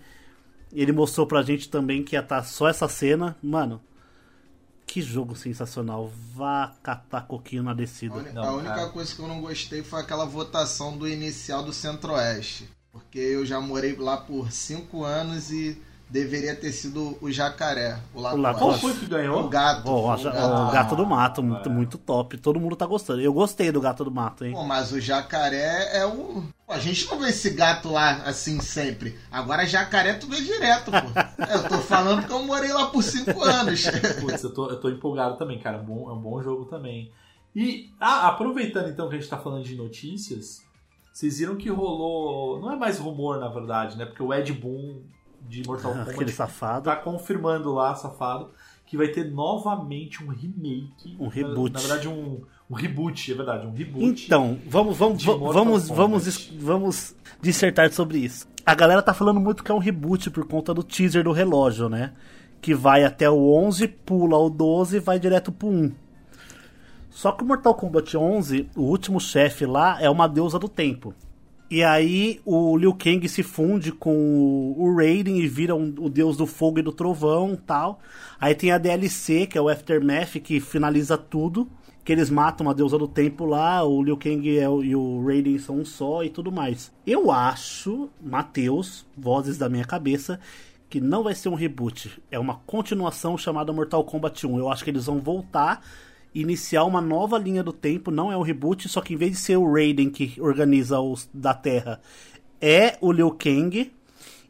Ele 0.73 0.91
mostrou 0.91 1.27
pra 1.27 1.43
gente 1.43 1.69
também 1.69 2.03
que 2.03 2.15
ia 2.15 2.21
estar 2.21 2.43
só 2.43 2.67
essa 2.67 2.87
cena. 2.87 3.35
Mano, 3.39 3.79
que 4.87 4.99
jogo 4.99 5.35
sensacional. 5.35 6.11
Vá 6.33 6.73
catar 6.81 7.27
coquinho 7.27 7.61
na 7.61 7.69
A, 7.69 7.75
descida. 7.75 8.15
uni- 8.15 8.31
Não, 8.31 8.43
a 8.43 8.53
única 8.55 8.73
cara. 8.73 8.89
coisa 8.89 9.15
que 9.15 9.21
eu 9.21 9.27
não 9.27 9.41
gostei 9.41 9.83
foi 9.83 10.01
aquela 10.01 10.25
votação 10.25 10.97
do 10.97 11.07
inicial 11.07 11.61
do 11.61 11.71
Centro-Oeste. 11.71 12.67
Porque 12.91 13.19
eu 13.19 13.45
já 13.45 13.61
morei 13.61 13.95
lá 13.95 14.17
por 14.17 14.51
cinco 14.51 15.03
anos 15.03 15.51
e 15.51 15.79
deveria 16.09 16.55
ter 16.55 16.71
sido 16.71 17.17
o 17.21 17.31
jacaré, 17.31 17.99
o 18.13 18.21
Lacoste. 18.21 18.59
Qual 18.59 18.73
foi 18.73 18.93
que 18.93 19.05
ganhou? 19.07 19.45
O 19.45 19.49
gato. 19.49 19.87
Ó, 19.87 20.07
o 20.07 20.11
a- 20.11 20.17
gato. 20.17 20.69
o 20.69 20.71
Gato 20.71 20.95
do 20.95 21.05
Mato, 21.05 21.43
muito, 21.43 21.69
é. 21.69 21.71
muito 21.71 21.97
top. 21.97 22.37
Todo 22.37 22.59
mundo 22.59 22.75
tá 22.75 22.85
gostando. 22.85 23.21
Eu 23.21 23.33
gostei 23.33 23.71
do 23.71 23.81
Gato 23.81 24.03
do 24.03 24.11
Mato, 24.11 24.45
hein? 24.45 24.53
Pô, 24.53 24.63
mas 24.63 24.91
o 24.91 24.99
jacaré 24.99 25.97
é 25.97 26.05
o. 26.05 26.43
Pô, 26.65 26.73
a 26.73 26.79
gente 26.79 27.07
não 27.09 27.19
vê 27.19 27.29
esse 27.29 27.49
gato 27.51 27.91
lá 27.91 28.23
assim 28.23 28.59
sempre. 28.61 29.17
Agora 29.31 29.65
jacaré 29.65 30.13
tu 30.13 30.27
vê 30.27 30.41
direto, 30.41 30.91
pô. 30.91 30.97
Eu 31.51 31.67
tô 31.67 31.77
falando 31.79 32.21
porque 32.21 32.33
eu 32.33 32.43
morei 32.43 32.71
lá 32.71 32.87
por 32.87 33.03
cinco 33.03 33.43
anos. 33.43 33.83
Putz, 34.21 34.43
eu 34.43 34.53
tô, 34.53 34.69
eu 34.69 34.79
tô 34.79 34.89
empolgado 34.89 35.37
também, 35.37 35.59
cara. 35.59 35.77
É 35.77 35.81
um 35.81 35.85
bom, 35.85 36.09
é 36.09 36.13
um 36.13 36.21
bom 36.21 36.41
jogo 36.41 36.65
também. 36.65 37.11
E 37.55 37.89
ah, 37.99 38.27
aproveitando 38.27 38.89
então 38.89 39.07
que 39.09 39.15
a 39.15 39.19
gente 39.19 39.29
tá 39.29 39.37
falando 39.37 39.63
de 39.63 39.75
notícias, 39.75 40.61
vocês 41.13 41.39
viram 41.39 41.55
que 41.55 41.69
rolou. 41.69 42.59
Não 42.59 42.71
é 42.71 42.75
mais 42.75 42.99
rumor, 42.99 43.39
na 43.39 43.47
verdade, 43.47 43.97
né? 43.97 44.05
Porque 44.05 44.21
o 44.21 44.33
Ed 44.33 44.51
Boon 44.53 45.01
de 45.47 45.65
Mortal 45.65 45.91
Aquele 45.93 46.13
Kombat 46.15 46.31
safado. 46.31 46.85
tá 46.85 46.95
confirmando 46.95 47.73
lá, 47.73 47.95
safado, 47.95 48.49
que 48.85 48.97
vai 48.97 49.07
ter 49.07 49.31
novamente 49.31 50.23
um 50.23 50.27
remake. 50.27 51.15
Um 51.19 51.27
reboot. 51.27 51.73
Na, 51.73 51.79
na 51.81 51.87
verdade, 51.87 52.07
um, 52.07 52.41
um 52.69 52.75
reboot, 52.75 53.31
é 53.31 53.35
verdade, 53.35 53.67
um 53.67 53.73
reboot. 53.73 54.25
Então, 54.25 54.57
vamos, 54.67 54.97
vamos, 54.97 55.23
vamos, 55.23 55.89
vamos, 55.89 56.49
vamos 56.59 57.15
dissertar 57.41 57.91
sobre 57.91 58.19
isso. 58.19 58.47
A 58.65 58.73
galera 58.73 59.01
tá 59.01 59.13
falando 59.13 59.39
muito 59.39 59.63
que 59.63 59.71
é 59.71 59.75
um 59.75 59.79
reboot 59.79 60.29
por 60.31 60.47
conta 60.47 60.73
do 60.73 60.83
teaser 60.83 61.23
do 61.23 61.31
relógio, 61.31 61.87
né? 61.87 62.13
Que 62.61 62.73
vai 62.73 63.03
até 63.03 63.29
o 63.29 63.53
11, 63.53 63.87
pula 63.87 64.37
o 64.37 64.49
12 64.49 64.97
e 64.97 64.99
vai 64.99 65.19
direto 65.19 65.51
pro 65.51 65.67
1. 65.67 65.91
Só 67.11 67.31
que 67.31 67.43
o 67.43 67.47
Mortal 67.47 67.75
Kombat 67.75 68.17
11, 68.17 68.69
o 68.75 68.81
último 68.81 69.21
chefe 69.21 69.65
lá 69.65 70.01
é 70.01 70.09
uma 70.09 70.27
deusa 70.27 70.59
do 70.59 70.67
tempo. 70.67 71.13
E 71.69 71.83
aí 71.83 72.39
o 72.45 72.77
Liu 72.77 72.93
Kang 72.93 73.27
se 73.27 73.41
funde 73.41 73.91
com 73.91 74.75
o 74.77 74.95
Raiden 74.95 75.39
e 75.39 75.47
vira 75.47 75.73
um- 75.75 75.93
o 75.97 76.09
deus 76.09 76.37
do 76.37 76.45
fogo 76.45 76.79
e 76.79 76.81
do 76.83 76.91
trovão 76.91 77.55
tal. 77.55 77.99
Aí 78.39 78.53
tem 78.53 78.71
a 78.71 78.77
DLC, 78.77 79.47
que 79.47 79.57
é 79.57 79.61
o 79.61 79.67
Aftermath, 79.67 80.39
que 80.43 80.59
finaliza 80.59 81.17
tudo. 81.17 81.67
Que 82.03 82.11
eles 82.11 82.29
matam 82.29 82.69
a 82.69 82.73
deusa 82.73 82.99
do 82.99 83.07
tempo 83.07 83.45
lá, 83.45 83.83
o 83.83 84.03
Liu 84.03 84.15
Kang 84.15 84.57
é 84.59 84.69
o- 84.69 84.83
e 84.83 84.95
o 84.95 85.25
Raiden 85.25 85.57
são 85.57 85.79
um 85.79 85.85
só 85.85 86.23
e 86.23 86.29
tudo 86.29 86.51
mais. 86.51 86.91
Eu 87.05 87.31
acho, 87.31 88.09
Matheus, 88.21 89.03
vozes 89.17 89.57
da 89.57 89.67
minha 89.67 89.85
cabeça, 89.85 90.39
que 90.87 91.01
não 91.01 91.23
vai 91.23 91.33
ser 91.33 91.49
um 91.49 91.55
reboot. 91.55 92.21
É 92.29 92.37
uma 92.37 92.61
continuação 92.67 93.35
chamada 93.39 93.73
Mortal 93.73 94.03
Kombat 94.03 94.45
1. 94.45 94.59
Eu 94.59 94.69
acho 94.71 94.83
que 94.83 94.91
eles 94.91 95.07
vão 95.07 95.17
voltar 95.19 95.81
iniciar 96.35 96.83
uma 96.83 96.99
nova 96.99 97.37
linha 97.37 97.63
do 97.63 97.71
tempo, 97.71 98.11
não 98.11 98.31
é 98.31 98.37
um 98.37 98.41
reboot, 98.41 98.89
só 98.89 98.99
que 99.01 99.13
em 99.13 99.17
vez 99.17 99.31
de 99.31 99.37
ser 99.37 99.55
o 99.57 99.71
Raiden 99.71 100.09
que 100.09 100.35
organiza 100.39 100.99
os 100.99 101.29
da 101.33 101.53
Terra, 101.53 102.01
é 102.61 102.97
o 102.99 103.11
Liu 103.11 103.31
Kang. 103.31 103.91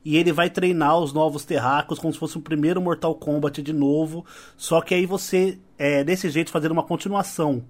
E 0.03 0.17
ele 0.17 0.31
vai 0.31 0.51
treinar 0.51 0.99
os 0.99 1.11
novos 1.13 1.45
terráqueos 1.45 1.97
como 1.97 2.13
se 2.13 2.19
fosse 2.19 2.37
o 2.37 2.41
primeiro 2.41 2.79
Mortal 2.79 3.15
Kombat 3.15 3.61
de 3.61 3.73
novo. 3.73 4.23
Só 4.55 4.79
que 4.79 4.93
aí 4.93 5.05
você, 5.05 5.57
é, 5.79 6.03
desse 6.03 6.29
jeito, 6.29 6.51
fazer 6.51 6.71
uma 6.71 6.83
continuação. 6.83 7.63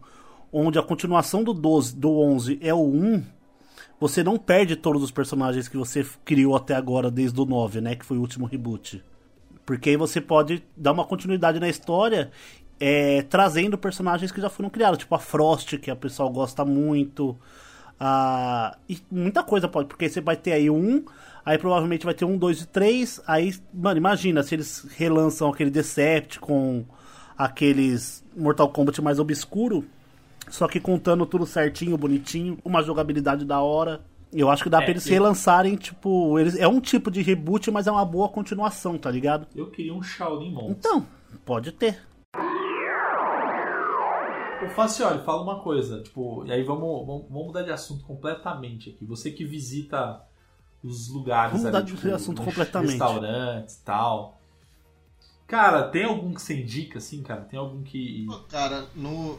Onde 0.51 0.77
a 0.77 0.83
continuação 0.83 1.43
do 1.43 1.53
12, 1.53 1.95
do 1.95 2.19
11 2.19 2.59
é 2.61 2.73
o 2.73 2.83
1. 2.83 3.23
Você 4.01 4.21
não 4.21 4.37
perde 4.37 4.75
todos 4.75 5.01
os 5.01 5.11
personagens 5.11 5.69
que 5.69 5.77
você 5.77 6.05
criou 6.25 6.57
até 6.57 6.75
agora, 6.75 7.09
desde 7.09 7.39
o 7.39 7.45
9, 7.45 7.79
né? 7.79 7.95
Que 7.95 8.05
foi 8.05 8.17
o 8.17 8.21
último 8.21 8.45
reboot. 8.45 9.01
Porque 9.65 9.91
aí 9.91 9.97
você 9.97 10.19
pode 10.19 10.61
dar 10.75 10.91
uma 10.91 11.05
continuidade 11.05 11.59
na 11.59 11.69
história, 11.69 12.31
é, 12.79 13.21
trazendo 13.23 13.77
personagens 13.77 14.31
que 14.31 14.41
já 14.41 14.49
foram 14.49 14.69
criados, 14.69 14.99
tipo 14.99 15.13
a 15.15 15.19
Frost, 15.19 15.77
que 15.77 15.89
a 15.91 15.95
pessoal 15.95 16.29
gosta 16.29 16.63
muito. 16.65 17.37
ah, 17.99 18.77
e 18.89 18.99
muita 19.09 19.43
coisa 19.43 19.67
pode, 19.67 19.87
porque 19.87 20.09
você 20.09 20.19
vai 20.21 20.35
ter 20.35 20.51
aí 20.51 20.69
um, 20.69 21.03
aí 21.45 21.57
provavelmente 21.57 22.03
vai 22.05 22.13
ter 22.13 22.25
um, 22.25 22.37
dois 22.37 22.61
e 22.61 22.67
três. 22.67 23.21
Aí, 23.25 23.53
mano, 23.73 23.97
imagina 23.97 24.43
se 24.43 24.55
eles 24.55 24.85
relançam 24.97 25.49
aquele 25.49 25.69
Decepticon, 25.69 26.83
aqueles 27.37 28.23
Mortal 28.35 28.69
Kombat 28.69 29.01
mais 29.01 29.19
obscuro, 29.19 29.85
só 30.49 30.67
que 30.67 30.79
contando 30.79 31.25
tudo 31.25 31.45
certinho, 31.45 31.97
bonitinho, 31.97 32.57
uma 32.63 32.83
jogabilidade 32.83 33.45
da 33.45 33.61
hora. 33.61 34.01
Eu 34.33 34.49
acho 34.49 34.63
que 34.63 34.69
dá 34.69 34.79
É, 34.79 34.81
pra 34.81 34.91
eles 34.91 35.05
eu- 35.07 35.13
relançarem, 35.13 35.75
tipo, 35.77 36.37
eles 36.37 36.57
é 36.57 36.67
um 36.67 36.81
tipo 36.81 37.09
de 37.09 37.21
reboot, 37.21 37.71
mas 37.71 37.87
é 37.87 37.91
uma 37.91 38.03
boa 38.03 38.27
continuação, 38.27 38.97
tá 38.97 39.09
ligado? 39.09 39.47
Eu 39.55 39.67
queria 39.71 39.93
um 39.93 40.03
Shaolin 40.03 40.51
Monks. 40.51 40.71
Então, 40.77 41.05
pode 41.45 41.71
ter. 41.71 41.97
Ô, 44.65 44.69
Facioli, 44.69 45.23
fala 45.23 45.41
uma 45.41 45.59
coisa, 45.59 46.01
tipo, 46.01 46.43
e 46.45 46.51
aí 46.51 46.63
vamos, 46.63 47.05
vamos, 47.05 47.25
vamos 47.29 47.45
mudar 47.47 47.63
de 47.63 47.71
assunto 47.71 48.03
completamente 48.05 48.89
aqui. 48.89 49.05
Você 49.05 49.31
que 49.31 49.45
visita 49.45 50.21
os 50.83 51.09
lugares 51.09 51.51
Vamos 51.51 51.65
mudar 51.65 51.77
ali, 51.79 51.87
de 51.87 51.95
tipo, 51.95 52.13
assunto 52.13 52.37
nos 52.37 52.45
completamente. 52.45 52.91
restaurantes 52.91 53.75
e 53.75 53.81
tal. 53.83 54.39
Cara, 55.47 55.83
tem 55.83 56.05
algum 56.05 56.33
que 56.33 56.41
você 56.41 56.59
indica, 56.61 56.97
assim, 56.97 57.21
cara? 57.21 57.41
Tem 57.41 57.59
algum 57.59 57.83
que... 57.83 58.25
Pô, 58.27 58.39
cara, 58.49 58.85
no. 58.95 59.37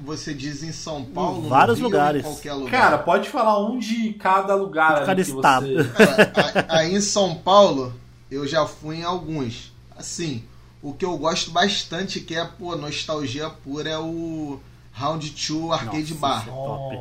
você 0.00 0.32
diz 0.32 0.62
em 0.62 0.72
São 0.72 1.04
Paulo, 1.04 1.42
no 1.42 1.48
vários 1.48 1.78
Rio, 1.78 1.86
lugares. 1.88 2.22
Em 2.24 2.28
qualquer 2.28 2.52
lugar. 2.54 2.70
Cara, 2.70 2.98
pode 2.98 3.28
falar 3.28 3.58
um 3.68 3.78
de 3.78 4.14
cada 4.14 4.54
lugar 4.54 4.94
De 4.94 5.00
cada 5.00 5.12
ali 5.12 5.24
que 5.24 5.30
estado. 5.30 5.66
você... 5.66 5.84
Cara, 5.90 6.66
a- 6.68 6.78
aí 6.78 6.94
em 6.94 7.00
São 7.00 7.34
Paulo, 7.36 7.92
eu 8.30 8.46
já 8.46 8.66
fui 8.66 8.96
em 8.96 9.04
alguns. 9.04 9.72
Assim, 9.94 10.42
o 10.82 10.92
que 10.92 11.04
eu 11.04 11.16
gosto 11.16 11.50
bastante, 11.52 12.20
que 12.20 12.34
é, 12.34 12.44
pô, 12.44 12.74
nostalgia 12.76 13.48
pura, 13.48 13.88
é 13.88 13.98
o 13.98 14.60
Round 14.92 15.30
2 15.30 15.72
Arcade 15.72 16.14
Nossa, 16.14 16.20
Bar. 16.20 16.48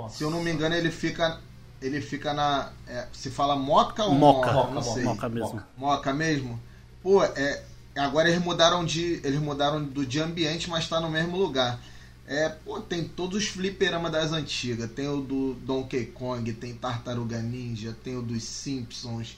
é. 0.05 0.09
Se 0.09 0.23
eu 0.23 0.29
não 0.29 0.43
me 0.43 0.51
engano, 0.51 0.75
ele 0.75 0.91
fica. 0.91 1.39
Ele 1.81 1.99
fica 1.99 2.31
na. 2.31 2.71
é, 2.87 3.07
se 3.11 3.31
fala 3.31 3.55
Moca 3.55 4.03
ou 4.05 4.13
Moca, 4.13 4.53
Moca? 4.53 4.71
Não 4.71 4.83
sei. 4.83 5.03
Moca 5.03 5.27
mesmo. 5.27 5.63
Moca 5.75 6.13
mesmo? 6.13 6.59
Pô, 7.01 7.23
é. 7.23 7.63
Agora 7.95 8.29
eles 8.29 8.41
mudaram 8.41 8.85
de. 8.85 9.19
Eles 9.23 9.39
mudaram 9.39 9.83
do 9.83 10.05
de 10.05 10.21
ambiente, 10.21 10.69
mas 10.69 10.87
tá 10.87 10.99
no 10.99 11.09
mesmo 11.09 11.35
lugar. 11.35 11.79
É, 12.27 12.49
pô, 12.49 12.79
tem 12.79 13.03
todos 13.03 13.43
os 13.43 13.49
fliperama 13.49 14.09
das 14.11 14.31
antigas. 14.31 14.89
Tem 14.91 15.07
o 15.07 15.21
do 15.21 15.55
Donkey 15.55 16.05
Kong, 16.05 16.53
tem 16.53 16.75
Tartaruga 16.75 17.41
Ninja, 17.41 17.97
tem 18.03 18.15
o 18.15 18.21
dos 18.21 18.43
Simpsons. 18.43 19.35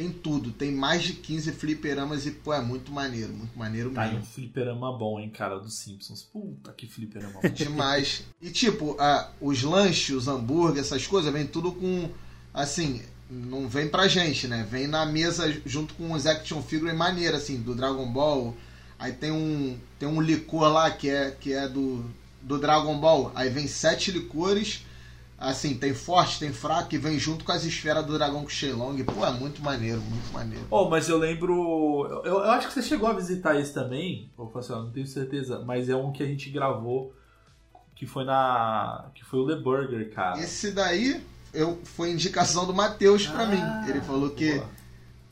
Tem 0.00 0.10
tudo. 0.10 0.50
Tem 0.50 0.72
mais 0.72 1.02
de 1.02 1.12
15 1.12 1.52
fliperamas 1.52 2.24
e, 2.24 2.30
pô, 2.30 2.54
é 2.54 2.60
muito 2.62 2.90
maneiro. 2.90 3.34
Muito 3.34 3.58
maneiro 3.58 3.90
Tá 3.90 4.04
mesmo. 4.06 4.20
um 4.20 4.24
fliperama 4.24 4.96
bom, 4.96 5.20
hein, 5.20 5.28
cara, 5.28 5.58
dos 5.58 5.74
Simpsons. 5.74 6.22
Puta 6.22 6.72
que 6.72 6.86
fliperama 6.86 7.34
bom. 7.42 7.48
Demais. 7.52 8.24
E 8.40 8.48
tipo, 8.48 8.96
a- 8.98 9.30
os 9.40 9.62
lanches, 9.62 10.16
os 10.16 10.26
hambúrguer, 10.26 10.80
essas 10.80 11.06
coisas, 11.06 11.30
vem 11.30 11.46
tudo 11.46 11.72
com. 11.72 12.08
Assim, 12.54 13.02
não 13.30 13.68
vem 13.68 13.88
pra 13.88 14.08
gente, 14.08 14.48
né? 14.48 14.66
Vem 14.70 14.86
na 14.86 15.04
mesa 15.04 15.54
junto 15.66 15.92
com 15.94 16.12
os 16.12 16.26
action 16.26 16.62
figures 16.62 16.96
maneira, 16.96 17.36
assim, 17.36 17.60
do 17.60 17.74
Dragon 17.74 18.10
Ball. 18.10 18.56
Aí 18.98 19.12
tem 19.12 19.30
um. 19.30 19.78
Tem 19.98 20.08
um 20.08 20.20
licor 20.20 20.72
lá 20.72 20.90
que 20.90 21.10
é, 21.10 21.30
que 21.30 21.52
é 21.52 21.68
do, 21.68 22.02
do 22.40 22.56
Dragon 22.58 22.98
Ball. 22.98 23.30
Aí 23.34 23.50
vem 23.50 23.68
sete 23.68 24.10
licores. 24.10 24.86
Assim, 25.40 25.74
tem 25.74 25.94
forte, 25.94 26.38
tem 26.38 26.52
fraco, 26.52 26.94
e 26.94 26.98
vem 26.98 27.18
junto 27.18 27.46
com 27.46 27.52
as 27.52 27.64
esferas 27.64 28.04
do 28.04 28.12
dragão 28.18 28.42
com 28.42 28.48
Shenlong. 28.50 29.02
Pô, 29.04 29.24
é 29.24 29.30
muito 29.30 29.62
maneiro, 29.62 29.98
muito 30.02 30.30
maneiro. 30.34 30.66
Oh, 30.70 30.90
mas 30.90 31.08
eu 31.08 31.16
lembro. 31.16 32.06
Eu, 32.24 32.40
eu 32.40 32.50
acho 32.50 32.68
que 32.68 32.74
você 32.74 32.82
chegou 32.82 33.08
a 33.08 33.14
visitar 33.14 33.58
esse 33.58 33.72
também, 33.72 34.30
ô 34.36 34.46
Facial, 34.48 34.82
não 34.82 34.90
tenho 34.90 35.06
certeza, 35.06 35.60
mas 35.64 35.88
é 35.88 35.96
um 35.96 36.12
que 36.12 36.22
a 36.22 36.26
gente 36.26 36.50
gravou 36.50 37.14
que 37.96 38.06
foi 38.06 38.24
na. 38.24 39.10
que 39.14 39.24
foi 39.24 39.40
o 39.40 39.46
The 39.46 39.56
Burger, 39.56 40.12
cara. 40.14 40.38
Esse 40.38 40.72
daí 40.72 41.24
eu, 41.54 41.78
foi 41.84 42.10
indicação 42.10 42.66
do 42.66 42.74
Matheus 42.74 43.26
pra 43.26 43.44
Ah, 43.44 43.46
mim. 43.46 43.90
Ele 43.90 44.00
falou 44.02 44.28
que. 44.30 44.54
boa. 44.56 44.79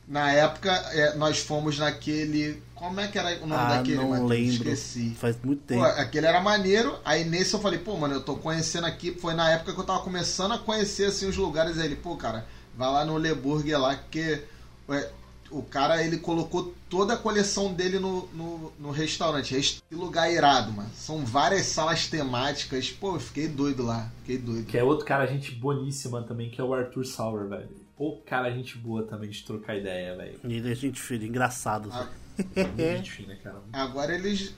Na 0.09 0.33
época, 0.33 0.71
é, 0.73 1.15
nós 1.17 1.39
fomos 1.41 1.79
naquele. 1.79 2.63
Como 2.75 2.99
é 2.99 3.09
que 3.09 3.19
era 3.19 3.37
o 3.43 3.47
nome 3.47 3.61
Ah, 3.63 3.77
daquele, 3.77 3.97
não 3.99 4.11
Matheus? 4.11 4.31
lembro. 4.31 4.55
Esqueci. 4.71 5.11
Faz 5.11 5.37
muito 5.43 5.61
Pô, 5.61 5.67
tempo. 5.67 5.83
aquele 5.85 6.27
era 6.27 6.41
maneiro. 6.41 6.99
Aí 7.05 7.25
nesse 7.25 7.53
eu 7.53 7.61
falei, 7.61 7.79
pô, 7.79 7.97
mano, 7.97 8.15
eu 8.15 8.23
tô 8.23 8.37
conhecendo 8.37 8.87
aqui. 8.87 9.13
Foi 9.21 9.35
na 9.35 9.51
época 9.51 9.75
que 9.75 9.81
eu 9.81 9.85
tava 9.85 10.01
começando 10.01 10.53
a 10.53 10.59
conhecer 10.59 11.07
assim, 11.07 11.29
os 11.29 11.37
lugares. 11.37 11.79
Aí 11.79 11.85
ele, 11.87 11.97
pô, 11.97 12.17
cara, 12.17 12.47
vai 12.77 12.91
lá 12.91 13.05
no 13.05 13.19
Le 13.19 13.35
Burger 13.35 13.79
lá, 13.79 13.97
que 13.97 14.43
ué, 14.89 15.11
o 15.51 15.63
cara 15.63 16.03
ele 16.03 16.17
colocou 16.19 16.73
toda 16.89 17.15
a 17.15 17.17
coleção 17.17 17.73
dele 17.75 17.99
no, 17.99 18.27
no, 18.29 18.73
no 18.79 18.91
restaurante. 18.91 19.55
Esse 19.55 19.83
lugar 19.93 20.33
irado, 20.33 20.73
mano. 20.73 20.89
São 20.95 21.23
várias 21.27 21.67
salas 21.67 22.07
temáticas. 22.07 22.89
Pô, 22.91 23.17
eu 23.17 23.21
fiquei 23.21 23.47
doido 23.49 23.83
lá. 23.85 24.11
Fiquei 24.21 24.39
doido. 24.39 24.65
Que 24.65 24.79
é 24.79 24.85
outro 24.85 25.05
cara, 25.05 25.27
gente 25.27 25.51
boníssima 25.55 26.23
também, 26.23 26.49
que 26.49 26.59
é 26.61 26.65
o 26.65 26.73
Arthur 26.73 27.05
Sauer, 27.05 27.47
velho. 27.47 27.69
Pô, 27.99 28.17
cara, 28.25 28.49
gente 28.53 28.79
boa 28.79 29.03
também 29.03 29.29
de 29.29 29.43
trocar 29.43 29.77
ideia, 29.77 30.17
velho. 30.17 30.39
Ele 30.45 30.71
é 30.71 30.75
gente 30.75 31.01
fina, 31.01 31.25
engraçado. 31.25 31.91
Ah, 31.93 32.09
Muito 32.37 32.79
gente 32.79 33.11
fina, 33.11 33.35
cara. 33.35 33.61
Agora 33.73 34.15
eles. 34.15 34.55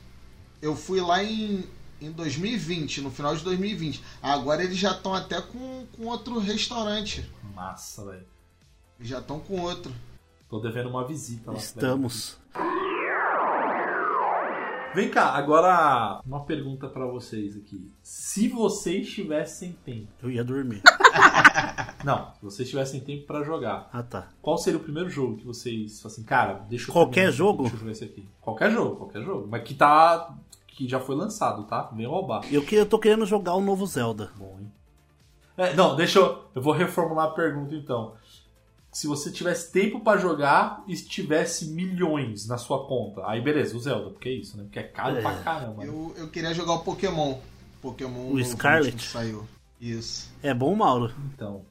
Eu 0.60 0.76
fui 0.76 1.00
lá 1.00 1.24
em, 1.24 1.64
em 2.02 2.12
2020, 2.12 3.00
no 3.00 3.10
final 3.10 3.34
de 3.34 3.42
2020. 3.42 4.04
Agora 4.22 4.62
eles 4.62 4.76
já 4.76 4.90
estão 4.90 5.14
até 5.14 5.40
com, 5.40 5.86
com 5.96 6.04
outro 6.04 6.38
restaurante. 6.38 7.28
Massa, 7.54 8.04
velho. 8.04 8.26
Já 9.00 9.20
estão 9.20 9.40
com 9.40 9.58
outro. 9.62 9.90
Tô 10.46 10.60
devendo 10.60 10.90
uma 10.90 11.06
visita 11.06 11.50
lá. 11.50 11.56
Estamos. 11.56 12.38
Vem 14.94 15.08
cá, 15.08 15.26
agora 15.34 16.20
uma 16.26 16.44
pergunta 16.44 16.88
pra 16.88 17.06
vocês 17.06 17.56
aqui. 17.56 17.92
Se 18.02 18.48
vocês 18.48 19.08
tivessem 19.08 19.72
tempo. 19.84 20.08
Eu 20.22 20.30
ia 20.30 20.42
dormir. 20.42 20.82
Não, 22.04 22.32
se 22.34 22.42
vocês 22.42 22.68
tivessem 22.68 23.00
tempo 23.00 23.24
pra 23.26 23.44
jogar. 23.44 23.88
Ah, 23.92 24.02
tá. 24.02 24.28
Qual 24.42 24.58
seria 24.58 24.80
o 24.80 24.82
primeiro 24.82 25.08
jogo 25.08 25.36
que 25.36 25.46
vocês 25.46 26.04
assim, 26.04 26.24
cara, 26.24 26.54
deixa 26.68 26.88
eu 26.90 26.92
Qualquer 26.92 27.14
terminar, 27.14 27.32
jogo? 27.36 27.62
Deixa 27.62 27.76
eu 27.76 27.80
jogar 27.80 27.92
esse 27.92 28.04
aqui. 28.04 28.28
Qualquer 28.40 28.70
jogo, 28.72 28.96
qualquer 28.96 29.22
jogo. 29.22 29.46
Mas 29.48 29.62
que 29.62 29.74
tá. 29.74 30.34
que 30.66 30.88
já 30.88 30.98
foi 30.98 31.14
lançado, 31.14 31.64
tá? 31.64 31.82
Vem 31.94 32.06
roubar. 32.06 32.42
Eu, 32.52 32.62
que- 32.64 32.74
eu 32.74 32.86
tô 32.86 32.98
querendo 32.98 33.24
jogar 33.26 33.54
o 33.54 33.60
novo 33.60 33.86
Zelda. 33.86 34.30
Bom, 34.36 34.56
hein? 34.60 34.72
É, 35.56 35.74
não, 35.74 35.94
deixa 35.94 36.18
eu. 36.18 36.44
Eu 36.54 36.62
vou 36.62 36.72
reformular 36.72 37.26
a 37.26 37.30
pergunta 37.34 37.74
então. 37.74 38.14
Se 38.92 39.06
você 39.06 39.30
tivesse 39.30 39.70
tempo 39.70 40.00
pra 40.00 40.16
jogar 40.16 40.82
e 40.88 40.94
tivesse 40.96 41.66
milhões 41.68 42.46
na 42.48 42.58
sua 42.58 42.86
conta, 42.86 43.22
aí 43.24 43.40
beleza, 43.40 43.76
o 43.76 43.80
Zelda, 43.80 44.10
porque 44.10 44.28
é 44.28 44.32
isso, 44.32 44.56
né? 44.56 44.64
Porque 44.64 44.78
é 44.80 44.82
caro 44.82 45.16
É. 45.16 45.20
pra 45.22 45.34
caramba. 45.42 45.82
né? 45.84 45.88
Eu, 45.88 46.12
eu 46.16 46.28
queria 46.28 46.52
jogar 46.52 46.72
o 46.74 46.80
Pokémon. 46.80 47.38
Pokémon 47.80 48.32
O 48.32 48.44
Scarlet? 48.44 48.96
que 48.96 49.02
saiu. 49.02 49.46
Isso. 49.80 50.30
É 50.42 50.52
bom, 50.52 50.74
Mauro? 50.74 51.14
Então. 51.32 51.62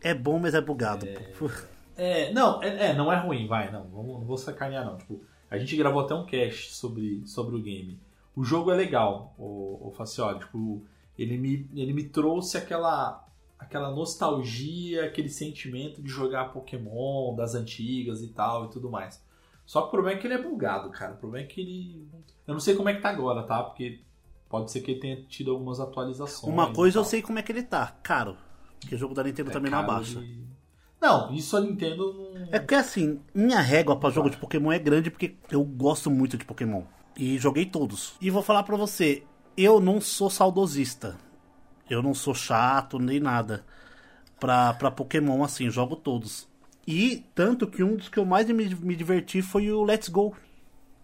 É 0.00 0.12
bom, 0.14 0.38
mas 0.38 0.54
é 0.54 0.60
bugado. 0.60 1.06
pô. 1.38 1.48
É, 1.94 2.32
não, 2.32 2.60
é, 2.62 2.86
é, 2.88 2.94
não 2.94 3.12
é 3.12 3.16
ruim, 3.20 3.46
vai, 3.46 3.70
não. 3.70 3.84
Vamos, 3.84 4.18
não 4.20 4.24
vou 4.24 4.38
sacanear, 4.38 4.84
não. 4.84 4.96
Tipo, 4.96 5.20
a 5.50 5.58
gente 5.58 5.76
gravou 5.76 6.00
até 6.00 6.14
um 6.14 6.24
cast 6.24 6.72
sobre, 6.74 7.22
sobre 7.26 7.54
o 7.54 7.60
game. 7.60 8.00
O 8.34 8.42
jogo 8.42 8.70
é 8.72 8.74
legal, 8.74 9.34
o, 9.38 9.88
o 9.88 9.92
Facioli. 9.94 10.38
Tipo, 10.38 10.82
ele 11.18 11.36
me, 11.36 11.68
ele 11.74 11.92
me 11.92 12.04
trouxe 12.04 12.56
aquela, 12.56 13.21
aquela 13.62 13.90
nostalgia, 13.90 15.04
aquele 15.04 15.28
sentimento 15.28 16.02
de 16.02 16.08
jogar 16.10 16.52
Pokémon 16.52 17.34
das 17.34 17.54
antigas 17.54 18.22
e 18.22 18.28
tal 18.28 18.66
e 18.66 18.70
tudo 18.70 18.90
mais. 18.90 19.22
Só 19.64 19.82
que 19.82 19.88
o 19.88 19.90
problema 19.90 20.18
é 20.18 20.20
que 20.20 20.26
ele 20.26 20.34
é 20.34 20.42
bugado, 20.42 20.90
cara. 20.90 21.14
O 21.14 21.16
problema 21.16 21.46
é 21.46 21.48
que 21.48 21.60
ele. 21.60 22.08
Eu 22.46 22.54
não 22.54 22.60
sei 22.60 22.74
como 22.74 22.88
é 22.88 22.94
que 22.94 23.00
tá 23.00 23.10
agora, 23.10 23.42
tá? 23.44 23.62
Porque 23.62 24.00
pode 24.48 24.70
ser 24.70 24.80
que 24.80 24.90
ele 24.90 25.00
tenha 25.00 25.22
tido 25.24 25.52
algumas 25.52 25.78
atualizações. 25.80 26.52
Uma 26.52 26.72
coisa 26.72 26.98
eu 26.98 27.04
sei 27.04 27.22
como 27.22 27.38
é 27.38 27.42
que 27.42 27.52
ele 27.52 27.62
tá. 27.62 27.96
Caro. 28.02 28.36
Porque 28.80 28.94
o 28.96 28.98
jogo 28.98 29.14
da 29.14 29.22
Nintendo 29.22 29.50
É 29.50 29.52
também 29.52 29.70
não 29.70 29.78
abaixa. 29.78 30.18
e- 30.18 30.42
Não, 31.00 31.32
isso 31.32 31.56
a 31.56 31.60
Nintendo 31.60 32.12
não. 32.12 32.48
É 32.50 32.58
porque 32.58 32.74
assim, 32.74 33.20
minha 33.34 33.60
régua 33.60 33.96
pra 33.96 34.10
jogo 34.10 34.28
de 34.28 34.36
Pokémon 34.36 34.72
é 34.72 34.78
grande 34.78 35.10
porque 35.10 35.36
eu 35.50 35.64
gosto 35.64 36.10
muito 36.10 36.36
de 36.36 36.44
Pokémon. 36.44 36.82
E 37.16 37.38
joguei 37.38 37.64
todos. 37.66 38.14
E 38.20 38.30
vou 38.30 38.42
falar 38.42 38.62
pra 38.64 38.76
você, 38.76 39.22
eu 39.56 39.80
não 39.80 40.00
sou 40.00 40.28
saudosista. 40.28 41.16
Eu 41.92 42.02
não 42.02 42.14
sou 42.14 42.34
chato 42.34 42.98
nem 42.98 43.20
nada. 43.20 43.64
Pra, 44.40 44.72
pra 44.74 44.90
Pokémon, 44.90 45.44
assim, 45.44 45.70
jogo 45.70 45.94
todos. 45.94 46.48
E 46.86 47.24
tanto 47.34 47.66
que 47.66 47.82
um 47.82 47.94
dos 47.96 48.08
que 48.08 48.18
eu 48.18 48.24
mais 48.24 48.48
me, 48.48 48.74
me 48.74 48.96
diverti 48.96 49.40
foi 49.40 49.70
o 49.70 49.84
Let's 49.84 50.08
Go. 50.08 50.34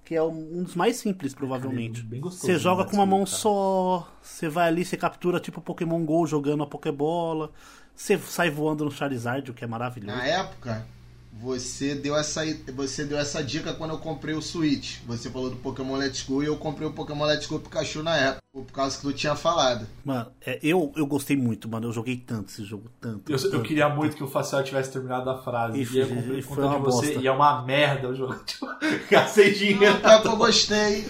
Que 0.05 0.15
é 0.17 0.23
um 0.23 0.63
dos 0.63 0.75
mais 0.75 0.97
simples, 0.97 1.35
provavelmente. 1.35 2.03
Bem 2.03 2.21
gostoso, 2.21 2.47
Você 2.47 2.59
joga 2.59 2.81
Let's 2.83 2.91
com 2.91 2.97
uma 2.97 3.07
mão 3.07 3.25
cara. 3.25 3.37
só, 3.37 4.13
você 4.23 4.49
vai 4.49 4.67
ali, 4.69 4.85
você 4.85 4.97
captura 4.97 5.39
tipo 5.39 5.61
Pokémon 5.61 6.03
GO 6.05 6.27
jogando 6.27 6.63
a 6.63 6.67
Pokébola. 6.67 7.53
Você 7.95 8.17
sai 8.19 8.51
voando 8.51 8.85
no 8.85 8.91
Charizard, 8.91 9.51
o 9.51 9.55
que 9.55 9.65
é 9.65 9.67
maravilhoso. 9.67 10.17
Na 10.17 10.25
época, 10.25 10.87
você 11.33 11.95
deu 11.95 12.17
essa 12.17 12.43
você 12.75 13.05
deu 13.05 13.19
essa 13.19 13.43
dica 13.43 13.73
quando 13.73 13.91
eu 13.93 13.99
comprei 13.99 14.35
o 14.35 14.43
Switch. 14.43 14.99
Você 15.07 15.31
falou 15.31 15.51
do 15.51 15.57
Pokémon 15.57 15.97
Let's 15.97 16.23
Go 16.23 16.43
e 16.43 16.47
eu 16.47 16.57
comprei 16.57 16.87
o 16.89 16.93
Pokémon 16.93 17.25
Let's 17.25 17.47
Go 17.47 17.59
Pikachu 17.61 18.03
na 18.03 18.17
época, 18.17 18.43
por 18.53 18.65
causa 18.73 18.97
que 18.97 19.03
tu 19.03 19.13
tinha 19.13 19.37
falado. 19.37 19.87
Mano, 20.05 20.27
é, 20.45 20.59
eu, 20.63 20.93
eu 20.97 21.07
gostei 21.07 21.37
muito, 21.37 21.69
mano. 21.69 21.87
Eu 21.89 21.93
joguei 21.93 22.17
tanto 22.17 22.51
esse 22.51 22.65
jogo, 22.65 22.91
tanto. 23.01 23.31
Eu, 23.31 23.37
eu 23.39 23.51
tanto. 23.51 23.63
queria 23.63 23.89
muito 23.89 24.17
que 24.17 24.25
o 24.25 24.29
Facial 24.29 24.65
tivesse 24.65 24.91
terminado 24.91 25.29
a 25.31 25.39
frase. 25.43 25.79
E 25.79 25.85
E, 25.85 25.99
eu 25.99 26.09
comprei 26.09 26.39
e 26.39 26.43
foi 26.43 26.57
conta 26.57 26.69
de 26.69 26.75
uma 26.77 26.85
você. 26.85 27.07
bosta. 27.07 27.21
E 27.23 27.27
é 27.27 27.33
uma 27.33 27.63
merda 27.63 28.09
o 28.09 28.15
jogo. 28.15 28.35
Tipo, 28.45 28.67
gastei 29.11 29.53
dinheiro. 29.55 29.99
Eu 30.25 30.37
gostei. 30.37 31.07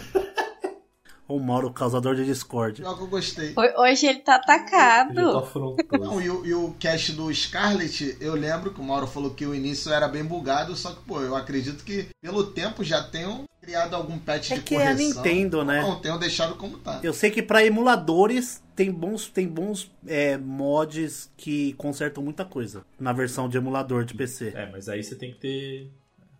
O 1.28 1.38
Mauro, 1.38 1.70
causador 1.70 2.14
de 2.16 2.24
Discord. 2.24 2.80
Que 2.82 2.88
eu 2.88 3.06
gostei. 3.06 3.52
Ho- 3.54 3.82
Hoje 3.82 4.06
ele 4.06 4.20
tá 4.20 4.36
Eu 4.36 4.40
tô 4.40 4.42
atacado. 4.52 5.38
afrontoso. 5.38 6.02
Não, 6.02 6.20
e, 6.22 6.30
o, 6.30 6.46
e 6.46 6.54
o 6.54 6.72
cast 6.78 7.12
do 7.12 7.32
Scarlet, 7.34 8.16
eu 8.18 8.34
lembro 8.34 8.72
que 8.72 8.80
o 8.80 8.84
Mauro 8.84 9.06
falou 9.06 9.30
que 9.34 9.44
o 9.44 9.54
início 9.54 9.92
era 9.92 10.08
bem 10.08 10.24
bugado, 10.24 10.74
só 10.74 10.90
que, 10.92 11.02
pô, 11.04 11.20
eu 11.20 11.36
acredito 11.36 11.84
que 11.84 12.08
pelo 12.22 12.44
tempo 12.52 12.82
já 12.82 13.02
tenham 13.02 13.44
criado 13.60 13.94
algum 13.94 14.18
patch 14.18 14.52
É 14.52 14.54
de 14.54 14.62
que 14.62 14.74
é 14.74 14.86
a 14.86 14.92
correção. 14.92 15.22
Nintendo, 15.22 15.64
né? 15.64 15.82
Não, 15.82 16.00
tenham 16.00 16.18
deixado 16.18 16.54
como 16.54 16.78
tá. 16.78 17.00
Eu 17.02 17.12
sei 17.12 17.30
que 17.30 17.42
pra 17.42 17.62
emuladores 17.62 18.62
tem 18.74 18.90
bons, 18.90 19.28
tem 19.28 19.46
bons 19.46 19.90
é, 20.06 20.38
mods 20.38 21.30
que 21.36 21.74
consertam 21.74 22.22
muita 22.22 22.46
coisa 22.46 22.86
na 22.98 23.12
versão 23.12 23.46
de 23.50 23.58
emulador 23.58 24.04
de 24.06 24.14
PC. 24.14 24.52
É, 24.56 24.70
mas 24.72 24.88
aí 24.88 25.04
você 25.04 25.14
tem 25.14 25.32
que 25.34 25.38
ter. 25.40 25.92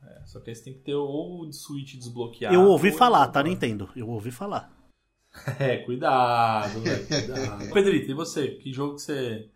é, 0.07 0.21
só 0.25 0.41
que 0.41 0.49
aí 0.49 0.57
você 0.57 0.63
tem 0.65 0.73
que 0.73 0.79
ter 0.81 0.95
ou 0.95 1.43
o 1.43 1.53
Switch 1.53 1.95
desbloqueado. 1.97 2.55
Eu 2.55 2.63
ouvi 2.63 2.91
ou- 2.91 2.97
falar, 2.97 3.27
tá, 3.27 3.43
Nintendo? 3.43 3.91
Eu 3.95 4.09
ouvi 4.09 4.31
falar. 4.31 4.73
É, 5.59 5.79
cuidado, 5.79 6.81
velho, 6.81 7.07
cuidado. 7.07 7.69
Pedrito, 7.73 8.11
e 8.11 8.15
você? 8.15 8.49
Que 8.49 8.73
jogo 8.73 8.95
que 8.97 9.03
você 9.03 9.49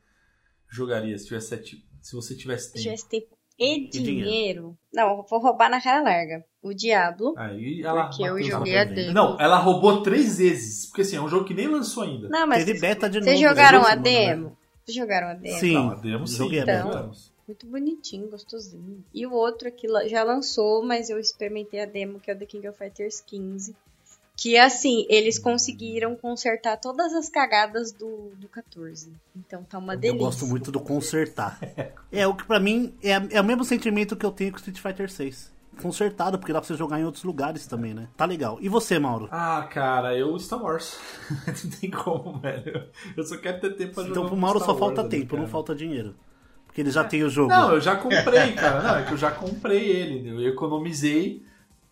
jogaria 0.68 1.16
se, 1.18 1.26
tivesse, 1.26 1.48
sete- 1.48 1.84
se 2.00 2.14
você 2.14 2.34
tivesse 2.34 2.66
Se 2.66 2.72
tempo? 2.72 2.82
tivesse 2.84 3.08
tempo 3.08 3.36
e 3.58 3.88
dinheiro? 3.88 4.24
dinheiro. 4.30 4.78
Não, 4.92 5.22
vou 5.28 5.38
roubar 5.40 5.70
na 5.70 5.80
cara 5.80 6.02
larga. 6.02 6.44
O 6.62 6.72
Diablo. 6.72 7.34
Aí 7.36 7.82
ela. 7.82 8.06
Porque 8.06 8.22
eu 8.22 8.42
joguei 8.42 8.78
a 8.78 8.84
demo. 8.84 9.12
Não, 9.12 9.38
ela 9.40 9.58
roubou 9.58 10.02
três 10.02 10.38
vezes. 10.38 10.86
Porque 10.86 11.02
assim, 11.02 11.16
é 11.16 11.20
um 11.20 11.28
jogo 11.28 11.44
que 11.44 11.54
nem 11.54 11.68
lançou 11.68 12.02
ainda. 12.02 12.28
Não, 12.28 12.46
mas 12.46 12.64
Teve 12.64 12.80
beta 12.80 13.08
de 13.10 13.20
vocês 13.20 13.40
novo. 13.40 13.48
jogaram 13.54 13.82
né? 13.82 13.88
a 13.90 13.96
né? 13.96 14.02
demo? 14.02 14.56
Vocês 14.84 14.96
jogaram 14.96 15.28
a 15.28 15.34
demo? 15.34 15.58
Sim, 15.58 15.74
Não, 15.74 15.90
a 15.90 15.94
demo 15.94 16.26
sim. 16.26 16.36
joguei 16.36 16.60
a 16.60 16.62
Então. 16.62 16.74
beta. 16.76 16.92
jogamos. 16.92 17.32
Muito 17.46 17.66
bonitinho, 17.66 18.28
gostosinho. 18.30 19.04
E 19.12 19.26
o 19.26 19.32
outro 19.32 19.68
aqui 19.68 19.86
já 20.08 20.22
lançou, 20.24 20.82
mas 20.84 21.10
eu 21.10 21.18
experimentei 21.18 21.80
a 21.80 21.84
demo, 21.86 22.18
que 22.18 22.30
é 22.30 22.34
o 22.34 22.38
The 22.38 22.46
King 22.46 22.68
of 22.68 22.78
Fighters 22.78 23.20
15. 23.20 23.76
Que 24.36 24.56
assim, 24.56 25.06
eles 25.08 25.38
conseguiram 25.38 26.16
consertar 26.16 26.76
todas 26.78 27.12
as 27.12 27.28
cagadas 27.28 27.92
do, 27.92 28.32
do 28.36 28.48
14. 28.48 29.12
Então 29.36 29.62
tá 29.62 29.78
uma 29.78 29.94
Eu 29.94 30.00
delícia. 30.00 30.24
gosto 30.26 30.46
muito 30.46 30.72
do 30.72 30.80
consertar. 30.80 31.58
É 32.10 32.26
o 32.26 32.34
que 32.34 32.44
pra 32.44 32.58
mim 32.58 32.94
é, 33.02 33.36
é 33.36 33.40
o 33.40 33.44
mesmo 33.44 33.64
sentimento 33.64 34.16
que 34.16 34.26
eu 34.26 34.32
tenho 34.32 34.50
com 34.50 34.58
Street 34.58 34.78
Fighter 34.80 35.10
6. 35.10 35.52
Consertado, 35.80 36.38
porque 36.38 36.52
dá 36.52 36.60
pra 36.60 36.66
você 36.66 36.74
jogar 36.74 37.00
em 37.00 37.04
outros 37.04 37.24
lugares 37.24 37.66
também, 37.66 37.94
né? 37.94 38.08
Tá 38.16 38.26
legal. 38.26 38.58
E 38.60 38.68
você, 38.68 38.98
Mauro? 38.98 39.28
Ah, 39.30 39.66
cara, 39.70 40.14
eu 40.16 40.38
Star 40.38 40.62
Wars. 40.62 40.98
não 41.64 41.70
tem 41.70 41.90
como, 41.90 42.38
velho. 42.40 42.90
Eu 43.16 43.24
só 43.24 43.38
quero 43.38 43.60
ter 43.60 43.74
tempo 43.76 43.94
pra 43.94 44.02
jogar 44.02 44.12
Então 44.12 44.26
pro 44.26 44.36
Mauro 44.36 44.58
Star 44.58 44.74
só 44.74 44.80
Wars 44.80 44.96
falta 44.96 45.00
ali, 45.00 45.20
tempo, 45.20 45.36
não 45.36 45.46
falta 45.46 45.74
dinheiro. 45.74 46.14
Porque 46.66 46.80
ele 46.80 46.90
já 46.90 47.04
tem 47.04 47.22
o 47.22 47.30
jogo. 47.30 47.48
Não, 47.48 47.72
eu 47.72 47.80
já 47.80 47.96
comprei, 47.96 48.52
cara. 48.52 48.82
Não, 48.82 48.96
é 48.96 49.04
que 49.04 49.12
eu 49.12 49.16
já 49.16 49.30
comprei 49.30 49.90
ele. 49.90 50.28
Eu 50.28 50.52
economizei. 50.52 51.42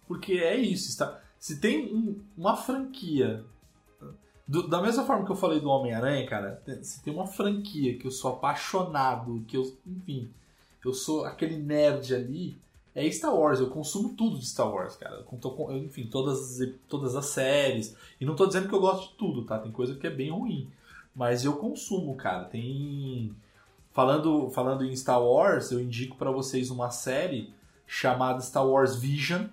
Porque 0.07 0.35
é 0.35 0.57
isso. 0.57 0.89
Está... 0.89 1.21
Se 1.41 1.59
tem 1.59 1.93
um- 1.93 2.21
uma 2.37 2.55
franquia. 2.57 3.45
do- 4.47 4.67
da 4.67 4.83
mesma 4.83 5.05
forma 5.05 5.25
que 5.25 5.31
eu 5.31 5.37
falei 5.37 5.61
do 5.61 5.69
Homem-Aranha, 5.69 6.27
cara, 6.27 6.61
se 6.83 7.01
tem 7.05 7.15
uma 7.15 7.27
franquia 7.27 7.97
que 7.97 8.05
eu 8.05 8.11
sou 8.11 8.33
apaixonado, 8.33 9.45
que 9.47 9.57
eu. 9.57 9.77
Enfim, 9.87 10.29
eu 10.85 10.93
sou 10.93 11.25
aquele 11.25 11.57
nerd 11.57 12.13
ali. 12.15 12.59
É 12.93 13.09
Star 13.13 13.33
Wars, 13.33 13.61
eu 13.61 13.71
consumo 13.71 14.15
tudo 14.17 14.37
de 14.39 14.45
Star 14.47 14.69
Wars, 14.69 14.97
cara. 14.97 15.25
Eu 15.25 15.77
enfim, 15.77 16.07
todas, 16.07 16.61
as- 16.61 16.69
todas 16.89 17.15
as 17.15 17.27
séries. 17.27 17.95
E 18.21 18.25
não 18.25 18.35
tô 18.35 18.45
dizendo 18.47 18.69
que 18.69 18.75
eu 18.75 18.81
gosto 18.81 19.11
de 19.13 19.15
tudo, 19.17 19.45
tá? 19.45 19.57
Tem 19.57 19.71
coisa 19.71 19.95
que 19.95 20.07
é 20.07 20.11
bem 20.11 20.31
ruim. 20.33 20.69
Mas 21.15 21.45
eu 21.45 21.53
consumo, 21.57 22.17
cara. 22.17 22.45
Tem. 22.47 23.33
Falando, 23.93 24.51
falando 24.51 24.85
em 24.85 24.95
Star 24.97 25.23
Wars, 25.23 25.71
eu 25.71 25.81
indico 25.81 26.17
pra 26.17 26.33
vocês 26.33 26.71
uma 26.71 26.91
série 26.91 27.53
chamada 27.87 28.41
Star 28.41 28.67
Wars 28.67 28.97
Vision, 28.97 29.47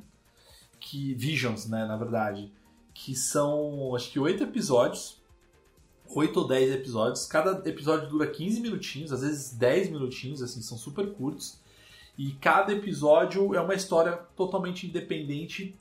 que 0.79 1.13
Visions, 1.13 1.67
né, 1.67 1.85
na 1.85 1.97
verdade, 1.97 2.51
que 2.93 3.15
são 3.15 3.95
acho 3.95 4.11
que 4.11 4.19
oito 4.19 4.43
episódios, 4.43 5.21
oito 6.15 6.39
ou 6.39 6.47
dez 6.47 6.71
episódios. 6.73 7.25
Cada 7.25 7.67
episódio 7.67 8.09
dura 8.09 8.27
15 8.27 8.61
minutinhos, 8.61 9.11
às 9.11 9.21
vezes 9.21 9.53
10 9.53 9.91
minutinhos, 9.91 10.41
assim, 10.41 10.61
são 10.61 10.77
super 10.77 11.13
curtos. 11.13 11.59
E 12.17 12.31
cada 12.33 12.73
episódio 12.73 13.53
é 13.53 13.61
uma 13.61 13.75
história 13.75 14.13
totalmente 14.35 14.87
independente 14.87 15.77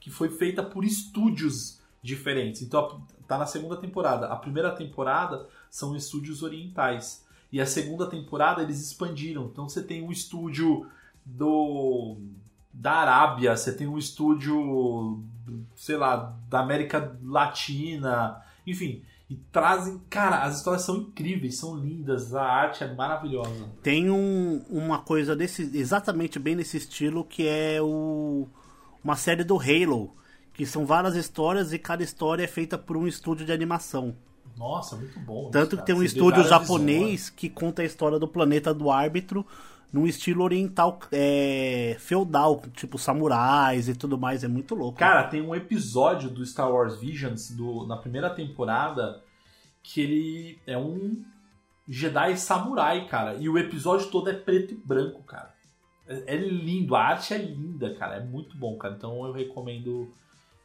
que 0.00 0.10
foi 0.10 0.28
feita 0.28 0.62
por 0.62 0.84
estúdios 0.84 1.80
diferentes. 2.02 2.62
Então 2.62 3.00
tá 3.26 3.38
na 3.38 3.46
segunda 3.46 3.76
temporada. 3.76 4.26
A 4.26 4.36
primeira 4.36 4.72
temporada 4.72 5.48
são 5.70 5.96
estúdios 5.96 6.42
orientais. 6.42 7.24
E 7.52 7.60
a 7.60 7.66
segunda 7.66 8.06
temporada 8.06 8.62
eles 8.62 8.80
expandiram. 8.80 9.46
Então 9.46 9.68
você 9.68 9.82
tem 9.82 10.02
um 10.02 10.10
estúdio 10.10 10.90
do 11.24 12.16
da 12.78 12.92
Arábia, 12.92 13.56
você 13.56 13.72
tem 13.72 13.86
um 13.86 13.96
estúdio, 13.98 15.22
sei 15.74 15.96
lá, 15.96 16.36
da 16.48 16.60
América 16.60 17.16
Latina, 17.24 18.42
enfim, 18.66 19.02
e 19.30 19.34
trazem, 19.50 20.00
cara, 20.10 20.42
as 20.42 20.58
histórias 20.58 20.82
são 20.82 20.96
incríveis, 20.98 21.56
são 21.58 21.74
lindas, 21.76 22.34
a 22.34 22.42
arte 22.44 22.84
é 22.84 22.94
maravilhosa. 22.94 23.68
Tem 23.82 24.10
um- 24.10 24.62
uma 24.68 24.98
coisa 24.98 25.34
desse, 25.34 25.62
exatamente 25.74 26.38
bem 26.38 26.54
nesse 26.54 26.76
estilo 26.76 27.24
que 27.24 27.48
é 27.48 27.80
o, 27.80 28.46
uma 29.02 29.16
série 29.16 29.42
do 29.42 29.58
Halo, 29.58 30.14
que 30.52 30.64
são 30.66 30.84
várias 30.86 31.16
histórias 31.16 31.72
e 31.72 31.78
cada 31.78 32.02
história 32.02 32.44
é 32.44 32.46
feita 32.46 32.76
por 32.78 32.96
um 32.96 33.06
estúdio 33.06 33.44
de 33.46 33.52
animação. 33.52 34.14
Nossa, 34.56 34.96
muito 34.96 35.18
bom. 35.20 35.50
Tanto 35.50 35.74
isso, 35.74 35.76
que 35.78 35.86
tem 35.86 35.94
um. 35.94 35.98
Você 35.98 36.04
estúdio 36.06 36.44
japonês 36.44 37.00
visões. 37.00 37.30
que 37.30 37.50
conta 37.50 37.82
a 37.82 37.84
história 37.84 38.18
do 38.18 38.26
planeta 38.28 38.72
do 38.72 38.90
árbitro 38.90 39.44
num 39.92 40.06
estilo 40.06 40.44
oriental 40.44 40.98
é, 41.12 41.96
feudal, 41.98 42.62
tipo 42.74 42.98
samurais 42.98 43.88
e 43.88 43.94
tudo 43.94 44.18
mais, 44.18 44.44
é 44.44 44.48
muito 44.48 44.74
louco. 44.74 44.98
Cara, 44.98 45.24
tem 45.24 45.40
um 45.40 45.54
episódio 45.54 46.28
do 46.30 46.44
Star 46.44 46.70
Wars 46.70 46.98
Visions 47.00 47.50
do, 47.50 47.86
na 47.86 47.96
primeira 47.96 48.30
temporada 48.30 49.22
que 49.82 50.00
ele 50.00 50.58
é 50.66 50.76
um 50.76 51.24
Jedi 51.88 52.36
samurai, 52.36 53.06
cara. 53.06 53.34
E 53.34 53.48
o 53.48 53.56
episódio 53.56 54.10
todo 54.10 54.28
é 54.28 54.32
preto 54.32 54.74
e 54.74 54.76
branco, 54.76 55.22
cara. 55.22 55.54
É, 56.08 56.34
é 56.34 56.36
lindo, 56.36 56.96
a 56.96 57.02
arte 57.02 57.32
é 57.32 57.38
linda, 57.38 57.94
cara. 57.94 58.16
É 58.16 58.20
muito 58.20 58.56
bom, 58.56 58.76
cara. 58.76 58.94
Então 58.96 59.24
eu 59.24 59.32
recomendo. 59.32 60.12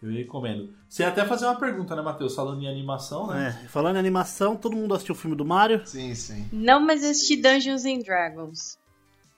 Eu 0.01 0.11
recomendo. 0.11 0.73
Você 0.89 1.03
ia 1.03 1.09
até 1.09 1.23
fazer 1.25 1.45
uma 1.45 1.59
pergunta, 1.59 1.95
né, 1.95 2.01
Matheus? 2.01 2.33
Falando 2.33 2.63
em 2.63 2.67
animação, 2.67 3.27
né? 3.27 3.49
É, 3.63 3.67
falando 3.67 3.97
em 3.97 3.99
animação, 3.99 4.55
todo 4.55 4.75
mundo 4.75 4.95
assistiu 4.95 5.13
o 5.13 5.17
filme 5.17 5.35
do 5.35 5.45
Mario? 5.45 5.85
Sim, 5.85 6.15
sim. 6.15 6.49
Não, 6.51 6.79
mas 6.79 7.03
assisti 7.03 7.35
Dungeons 7.35 7.85
and 7.85 7.99
Dragons. 7.99 8.80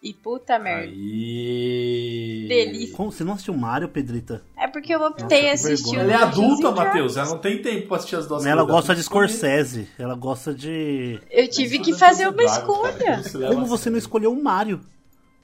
E 0.03 0.13
puta 0.13 0.59
merda. 0.59 0.91
Aí. 0.91 2.45
Delícia. 2.49 2.93
Como, 2.93 3.09
você 3.09 3.23
não 3.23 3.31
assistiu 3.31 3.53
Mario, 3.55 3.87
Pedrita? 3.87 4.43
É 4.57 4.67
porque 4.67 4.93
eu 4.93 5.01
optei 5.01 5.43
Nossa, 5.49 5.69
assistir 5.71 5.97
Ela 5.97 6.11
é 6.11 6.15
adulta, 6.15 6.71
Matheus. 6.71 7.15
Ela 7.15 7.29
não 7.29 7.37
tem 7.37 7.61
tempo 7.61 7.87
pra 7.87 7.95
assistir 7.95 8.17
as 8.17 8.27
duas 8.27 8.45
Ela 8.45 8.65
gosta 8.65 8.93
de. 8.93 9.01
Scorsese, 9.01 9.87
ela 9.97 10.13
gosta 10.13 10.53
de... 10.53 11.21
Eu 11.31 11.47
tive 11.49 11.79
que 11.79 11.93
fazer 11.93 12.27
uma 12.27 12.43
escolha. 12.43 13.23
leva 13.33 13.53
Como 13.53 13.65
você 13.65 13.89
não 13.89 13.95
sério. 13.95 13.97
escolheu 13.97 14.33
o 14.33 14.43
Mario? 14.43 14.81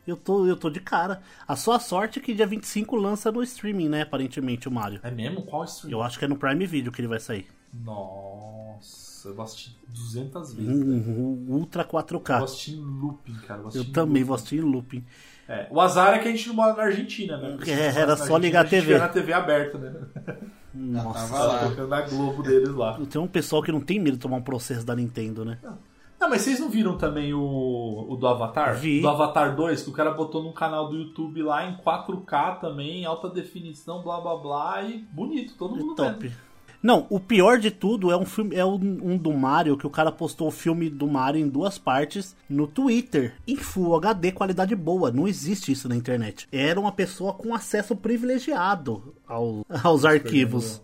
Eu 0.06 0.18
tô, 0.18 0.46
eu 0.46 0.58
tô 0.58 0.70
de 0.70 0.82
cara. 0.82 1.22
A 1.48 1.56
sua 1.56 1.80
sorte 1.80 2.20
é 2.20 2.22
que 2.22 2.34
dia 2.34 2.46
25 2.46 2.98
lança 2.98 3.32
no 3.32 3.42
streaming, 3.44 3.88
né? 3.88 4.02
Aparentemente, 4.02 4.68
o 4.68 4.72
Mario. 4.72 5.00
É 5.04 5.12
mesmo? 5.12 5.44
Qual 5.44 5.64
stream? 5.64 5.92
Eu 5.92 6.02
acho 6.04 6.20
que 6.20 6.26
é 6.26 6.28
no 6.28 6.36
Prime 6.36 6.66
Video 6.66 6.92
que 6.92 7.00
ele 7.00 7.08
vai 7.08 7.20
sair. 7.20 7.48
Nossa, 7.74 9.28
eu 9.30 9.36
vou 9.36 9.44
assistir 9.44 9.76
200 9.88 10.54
vezes. 10.54 10.72
Um, 10.72 10.84
velho. 11.00 11.12
um 11.12 11.46
Ultra 11.56 11.84
Eu 11.84 11.88
vou 11.92 12.02
4K. 12.02 12.44
assistir 12.44 12.72
em 12.76 12.82
looping, 12.82 13.34
cara. 13.48 13.64
Eu 13.74 13.82
em 13.82 13.92
também 13.92 14.24
vou 14.24 14.32
looping. 14.36 14.44
assistir 14.48 14.56
em 14.58 14.72
looping. 14.72 15.06
É, 15.48 15.68
o 15.72 15.82
azar 15.82 16.14
é 16.14 16.20
que 16.20 16.28
a 16.28 16.32
gente 16.32 16.48
não 16.48 16.56
mora 16.56 16.74
na 16.76 16.84
Argentina, 16.84 17.38
né? 17.38 17.58
É, 17.68 17.90
a 17.90 18.00
era 18.00 18.16
só 18.16 18.38
ligar 18.38 18.66
a 18.66 18.70
TV. 18.70 18.82
gente 18.82 18.94
vê 18.94 19.00
na 19.00 19.10
TV 19.10 19.34
aberta, 19.34 19.78
né? 19.78 19.94
Nossa. 20.74 21.28
tava 21.34 21.44
lá. 21.46 21.70
Tocando 21.70 21.94
a 21.94 22.02
Globo 22.02 22.44
deles 22.44 22.70
lá. 22.70 23.00
Tem 23.10 23.20
um 23.20 23.28
pessoal 23.28 23.64
que 23.64 23.72
não 23.72 23.82
tem 23.82 24.00
medo 24.00 24.16
de 24.18 24.22
tomar 24.22 24.38
um 24.38 24.42
processo 24.44 24.86
da 24.86 24.96
Nintendo, 24.96 25.44
né? 25.44 25.58
Não, 25.64 25.78
Não, 26.22 26.30
mas 26.30 26.44
vocês 26.44 26.60
não 26.60 26.70
viram 26.70 26.96
também 26.98 27.34
o, 27.34 28.06
o 28.08 28.16
do 28.16 28.28
Avatar? 28.28 28.76
Vi. 28.78 29.02
Do 29.02 29.10
Avatar 29.10 29.56
2, 29.56 29.82
que 29.82 29.90
o 29.90 29.94
cara 29.94 30.12
botou 30.12 30.44
num 30.44 30.54
canal 30.54 30.88
do 30.88 30.96
YouTube 30.98 31.42
lá 31.42 31.66
em 31.68 31.76
4K 31.78 32.60
também, 32.60 33.04
alta 33.06 33.28
definição, 33.28 34.04
blá 34.04 34.22
blá 34.22 34.36
blá, 34.38 34.84
e 34.84 35.00
bonito, 35.12 35.56
todo 35.58 35.76
mundo 35.76 35.96
vendo. 35.96 36.14
Top. 36.14 36.32
Não, 36.82 37.06
o 37.10 37.20
pior 37.20 37.60
de 37.60 37.72
tudo 37.72 38.10
é 38.10 38.16
um 38.18 38.26
filme, 38.26 38.56
é 38.56 38.64
um, 38.66 38.76
um 38.76 39.18
do 39.18 39.34
Mario 39.34 39.78
que 39.78 39.86
o 39.86 39.90
cara 39.90 40.12
postou 40.12 40.48
o 40.48 40.52
filme 40.52 40.90
do 40.90 41.08
Mario 41.08 41.42
em 41.42 41.48
duas 41.50 41.78
partes 41.78 42.36
no 42.50 42.68
Twitter, 42.68 43.36
em 43.46 43.58
Full 43.58 43.96
HD, 43.98 44.32
qualidade 44.32 44.74
boa. 44.76 45.12
Não 45.12 45.28
existe 45.28 45.72
isso 45.74 45.90
na 45.90 45.96
internet. 45.96 46.48
Era 46.52 46.80
uma 46.80 46.92
pessoa 46.94 47.34
com 47.34 47.54
acesso 47.54 47.96
privilegiado 47.98 49.14
ao- 49.28 49.66
aos 49.84 50.06
arquivos. 50.06 50.82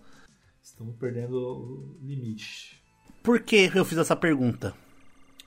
Estamos 0.62 0.94
perdendo 0.96 1.34
o 1.38 1.96
limite. 2.02 2.78
Por 3.22 3.40
que 3.40 3.70
eu 3.74 3.84
fiz 3.84 3.96
essa 3.98 4.14
pergunta? 4.14 4.74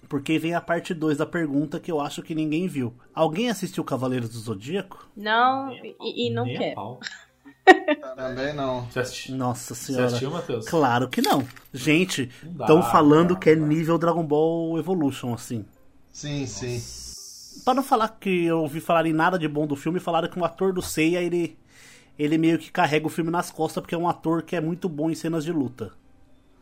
Porque 0.08 0.40
vem 0.40 0.56
a 0.56 0.62
parte 0.62 0.92
2 0.94 1.20
da 1.20 1.26
pergunta 1.28 1.80
que 1.80 1.92
eu 1.92 2.02
acho 2.02 2.24
que 2.24 2.34
ninguém 2.34 2.68
viu. 2.68 2.92
Alguém 3.14 3.50
assistiu 3.52 3.84
Cavaleiros 3.84 4.30
do 4.30 4.40
Zodíaco? 4.40 5.08
Não, 5.16 5.72
e, 5.74 6.28
e 6.28 6.34
não 6.34 6.48
pau. 6.74 7.00
Também 8.16 8.54
não. 8.54 8.86
Você 8.86 9.00
assistiu, 9.00 9.36
Nossa 9.36 9.74
você 9.76 9.86
senhora. 9.86 10.06
assistiu 10.08 10.32
Matheus? 10.32 10.68
Claro 10.68 11.08
que 11.10 11.22
não. 11.22 11.48
Gente, 11.74 12.30
estão 12.44 12.82
falando 12.84 13.34
dá, 13.34 13.40
que 13.40 13.50
é 13.50 13.56
dá. 13.56 13.66
nível 13.66 13.98
Dragon 13.98 14.24
Ball 14.24 14.78
Evolution, 14.78 15.34
assim. 15.34 15.66
Sim, 16.12 16.46
sim. 16.46 16.82
Pra 17.64 17.74
não 17.74 17.84
falar 17.84 18.10
que 18.20 18.46
eu 18.46 18.60
ouvi 18.62 18.80
falar 18.80 19.06
em 19.06 19.14
nada 19.14 19.38
de 19.38 19.48
bom 19.48 19.66
do 19.68 19.76
filme, 19.76 20.00
falaram 20.00 20.30
que 20.30 20.40
o 20.40 20.46
ator 20.46 20.74
do 20.74 20.82
Seiya, 20.82 21.22
ele, 21.22 21.58
ele 22.18 22.38
meio 22.38 22.58
que 22.58 22.72
carrega 22.72 23.08
o 23.08 23.10
filme 23.10 23.30
nas 23.32 23.52
costas, 23.52 23.82
porque 23.82 23.96
é 23.96 23.98
um 23.98 24.08
ator 24.08 24.42
que 24.44 24.56
é 24.56 24.62
muito 24.62 24.88
bom 24.88 25.10
em 25.10 25.16
cenas 25.16 25.44
de 25.44 25.52
luta. 25.52 25.92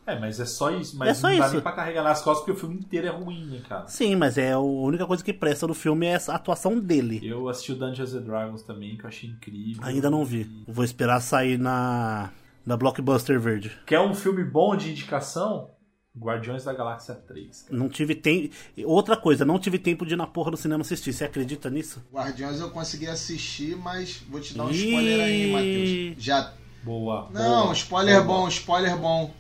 É, 0.08 0.18
mas 0.18 0.40
é 0.40 0.46
só 0.46 0.72
isso. 0.72 0.98
Mas 0.98 1.10
É 1.10 1.14
só 1.14 1.30
não 1.30 1.38
dá 1.38 1.46
isso. 1.46 1.54
nem 1.56 1.62
pra 1.62 1.72
carregar 1.74 2.02
nas 2.04 2.22
costas 2.22 2.46
porque 2.46 2.52
o 2.52 2.56
filme 2.60 2.76
inteiro 2.80 3.08
é 3.08 3.10
ruim, 3.10 3.46
né, 3.46 3.62
cara? 3.68 3.88
Sim, 3.88 4.16
mas 4.16 4.38
é 4.38 4.54
a 4.54 4.60
única 4.60 5.06
coisa 5.06 5.22
que 5.24 5.34
presta 5.34 5.68
no 5.68 5.74
filme 5.74 6.06
é 6.06 6.16
a 6.16 6.34
atuação 6.36 6.80
dele. 6.80 7.20
Eu 7.22 7.50
assisti 7.50 7.74
o 7.74 7.76
Dungeons 7.76 8.14
and 8.14 8.22
Dragons 8.22 8.64
também, 8.64 8.98
que 8.98 9.04
eu 9.04 9.08
achei 9.10 9.30
incrível. 9.30 9.84
Ainda 9.84 10.10
não 10.10 10.24
vi. 10.24 10.50
Vou 10.66 10.86
esperar 10.86 11.20
sair 11.20 11.60
na, 11.60 12.32
na 12.66 12.78
Blockbuster 12.78 13.38
Verde. 13.40 13.72
Quer 13.86 14.00
um 14.00 14.16
filme 14.16 14.44
bom 14.46 14.76
de 14.78 14.92
indicação? 14.92 15.72
Guardiões 16.18 16.64
da 16.64 16.74
Galáxia 16.74 17.14
3. 17.14 17.68
Não 17.70 17.88
tive 17.90 18.16
tempo. 18.16 18.52
Outra 18.86 19.16
coisa, 19.16 19.46
não 19.46 19.60
tive 19.60 19.78
tempo 19.78 20.04
de 20.04 20.14
ir 20.14 20.18
na 20.18 20.26
porra 20.26 20.50
do 20.50 20.58
cinema 20.58 20.82
assistir. 20.82 21.14
Você 21.14 21.26
acredita 21.26 21.70
nisso? 21.70 22.02
Guardiões 22.12 22.60
eu 22.60 22.72
consegui 22.72 23.08
assistir, 23.08 23.76
mas 23.78 24.24
vou 24.28 24.40
te 24.42 24.58
dar 24.58 24.64
um 24.66 24.72
Ih. 24.72 24.74
spoiler 24.88 25.20
aí, 25.20 25.52
Matheus. 25.52 26.24
Já. 26.24 26.54
Boa. 26.82 27.30
Não, 27.32 27.64
boa, 27.66 27.74
spoiler 27.74 28.24
boa. 28.24 28.40
bom, 28.40 28.48
spoiler 28.48 28.98
bom. 28.98 29.32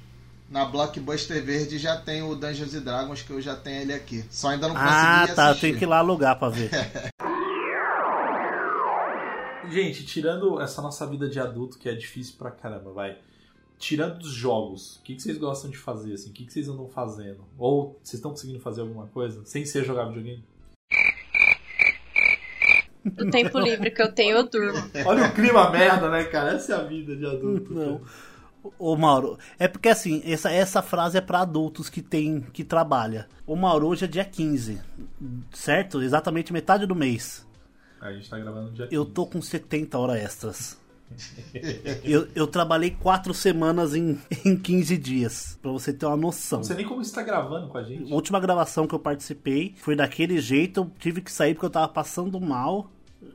Na 0.49 0.63
Blockbuster 0.65 1.43
Verde 1.43 1.77
já 1.77 1.97
tem 1.97 2.23
o 2.23 2.33
Dungeons 2.33 2.73
and 2.73 2.81
Dragons, 2.81 3.21
que 3.21 3.31
eu 3.31 3.41
já 3.41 3.55
tenho 3.55 3.81
ele 3.81 3.93
aqui. 3.93 4.23
Só 4.29 4.49
ainda 4.49 4.67
não 4.69 4.75
consegui 4.75 4.93
Ah, 4.93 5.27
tá. 5.35 5.41
Eu 5.43 5.47
assistir. 5.49 5.61
tenho 5.67 5.77
que 5.77 5.83
ir 5.83 5.87
lá 5.87 5.97
alugar 5.97 6.39
pra 6.39 6.47
ver. 6.49 6.69
Gente, 9.69 10.05
tirando 10.05 10.61
essa 10.61 10.81
nossa 10.81 11.05
vida 11.05 11.27
de 11.27 11.39
adulto, 11.39 11.77
que 11.77 11.89
é 11.89 11.93
difícil 11.93 12.35
pra 12.37 12.49
caramba, 12.51 12.91
vai. 12.93 13.17
Tirando 13.77 14.19
dos 14.19 14.31
jogos, 14.31 14.95
o 14.95 15.01
que, 15.03 15.15
que 15.15 15.21
vocês 15.21 15.37
gostam 15.37 15.69
de 15.69 15.77
fazer, 15.77 16.13
assim? 16.13 16.29
O 16.29 16.33
que, 16.33 16.45
que 16.45 16.53
vocês 16.53 16.69
andam 16.69 16.87
fazendo? 16.87 17.43
Ou 17.57 17.99
vocês 18.01 18.13
estão 18.15 18.31
conseguindo 18.31 18.59
fazer 18.61 18.79
alguma 18.81 19.07
coisa 19.07 19.43
sem 19.45 19.65
ser 19.65 19.83
jogar 19.83 20.05
videogame? 20.05 20.43
Do 23.03 23.29
tempo 23.29 23.59
livre 23.59 23.91
que 23.91 24.01
eu 24.01 24.11
tenho, 24.11 24.37
eu 24.37 24.49
durmo. 24.49 24.79
Olha 25.05 25.27
o 25.27 25.33
clima 25.33 25.69
merda, 25.69 26.09
né, 26.09 26.23
cara? 26.25 26.53
Essa 26.53 26.73
é 26.73 26.75
a 26.77 26.83
vida 26.83 27.15
de 27.15 27.25
adulto. 27.25 27.73
Não. 27.73 27.99
cara. 27.99 28.11
Ô 28.80 28.95
Mauro, 28.95 29.38
é 29.59 29.68
porque 29.68 29.89
assim, 29.89 30.22
essa, 30.26 30.51
essa 30.51 30.82
frase 30.82 31.18
é 31.18 31.22
pra 31.22 31.41
adultos 31.41 31.89
que 31.89 32.01
tem 32.01 32.41
que 32.41 32.63
trabalha. 32.63 33.28
O 33.45 33.55
Mauro 33.55 33.88
hoje 33.88 34.05
é 34.05 34.07
dia 34.07 34.26
15, 34.26 34.80
certo? 35.53 36.01
Exatamente 36.01 36.51
metade 36.53 36.86
do 36.86 36.95
mês. 36.95 37.45
A 37.99 38.11
gente 38.13 38.30
tá 38.30 38.38
gravando 38.38 38.68
no 38.68 38.74
dia 38.74 38.88
Eu 38.91 39.03
15. 39.03 39.13
tô 39.13 39.26
com 39.26 39.41
70 39.41 39.97
horas 39.97 40.18
extras. 40.18 40.78
eu, 42.03 42.28
eu 42.36 42.45
trabalhei 42.47 42.91
4 42.91 43.34
semanas 43.34 43.95
em, 43.95 44.20
em 44.45 44.57
15 44.57 44.97
dias, 44.97 45.57
pra 45.61 45.72
você 45.72 45.93
ter 45.93 46.05
uma 46.05 46.18
noção. 46.18 46.59
Não 46.59 46.63
sei 46.65 46.76
nem 46.76 46.86
como 46.86 47.03
você 47.03 47.13
tá 47.15 47.24
gravando 47.24 47.68
com 47.70 47.78
a 47.78 47.82
A 47.82 47.84
gente. 47.84 48.11
última 48.11 48.39
gravação 48.39 48.86
que 48.86 48.93
eu 48.93 48.99
participei 48.99 49.74
foi 49.78 49.95
daquele 49.95 50.39
jeito, 50.39 50.82
eu 50.82 50.91
tive 50.99 51.22
que 51.22 51.32
sair 51.32 51.53
porque 51.53 51.65
eu 51.65 51.70
tava 51.70 51.88
passando 51.88 52.39
mal. 52.39 52.91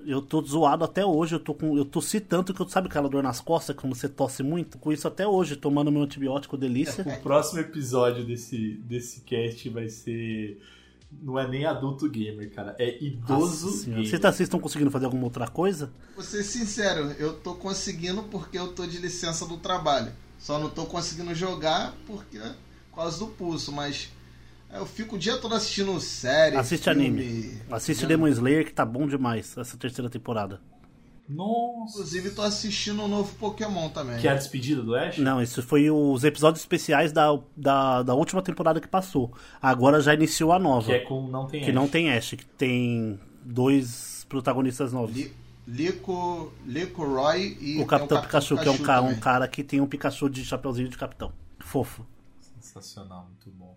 Eu 0.07 0.23
tô 0.23 0.41
zoado 0.43 0.85
até 0.85 1.05
hoje, 1.05 1.35
eu 1.35 1.41
tô 1.41 1.55
com. 1.55 1.77
Eu 1.77 1.85
tossi 1.85 2.21
tanto 2.21 2.55
que 2.55 2.61
eu 2.61 2.69
sabe 2.69 2.89
aquela 2.89 3.09
dor 3.09 3.23
nas 3.23 3.41
costas 3.41 3.75
quando 3.75 3.95
você 3.95 4.09
tosse 4.09 4.43
muito? 4.43 4.79
Com 4.79 4.93
isso 4.93 5.09
até 5.09 5.27
hoje, 5.27 5.57
tomando 5.57 5.91
meu 5.91 6.03
antibiótico 6.03 6.57
delícia. 6.57 7.05
O 7.19 7.23
próximo 7.23 7.61
episódio 7.61 8.25
desse, 8.25 8.75
desse 8.85 9.21
cast 9.23 9.69
vai 9.71 9.89
ser. 9.89 10.61
Não 11.21 11.39
é 11.39 11.47
nem 11.47 11.67
adulto 11.67 12.09
gamer, 12.09 12.51
cara. 12.55 12.75
É 12.79 13.03
idoso 13.05 13.67
Nossa 13.67 13.87
gamer. 13.87 14.07
Vocês 14.07 14.21
tá- 14.21 14.33
vocês 14.33 14.47
estão 14.47 14.61
conseguindo 14.61 14.91
fazer 14.91 15.05
alguma 15.05 15.25
outra 15.25 15.47
coisa? 15.49 15.93
Vou 16.15 16.25
ser 16.25 16.43
sincero, 16.43 17.11
eu 17.19 17.35
tô 17.35 17.55
conseguindo 17.55 18.23
porque 18.25 18.59
eu 18.59 18.73
tô 18.73 18.87
de 18.87 18.99
licença 18.99 19.47
do 19.47 19.57
trabalho. 19.59 20.13
Só 20.39 20.59
não 20.59 20.71
tô 20.71 20.87
conseguindo 20.87 21.35
jogar 21.35 21.95
porque 22.07 22.39
por 22.91 22.97
causa 22.97 23.19
do 23.19 23.27
pulso, 23.27 23.71
mas 23.73 24.11
eu 24.73 24.87
fico 24.87 25.17
o 25.17 25.19
dia 25.19 25.37
todo 25.39 25.55
assistindo 25.55 25.99
série, 26.01 26.57
Assiste 26.57 26.85
filme, 26.85 27.07
anime. 27.07 27.63
Assiste 27.71 28.01
vendo- 28.01 28.09
Demon 28.09 28.29
Slayer 28.29 28.65
que 28.65 28.73
tá 28.73 28.85
bom 28.85 29.07
demais 29.07 29.57
essa 29.57 29.77
terceira 29.77 30.09
temporada. 30.11 30.61
Nossa. 31.29 31.93
Inclusive 31.95 32.31
tô 32.31 32.43
assistindo 32.43 33.03
o 33.05 33.09
novo 33.09 33.33
Pokémon 33.37 33.89
também. 33.91 34.19
Que 34.19 34.29
é 34.29 34.33
a 34.33 34.35
despedida 34.35 34.83
do 34.83 34.95
Ash? 34.95 35.19
Não, 35.19 35.41
isso 35.41 35.63
foi 35.63 35.89
os 35.91 36.25
episódios 36.25 36.61
especiais 36.63 37.13
da, 37.13 37.39
da, 37.57 38.03
da 38.03 38.15
última 38.15 38.43
temporada 38.43 38.81
que 38.81 38.89
passou. 38.89 39.33
Agora 39.61 40.01
já 40.01 40.13
iniciou 40.13 40.53
a 40.53 40.59
nova. 40.59 40.87
Que 40.87 40.93
é 40.93 40.99
com 41.01 41.29
Não 41.29 41.47
Tem 41.47 41.61
que 41.63 41.69
Ash. 41.71 41.75
não 41.75 41.89
tem 41.89 42.11
Ash, 42.13 42.31
que 42.31 42.45
tem 42.45 43.19
dois 43.45 44.27
protagonistas 44.29 44.93
novos. 44.93 45.15
Li- 45.15 45.33
Lico, 45.67 46.53
Lico 46.67 47.05
Roy 47.05 47.57
e 47.61 47.81
o 47.81 47.87
Capitão 47.87 48.19
tem 48.19 48.27
Pikachu, 48.27 48.59
que 48.59 48.69
é 48.69 48.71
um, 48.71 48.79
ca- 48.79 49.01
um 49.01 49.15
cara 49.15 49.47
que 49.47 49.63
tem 49.63 49.81
um 49.81 49.87
Pikachu 49.87 50.29
de 50.29 50.45
chapeuzinho 50.45 50.89
de 50.89 50.99
capitão. 50.99 51.33
Fofo. 51.61 52.05
Sensacional, 52.61 53.29
muito 53.29 53.49
bom. 53.57 53.77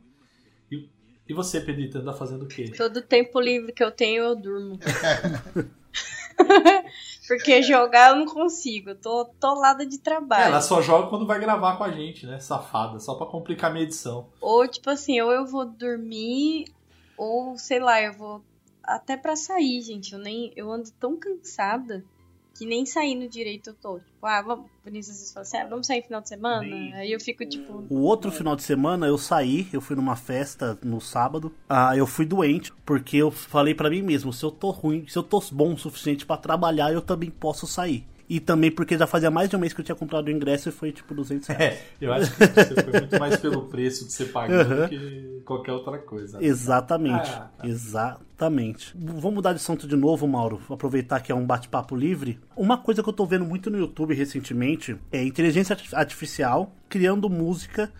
E, 0.72 0.90
e 1.28 1.34
você, 1.34 1.62
Pedrito, 1.62 1.98
anda 1.98 2.14
fazendo 2.14 2.44
o 2.44 2.48
quê? 2.48 2.72
Todo 2.76 3.02
tempo 3.02 3.40
livre 3.40 3.72
que 3.72 3.84
eu 3.84 3.92
tenho, 3.92 4.24
eu 4.24 4.36
durmo. 4.36 4.80
Porque 7.28 7.62
jogar 7.62 8.12
eu 8.12 8.18
não 8.18 8.26
consigo. 8.26 8.92
Eu 8.92 8.96
tô 8.96 9.22
atolada 9.22 9.86
de 9.86 9.98
trabalho. 9.98 10.46
Ela 10.46 10.62
só 10.62 10.82
joga 10.82 11.10
quando 11.10 11.26
vai 11.26 11.40
gravar 11.40 11.78
com 11.78 11.84
a 11.84 11.92
gente, 11.92 12.26
né? 12.26 12.40
Safada, 12.40 13.00
só 13.00 13.16
pra 13.16 13.26
complicar 13.26 13.70
a 13.70 13.74
minha 13.74 13.86
edição. 13.86 14.28
Ou, 14.40 14.68
tipo 14.68 14.90
assim, 14.90 15.20
ou 15.22 15.32
eu 15.32 15.46
vou 15.46 15.66
dormir, 15.66 16.66
ou 17.18 17.58
sei 17.58 17.80
lá, 17.80 18.02
eu 18.02 18.14
vou 18.14 18.44
até 18.84 19.18
pra 19.18 19.36
sair, 19.36 19.82
gente. 19.82 20.14
Eu 20.14 20.20
nem 20.20 20.52
eu 20.56 20.72
ando 20.72 20.92
tão 20.92 21.18
cansada 21.18 22.04
que 22.56 22.66
nem 22.66 22.86
saindo 22.86 23.28
direito 23.28 23.72
eu 23.72 23.74
tô. 23.74 24.00
Tipo, 24.00 24.26
ah, 24.26 24.42
vamos. 24.42 24.66
Vinícius 24.84 25.16
às 25.16 25.20
vezes 25.20 25.34
fala 25.34 25.42
assim, 25.44 25.58
ah, 25.58 25.68
vamos 25.68 25.88
sair 25.88 26.02
final 26.02 26.22
de 26.22 26.30
semana? 26.30 26.96
Aí 26.96 27.12
eu 27.12 27.20
fico 27.20 27.46
tipo. 27.46 27.84
O 27.90 28.02
outro 28.02 28.32
final 28.32 28.56
de 28.56 28.64
semana 28.64 29.06
eu 29.06 29.18
saí, 29.18 29.68
eu 29.74 29.82
fui 29.82 29.96
numa 29.96 30.16
festa 30.16 30.80
no 30.82 31.02
sábado. 31.02 31.54
Ah, 31.68 31.96
eu 31.98 32.08
fui 32.08 32.26
doente, 32.26 32.72
porque 32.86 33.18
eu 33.18 33.30
falei 33.30 33.76
pra 33.76 33.90
mim 33.90 34.02
mesmo, 34.02 34.32
se 34.32 34.44
eu 34.44 34.52
tô 34.52 34.72
ruim, 34.72 35.06
se 35.08 35.18
eu 35.18 35.24
tô 35.24 35.44
bom 35.52 35.74
o 35.74 35.78
suficiente 35.78 36.26
pra 36.26 36.38
trabalhar, 36.38 36.94
eu 36.94 37.02
também 37.02 37.30
posso 37.30 37.68
sair. 37.68 38.06
E 38.28 38.40
também 38.40 38.72
porque 38.72 38.98
já 38.98 39.06
fazia 39.06 39.30
mais 39.30 39.50
de 39.50 39.56
um 39.56 39.60
mês 39.60 39.72
que 39.72 39.82
eu 39.82 39.86
tinha 39.86 39.96
comprado 39.96 40.28
o 40.28 40.32
ingresso 40.32 40.70
e 40.70 40.72
foi 40.72 40.92
tipo 40.92 41.14
200 41.14 41.48
reais. 41.50 41.74
É, 41.76 41.82
eu 42.02 42.12
acho 42.12 42.32
que 42.36 42.46
você 42.48 42.74
foi 42.84 43.00
muito 43.02 43.20
mais 43.20 43.38
pelo 43.38 43.62
preço 43.68 44.06
que 44.08 44.12
você 44.14 44.26
pagou 44.26 44.64
do 44.64 44.90
que 44.90 45.42
qualquer 45.46 45.74
outra 45.74 46.00
coisa. 46.00 46.44
Exatamente, 46.44 47.30
Ah, 47.30 47.50
tá. 47.58 47.68
exatamente. 47.68 48.94
Vamos 48.96 49.34
mudar 49.36 49.52
de 49.54 49.58
assunto 49.58 49.88
de 49.88 49.96
novo, 49.96 50.28
Mauro. 50.28 50.60
Aproveitar 50.70 51.20
que 51.20 51.32
é 51.32 51.36
um 51.36 51.46
bate-papo 51.46 51.96
livre. 51.96 52.40
Uma 52.56 52.78
coisa 52.78 53.04
que 53.04 53.10
eu 53.10 53.14
tô 53.14 53.26
vendo 53.26 53.46
muito 53.46 53.70
no 53.70 53.78
YouTube 53.78 54.14
recentemente 54.16 54.98
é 55.12 55.24
inteligência 55.24 55.74
arti- 55.74 55.96
artificial 55.96 56.74
criando 56.90 57.30
música 57.30 57.92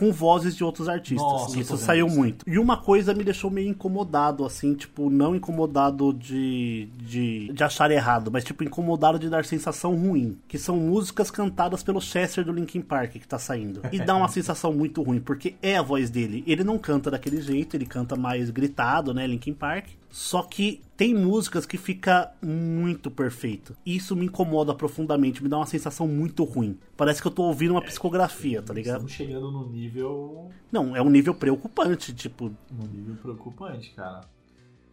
com 0.00 0.10
vozes 0.10 0.56
de 0.56 0.64
outros 0.64 0.88
artistas. 0.88 1.30
Nossa, 1.30 1.60
isso 1.60 1.76
saiu 1.76 2.06
isso. 2.06 2.16
muito. 2.16 2.48
E 2.48 2.58
uma 2.58 2.78
coisa 2.78 3.12
me 3.12 3.22
deixou 3.22 3.50
meio 3.50 3.68
incomodado, 3.68 4.46
assim, 4.46 4.72
tipo, 4.72 5.10
não 5.10 5.36
incomodado 5.36 6.14
de, 6.14 6.88
de, 6.96 7.52
de 7.52 7.62
achar 7.62 7.90
errado, 7.90 8.30
mas 8.32 8.42
tipo, 8.42 8.64
incomodado 8.64 9.18
de 9.18 9.28
dar 9.28 9.44
sensação 9.44 9.94
ruim. 9.94 10.38
Que 10.48 10.56
são 10.56 10.78
músicas 10.78 11.30
cantadas 11.30 11.82
pelo 11.82 12.00
Chester 12.00 12.42
do 12.46 12.50
Linkin 12.50 12.80
Park 12.80 13.12
que 13.12 13.28
tá 13.28 13.38
saindo. 13.38 13.82
E 13.92 14.00
dá 14.00 14.16
uma 14.16 14.28
sensação 14.32 14.72
muito 14.72 15.02
ruim, 15.02 15.20
porque 15.20 15.56
é 15.60 15.76
a 15.76 15.82
voz 15.82 16.08
dele. 16.08 16.42
Ele 16.46 16.64
não 16.64 16.78
canta 16.78 17.10
daquele 17.10 17.42
jeito, 17.42 17.76
ele 17.76 17.84
canta 17.84 18.16
mais 18.16 18.48
gritado, 18.48 19.12
né, 19.12 19.26
Linkin 19.26 19.52
Park. 19.52 19.88
Só 20.10 20.42
que 20.42 20.82
tem 20.96 21.14
músicas 21.14 21.64
que 21.64 21.78
fica 21.78 22.32
muito 22.42 23.10
perfeito. 23.10 23.76
Isso 23.86 24.16
me 24.16 24.26
incomoda 24.26 24.74
profundamente, 24.74 25.42
me 25.42 25.48
dá 25.48 25.56
uma 25.56 25.66
sensação 25.66 26.06
muito 26.08 26.44
ruim. 26.44 26.78
Parece 26.96 27.22
que 27.22 27.28
eu 27.28 27.32
tô 27.32 27.44
ouvindo 27.44 27.70
uma 27.70 27.82
psicografia, 27.82 28.60
tá 28.60 28.74
ligado? 28.74 29.06
Estamos 29.06 29.12
chegando 29.12 29.50
no 29.50 29.70
nível. 29.70 30.50
Não, 30.70 30.94
é 30.96 31.00
um 31.00 31.08
nível 31.08 31.34
preocupante, 31.34 32.12
tipo, 32.12 32.52
no 32.70 32.86
nível 32.86 33.16
preocupante, 33.16 33.90
cara. 33.94 34.22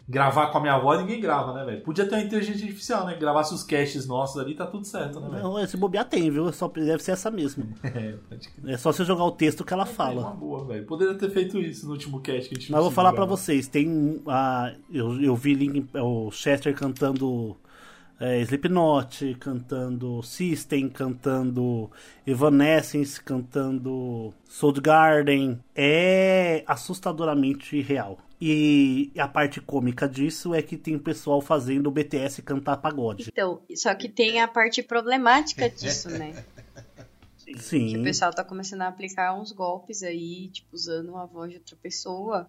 Gravar 0.10 0.47
com 0.47 0.58
a 0.58 0.62
minha 0.62 0.78
voz, 0.80 0.99
ninguém 1.01 1.20
grava, 1.20 1.53
né, 1.53 1.66
velho? 1.66 1.82
Podia 1.84 2.05
ter 2.05 2.16
uma 2.16 2.22
inteligência 2.24 2.64
artificial, 2.64 3.05
né? 3.05 3.16
Gravasse 3.16 3.53
os 3.53 3.62
casts 3.64 4.08
nossos 4.08 4.39
ali, 4.41 4.55
tá 4.55 4.66
tudo 4.66 4.86
certo, 4.86 5.20
né, 5.20 5.30
velho? 5.30 5.43
Não, 5.43 5.60
esse 5.60 5.76
bobear 5.76 6.05
tem, 6.05 6.30
viu? 6.32 6.51
Só 6.53 6.68
deve 6.70 7.03
ser 7.03 7.12
essa 7.12 7.30
mesmo. 7.30 7.68
É, 7.84 8.16
pode 8.30 8.49
crer. 8.49 8.74
É 8.74 8.78
só 8.78 8.91
você 8.91 9.03
jogar 9.03 9.24
o 9.26 9.32
texto 9.32 9.66
que 9.66 9.74
ela 9.74 9.84
É 9.84 9.86
uma 9.86 9.93
fala. 9.93 10.24
boa, 10.32 10.64
velho. 10.66 10.86
Poderia 10.86 11.16
ter 11.16 11.30
feito 11.30 11.58
isso 11.60 11.86
no 11.86 11.91
último 11.93 12.22
cast 12.22 12.47
que 12.49 12.55
a 12.55 12.60
gente 12.60 12.72
Mas 12.72 12.82
vou 12.82 12.91
falar 12.91 13.10
pra 13.12 13.26
gravar. 13.26 13.36
vocês, 13.36 13.68
tem 13.68 14.22
a 14.28 14.74
eu, 14.93 15.22
eu 15.22 15.36
vi 15.36 15.53
Link- 15.55 15.89
o 15.97 16.32
Chester 16.32 16.74
cantando 16.76 17.58
é, 18.20 18.39
Slipknot, 18.41 19.36
cantando 19.39 20.24
System, 20.24 20.89
cantando 20.89 21.89
Evanescence, 22.26 23.22
cantando 23.22 24.34
Soundgarden. 24.45 25.60
É 25.76 26.64
assustadoramente 26.68 27.82
real. 27.82 28.18
E 28.39 29.11
a 29.17 29.27
parte 29.27 29.59
cômica 29.59 30.07
disso 30.07 30.53
é 30.53 30.61
que 30.61 30.77
tem 30.77 30.95
o 30.95 30.99
pessoal 30.99 31.41
fazendo 31.41 31.88
o 31.88 31.91
BTS 31.91 32.43
cantar 32.43 32.77
pagode. 32.77 33.29
Então, 33.29 33.61
só 33.75 33.93
que 33.95 34.07
tem 34.07 34.39
a 34.41 34.47
parte 34.47 34.83
problemática 34.83 35.67
disso, 35.69 36.09
né? 36.09 36.43
Que 37.43 37.55
o 37.55 37.59
Sim. 37.59 38.03
pessoal 38.03 38.31
tá 38.31 38.43
começando 38.43 38.81
a 38.81 38.89
aplicar 38.89 39.33
uns 39.33 39.51
golpes 39.53 40.03
aí, 40.03 40.49
tipo, 40.49 40.75
usando 40.75 41.15
a 41.15 41.25
voz 41.25 41.49
de 41.49 41.57
outra 41.57 41.77
pessoa 41.81 42.47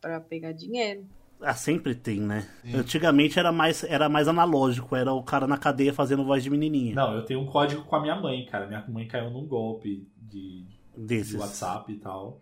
pra 0.00 0.20
pegar 0.20 0.52
dinheiro. 0.52 1.06
Ah, 1.40 1.54
sempre 1.54 1.94
tem, 1.94 2.20
né? 2.20 2.48
Antigamente 2.74 3.38
era 3.38 3.52
mais, 3.52 3.84
era 3.84 4.08
mais 4.08 4.28
analógico, 4.28 4.96
era 4.96 5.12
o 5.12 5.22
cara 5.22 5.46
na 5.46 5.56
cadeia 5.56 5.92
fazendo 5.92 6.24
voz 6.24 6.42
de 6.42 6.50
menininha. 6.50 6.94
Não, 6.94 7.14
eu 7.14 7.24
tenho 7.24 7.40
um 7.40 7.46
código 7.46 7.84
com 7.84 7.96
a 7.96 8.00
minha 8.00 8.16
mãe, 8.16 8.44
cara. 8.46 8.66
Minha 8.66 8.84
mãe 8.88 9.06
caiu 9.06 9.30
num 9.30 9.46
golpe 9.46 10.08
de, 10.16 10.64
de 10.64 11.06
Desses. 11.06 11.34
WhatsApp 11.34 11.92
e 11.92 11.96
tal. 11.96 12.40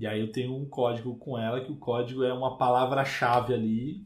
E 0.00 0.06
aí 0.06 0.18
eu 0.20 0.32
tenho 0.32 0.56
um 0.56 0.64
código 0.64 1.14
com 1.16 1.38
ela, 1.38 1.60
que 1.60 1.70
o 1.70 1.76
código 1.76 2.24
é 2.24 2.32
uma 2.32 2.56
palavra-chave 2.56 3.52
ali, 3.54 4.02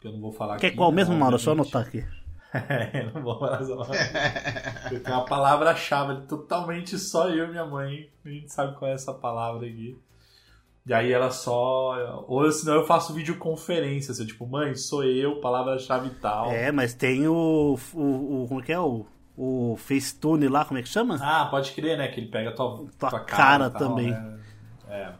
que 0.00 0.06
eu 0.06 0.12
não 0.12 0.20
vou 0.20 0.30
falar 0.32 0.56
Que 0.58 0.66
é 0.66 0.68
aqui. 0.68 0.78
qual 0.78 0.90
né, 0.90 0.96
mesmo, 0.96 1.14
Mauro? 1.16 1.34
Obviamente. 1.34 1.60
anotar 1.60 1.82
aqui. 1.86 2.04
É, 2.54 3.10
não 3.12 3.20
vou 3.20 3.36
falar 3.40 3.58
palavra. 3.58 3.96
Eu 4.92 5.02
tenho 5.02 5.16
uma 5.16 5.24
palavra-chave 5.24 6.12
ali, 6.12 6.26
totalmente 6.28 6.96
só 6.96 7.28
eu 7.28 7.46
e 7.46 7.50
minha 7.50 7.66
mãe. 7.66 8.08
A 8.24 8.28
gente 8.28 8.52
sabe 8.52 8.76
qual 8.78 8.88
é 8.88 8.94
essa 8.94 9.12
palavra 9.12 9.66
aqui. 9.66 9.98
E 10.86 10.94
aí 10.94 11.10
ela 11.10 11.32
só. 11.32 12.24
Ou 12.28 12.48
senão 12.52 12.74
eu 12.74 12.86
faço 12.86 13.12
videoconferência, 13.12 14.12
assim, 14.12 14.24
tipo, 14.24 14.46
mãe, 14.46 14.76
sou 14.76 15.02
eu, 15.02 15.40
palavra-chave 15.40 16.06
e 16.06 16.14
tal. 16.20 16.52
É, 16.52 16.70
mas 16.70 16.94
tem 16.94 17.26
o, 17.26 17.76
o, 17.92 18.42
o- 18.44 18.46
Como 18.46 18.60
é 18.60 18.62
que 18.62 18.72
é? 18.72 18.78
O, 18.78 19.04
o 19.36 19.74
Facetune 19.76 20.46
lá, 20.46 20.64
como 20.64 20.78
é 20.78 20.82
que 20.82 20.88
chama? 20.88 21.18
Ah, 21.20 21.46
pode 21.46 21.72
crer, 21.72 21.98
né? 21.98 22.06
Que 22.06 22.20
ele 22.20 22.28
pega 22.30 22.50
a 22.50 22.52
tua, 22.52 22.86
Tua 22.96 23.10
tua 23.10 23.20
cara 23.24 23.66
e 23.66 23.70
tal, 23.70 23.78
também. 23.80 24.10
né? 24.12 24.38
É. 24.88 25.12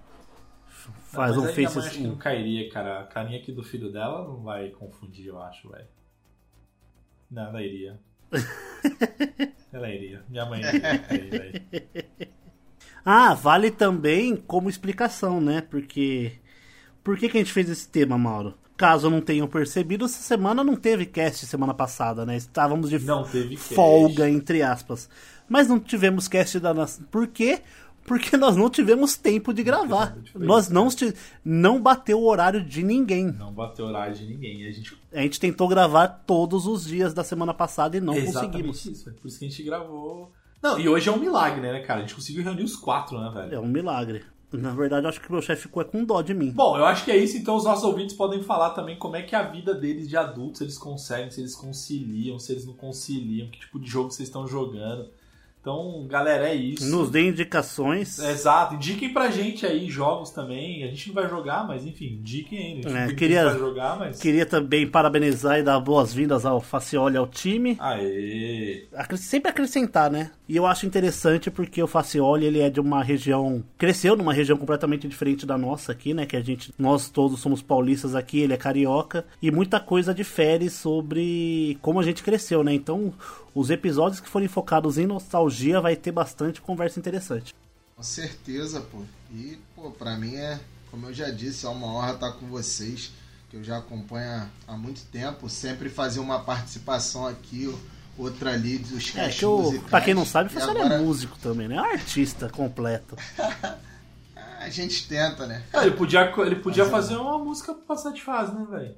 Faz 1.15 1.37
um 1.37 1.47
Face 1.47 1.79
acho 1.79 1.91
que 1.91 2.01
não 2.03 2.11
assim. 2.11 2.19
cairia, 2.19 2.69
cara. 2.71 3.01
A 3.01 3.05
carinha 3.05 3.39
aqui 3.39 3.53
do 3.53 3.63
filho 3.63 3.91
dela 3.93 4.27
não 4.27 4.43
vai 4.43 4.71
confundir, 4.71 5.27
eu 5.27 5.41
acho, 5.41 5.69
velho. 5.71 5.87
Não, 7.31 7.49
ela 7.49 7.63
iria. 7.63 7.99
ela 9.73 9.89
iria. 9.89 10.25
Minha 10.29 10.47
mãe 10.47 10.61
iria. 11.11 11.63
Ah, 13.05 13.35
vale 13.35 13.71
também 13.71 14.37
como 14.37 14.69
explicação, 14.71 15.41
né? 15.41 15.61
Porque. 15.61 16.33
Por 17.03 17.19
que, 17.19 17.29
que 17.29 17.37
a 17.37 17.41
gente 17.41 17.53
fez 17.53 17.69
esse 17.69 17.89
tema, 17.89 18.17
Mauro? 18.17 18.55
Caso 18.77 19.09
não 19.11 19.21
tenham 19.21 19.47
percebido, 19.47 20.05
essa 20.07 20.23
semana 20.23 20.65
não 20.65 20.75
teve 20.75 21.07
cast 21.07 21.47
semana 21.47 21.73
passada, 21.73 22.27
né? 22.27 22.37
Estávamos 22.37 22.91
de 22.91 22.99
teve 22.99 23.57
cast. 23.57 23.75
folga, 23.75 24.29
entre 24.29 24.63
aspas. 24.63 25.09
Mas 25.49 25.69
não 25.69 25.79
tivemos 25.79 26.27
cast 26.27 26.59
da 26.59 26.73
nossa. 26.73 27.03
Por 27.05 27.27
quê? 27.29 27.61
Porque 27.61 27.63
nós 28.39 28.57
não 28.57 28.69
tivemos 28.69 29.17
tempo 29.17 29.53
de 29.53 29.63
gravar. 29.63 30.17
Nós 30.35 30.69
não, 30.69 30.89
não 31.45 31.81
bateu 31.81 32.21
o 32.21 32.27
horário 32.29 32.63
de 32.63 32.83
ninguém. 32.83 33.27
Não 33.33 33.53
bateu 33.53 33.87
horário 33.87 34.15
de 34.15 34.27
ninguém. 34.27 34.67
A 34.67 34.71
gente 34.71 34.97
A 35.13 35.21
gente 35.21 35.41
tentou 35.41 35.67
gravar 35.69 36.09
todos 36.09 36.67
os 36.67 36.85
dias 36.85 37.15
da 37.15 37.25
semana 37.25 37.55
passada 37.55 37.97
e 37.97 38.01
não 38.01 38.15
Exatamente 38.15 38.67
conseguimos. 38.69 38.87
isso. 38.87 39.09
É 39.09 39.13
por 39.13 39.29
isso 39.29 39.39
que 39.39 39.45
a 39.47 39.49
gente 39.49 39.63
gravou. 39.63 40.33
Não, 40.63 40.79
e 40.79 40.89
hoje 40.89 41.09
é 41.09 41.13
um 41.13 41.19
milagre, 41.19 41.61
né, 41.61 41.81
cara? 41.81 42.01
A 42.01 42.03
gente 42.03 42.15
conseguiu 42.15 42.43
reunir 42.43 42.63
os 42.63 42.77
quatro, 42.77 43.19
né, 43.19 43.31
velho? 43.35 43.55
É 43.55 43.61
um 43.61 43.69
milagre. 43.69 44.25
Na 44.53 44.73
verdade, 44.73 45.05
eu 45.05 45.09
acho 45.09 45.21
que 45.21 45.29
o 45.29 45.33
meu 45.33 45.43
chefe 45.43 45.63
ficou 45.63 45.85
com 45.85 46.05
dó 46.05 46.23
de 46.23 46.33
mim. 46.33 46.53
Bom, 46.53 46.79
eu 46.79 46.85
acho 46.85 47.05
que 47.05 47.11
é 47.11 47.17
isso, 47.17 47.37
então 47.37 47.57
os 47.57 47.65
nossos 47.65 47.85
ouvintes 47.85 48.15
podem 48.15 48.43
falar 48.43 48.71
também 48.71 48.97
como 48.97 49.17
é 49.17 49.23
que 49.23 49.35
é 49.35 49.39
a 49.39 49.43
vida 49.43 49.75
deles 49.75 50.09
de 50.09 50.17
adultos, 50.17 50.61
eles 50.61 50.79
conseguem, 50.79 51.31
se 51.31 51.41
eles 51.41 51.57
conciliam, 51.57 52.39
se 52.39 52.53
eles 52.53 52.65
não 52.65 52.75
conciliam, 52.75 53.49
que 53.51 53.59
tipo 53.59 53.81
de 53.81 53.91
jogo 53.91 54.11
vocês 54.11 54.29
estão 54.29 54.47
jogando. 54.47 55.11
Então, 55.65 56.05
galera, 56.07 56.47
é 56.51 56.55
isso. 56.55 56.85
Nos 56.95 57.09
dê 57.09 57.27
indicações. 57.27 58.19
Exato, 58.19 58.75
indiquem 58.75 59.15
pra 59.15 59.31
gente 59.31 59.65
aí 59.65 59.89
jogos 59.89 60.29
também. 60.29 60.85
A 60.85 60.89
gente 60.89 61.07
não 61.09 61.15
vai 61.15 61.27
jogar, 61.27 61.67
mas 61.67 61.87
enfim, 61.87 62.19
indiquem 62.21 62.59
aí. 62.59 62.81
A 62.85 63.01
gente 63.07 63.13
É, 63.13 63.17
queria- 63.17 63.45
pra 63.49 63.59
jogar, 63.59 63.99
mas. 63.99 64.21
Queria 64.21 64.45
também 64.45 64.87
parabenizar 64.87 65.59
e 65.59 65.63
dar 65.63 65.81
boas-vindas 65.81 66.45
ao 66.45 66.61
Facioli 66.61 67.17
ao 67.17 67.27
time. 67.27 67.79
Aê! 67.81 68.85
Sempre 69.17 69.51
acrescentar, 69.51 70.11
né? 70.11 70.33
E 70.47 70.55
eu 70.55 70.67
acho 70.67 70.85
interessante 70.85 71.51
porque 71.51 71.83
o 71.83 71.87
Facioli, 71.87 72.45
ele 72.45 72.61
é 72.61 72.69
de 72.69 72.79
uma 72.79 73.03
região... 73.03 73.65
Cresceu 73.79 74.15
numa 74.15 74.35
região 74.35 74.59
completamente 74.59 75.09
diferente 75.09 75.47
da 75.47 75.57
nossa 75.57 75.93
aqui, 75.93 76.13
né? 76.13 76.27
Que 76.27 76.37
a 76.37 76.43
gente... 76.43 76.75
Nós 76.79 77.09
todos 77.09 77.41
somos 77.41 77.63
paulistas 77.63 78.15
aqui, 78.15 78.41
ele 78.41 78.53
é 78.53 78.59
carioca. 78.59 79.25
E 79.41 79.51
muita 79.51 79.81
coisa 79.81 80.13
difere 80.13 80.69
sobre 80.69 81.79
como 81.81 81.99
a 81.99 82.03
gente 82.03 82.23
cresceu, 82.23 82.63
né? 82.63 82.75
Então, 82.75 83.15
os 83.55 83.71
episódios 83.71 84.21
que 84.21 84.29
forem 84.29 84.49
focados 84.49 84.99
em 84.99 85.07
nostalgia 85.07 85.81
vai 85.81 85.95
ter 85.97 86.13
bastante 86.13 86.61
conversa 86.61 86.99
interessante. 86.99 87.55
Com 87.97 88.03
certeza, 88.03 88.81
pô. 88.81 88.99
E, 89.31 89.59
pô, 89.77 89.91
pra 89.91 90.17
mim 90.17 90.35
é, 90.35 90.59
como 90.91 91.07
eu 91.07 91.15
já 91.15 91.31
disse, 91.31 91.65
é 91.65 91.69
uma 91.69 91.87
honra 91.87 92.13
estar 92.15 92.33
com 92.33 92.47
vocês, 92.47 93.13
que 93.51 93.57
eu 93.57 93.63
já 93.65 93.79
acompanho 93.79 94.29
há- 94.31 94.49
há 94.69 94.77
muito 94.77 95.03
tempo. 95.07 95.49
Sempre 95.49 95.89
fazer 95.89 96.19
uma 96.21 96.41
participação 96.41 97.27
aqui, 97.27 97.73
outra 98.19 98.53
ali 98.53 98.79
dos 98.79 99.17
É 99.17 99.29
que 99.29 99.47
musicais. 99.47 99.89
pra 99.91 100.01
quem 100.01 100.15
não 100.15 100.25
sabe, 100.27 100.49
o 100.49 100.53
Facioli 100.53 100.81
agora, 100.81 100.95
é 100.95 100.99
músico 100.99 101.39
também, 101.39 101.69
né? 101.69 101.77
É 101.77 101.81
um 101.83 101.85
artista 101.85 102.49
completo. 102.49 103.17
A 104.61 104.71
gente 104.71 105.07
tenta, 105.07 105.47
né? 105.47 105.63
Ah, 105.75 105.87
ele 105.87 105.95
podia, 105.95 106.33
ele 106.39 106.57
podia 106.57 106.87
fazer 106.87 107.17
uma 107.17 107.37
música 107.39 107.75
pra 107.75 107.83
passar 107.85 108.13
de 108.13 108.23
fase, 108.23 108.55
né, 108.55 108.67
velho? 108.71 108.95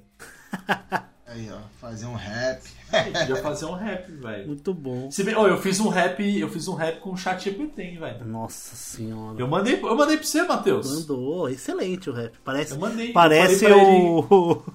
Aí, 1.28 1.50
ó, 1.52 1.58
fazer 1.80 2.06
um 2.06 2.14
rap. 2.14 2.62
Podia 2.88 3.36
fazer 3.42 3.64
um 3.64 3.74
rap, 3.74 4.12
velho. 4.12 4.46
Muito 4.46 4.72
bom. 4.72 5.10
Se 5.10 5.24
bem, 5.24 5.34
oh, 5.36 5.48
eu 5.48 5.60
fiz 5.60 5.80
um 5.80 5.88
rap, 5.88 6.22
eu 6.38 6.48
fiz 6.48 6.68
um 6.68 6.74
rap 6.74 7.00
com 7.00 7.10
o 7.10 7.16
chat 7.16 7.42
GPT, 7.42 7.96
velho. 7.98 8.24
Nossa 8.24 8.76
senhora. 8.76 9.34
Eu 9.36 9.48
mandei, 9.48 9.80
eu 9.82 9.96
mandei 9.96 10.18
pra 10.18 10.24
você, 10.26 10.44
Matheus. 10.44 11.00
Mandou, 11.00 11.48
excelente 11.48 12.08
o 12.08 12.12
rap. 12.12 12.32
Parece, 12.44 12.74
Eu 12.74 12.78
mandei. 12.78 13.12
parece 13.12 13.64
eu 13.64 13.78
o. 13.78 14.62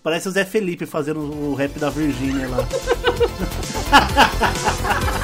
Parece 0.00 0.28
o 0.28 0.30
Zé 0.30 0.44
Felipe 0.44 0.86
fazendo 0.86 1.20
o 1.20 1.54
rap 1.54 1.76
da 1.78 1.90
Virgínia 1.90 2.48
lá. 2.48 2.58